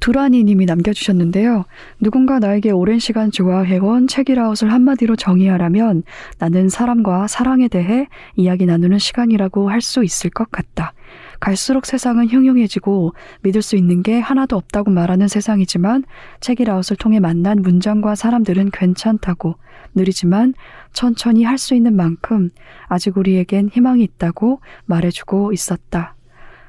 [0.00, 1.64] 두라니 님이 남겨주셨는데요.
[2.00, 6.02] 누군가 나에게 오랜 시간 좋아해온 책이라웃을 한마디로 정의하라면
[6.38, 8.06] 나는 사람과 사랑에 대해
[8.36, 10.92] 이야기 나누는 시간이라고 할 수 있을 것 같다.
[11.40, 16.04] 갈수록 세상은 흉흉해지고 믿을 수 있는 게 하나도 없다고 말하는 세상이지만
[16.40, 19.56] 책이라웃을 통해 만난 문장과 사람들은 괜찮다고
[19.94, 20.54] 느리지만
[20.92, 22.50] 천천히 할 수 있는 만큼
[22.86, 26.14] 아직 우리에겐 희망이 있다고 말해주고 있었다.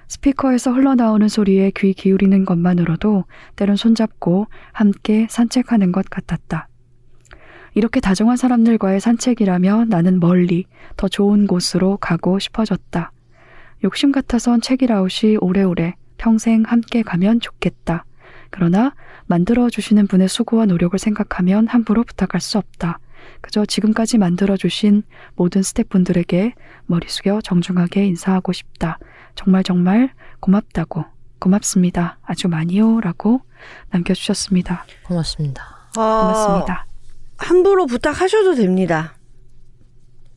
[0.07, 3.25] 스피커에서 흘러나오는 소리에 귀 기울이는 것만으로도
[3.57, 6.69] 때론 손잡고 함께 산책하는 것 같았다.
[7.73, 10.65] 이렇게 다정한 사람들과의 산책이라면 나는 멀리
[10.95, 13.11] 더 좋은 곳으로 가고 싶어졌다.
[13.83, 18.05] 욕심 같아선 책이라웃이 오래오래 평생 함께 가면 좋겠다.
[18.49, 18.93] 그러나
[19.25, 22.99] 만들어 주시는 분의 수고와 노력을 생각하면 함부로 부탁할 수 없다.
[23.41, 25.03] 그저 지금까지 만들어 주신
[25.35, 26.53] 모든 스태프분들에게
[26.85, 28.97] 머리 숙여 정중하게 인사하고 싶다.
[29.35, 31.05] 정말 정말 고맙다고
[31.39, 32.17] 고맙습니다.
[32.23, 33.41] 아주 많이요 라고
[33.91, 34.85] 남겨주셨습니다.
[35.03, 35.63] 고맙습니다.
[35.97, 36.85] 아, 고맙습니다.
[37.37, 39.16] 함부로 부탁하셔도 됩니다.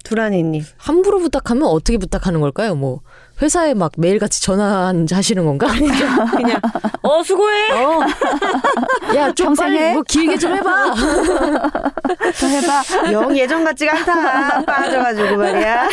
[0.05, 0.65] 두라니님.
[0.77, 2.75] 함부로 부탁하면 어떻게 부탁하는 걸까요?
[2.75, 3.01] 뭐
[3.43, 5.67] 회사에 막 매일같이 전화 하시는 건가?
[6.37, 6.61] 그냥
[7.03, 7.73] 어 수고해.
[7.73, 8.01] 어.
[9.17, 9.93] 야, 좀 평생 빨리 해?
[9.95, 10.95] 뭐 길게 좀 해봐.
[10.95, 13.13] 더 해봐.
[13.13, 14.65] 영 예전 같지가 않다.
[14.65, 15.89] 빠져가지고 말이야.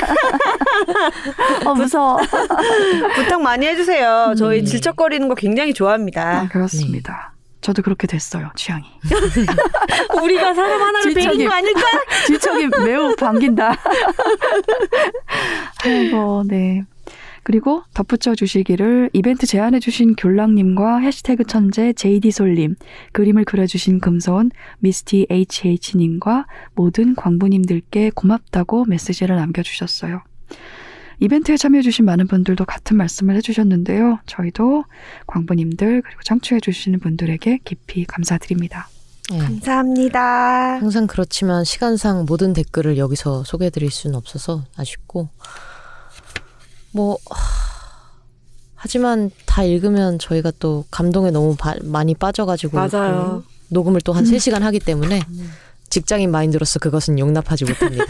[1.66, 2.18] 어 무서워.
[3.16, 4.34] 부탁 많이 해주세요.
[4.38, 4.66] 저희 음.
[4.66, 6.50] 질척거리는 거 굉장히 아, 좋아합니다.
[6.52, 7.34] 그렇습니다.
[7.68, 8.50] 저도 그렇게 됐어요.
[8.56, 8.86] 취향이.
[10.24, 11.82] 우리가 사람 하나를 베린 거 아닐까?
[12.26, 13.76] 질척이 매우 반긴다.
[15.84, 16.86] 아이고, 네.
[17.44, 22.76] 그리고 덧붙여 주시기를 이벤트 제안해 주신 귤랑님과 해시태그 천재 JD솔님,
[23.12, 30.22] 그림을 그려주신 금손 미스티 HH님과 모든 광부님들께 고맙다고 메시지를 남겨주셨어요.
[31.20, 34.20] 이벤트에 참여해주신 많은 분들도 같은 말씀을 해주셨는데요.
[34.28, 34.84] 저희도
[35.28, 38.88] 광부님들 그리고 청취해주시는 분들에게 깊이 감사드립니다.
[39.32, 39.40] 네.
[39.40, 40.78] 감사합니다.
[40.80, 45.30] 항상 그렇지만 시간상 모든 댓글을 여기서 소개해드릴 수는 없어서 아쉽고
[46.92, 47.38] 뭐 하,
[48.76, 53.44] 하지만 다 읽으면 저희가 또 감동에 너무 바- 많이 빠져가지고 맞아요.
[53.44, 55.22] 그 녹음을 또 한 3시간 하기 때문에
[55.90, 58.06] 직장인 마인드로서 그것은 용납하지 못합니다.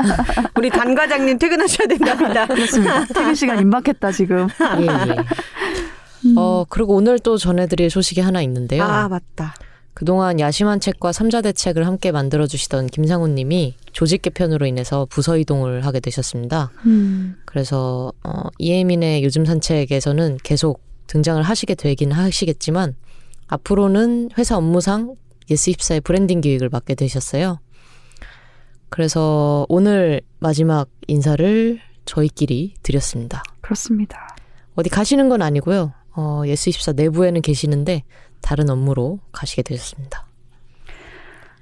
[0.56, 2.46] 우리 단 과장님 퇴근하셔야 된답니다.
[2.46, 3.04] 그렇습니다.
[3.12, 4.48] 퇴근 시간 임박했다 지금.
[4.80, 6.34] 예, 예.
[6.36, 8.82] 어, 그리고 오늘 또 전해드릴 소식이 하나 있는데요.
[8.82, 9.54] 아 맞다.
[9.94, 15.38] 그동안 야심한 책과 삼자 대 책을 함께 만들어 주시던 김상훈 님이 조직 개편으로 인해서 부서
[15.38, 16.72] 이동을 하게 되셨습니다.
[16.84, 17.36] 음.
[17.44, 22.96] 그래서 어, 이혜민의 요즘 산책에서는 계속 등장을 하시게 되긴 하시겠지만
[23.46, 25.14] 앞으로는 회사 업무상
[25.50, 27.60] 예스24의 브랜딩 기획을 맡게 되셨어요.
[28.88, 33.42] 그래서 오늘 마지막 인사를 저희끼리 드렸습니다.
[33.60, 34.36] 그렇습니다.
[34.74, 35.92] 어디 가시는 건 아니고요.
[36.12, 38.04] 어, 예스24 내부에는 계시는데
[38.40, 40.26] 다른 업무로 가시게 되셨습니다.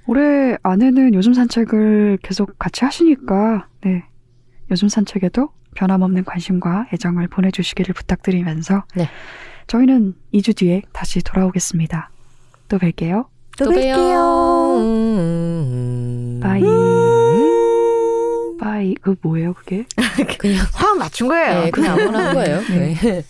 [0.07, 4.05] 올해 안에는 요즘 산책을 계속 같이 하시니까 네
[4.71, 9.09] 요즘 산책에도 변함없는 관심과 애정을 보내주시기를 부탁드리면서 네.
[9.69, 12.11] 저희는 2주 뒤에 다시 돌아오겠습니다.
[12.69, 13.27] 또 뵐게요.
[13.59, 14.79] 또, 또 뵐게요.
[14.81, 16.41] 음.
[16.43, 16.63] Bye.
[18.59, 18.95] Bye.
[19.01, 19.85] 그 뭐예요 그게?
[20.39, 21.65] 그냥 화음 맞춘 거예요.
[21.65, 22.61] 네, 그냥 아무나 한 거예요.
[22.71, 22.95] 네.
[22.95, 23.25] 네.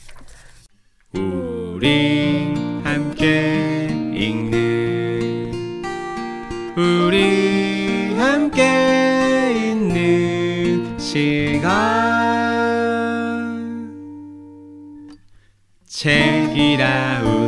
[1.15, 2.55] 우리
[2.85, 5.83] 함께 읽는
[6.77, 11.73] 우리 함께 있는 시간
[15.87, 17.42] 책이라운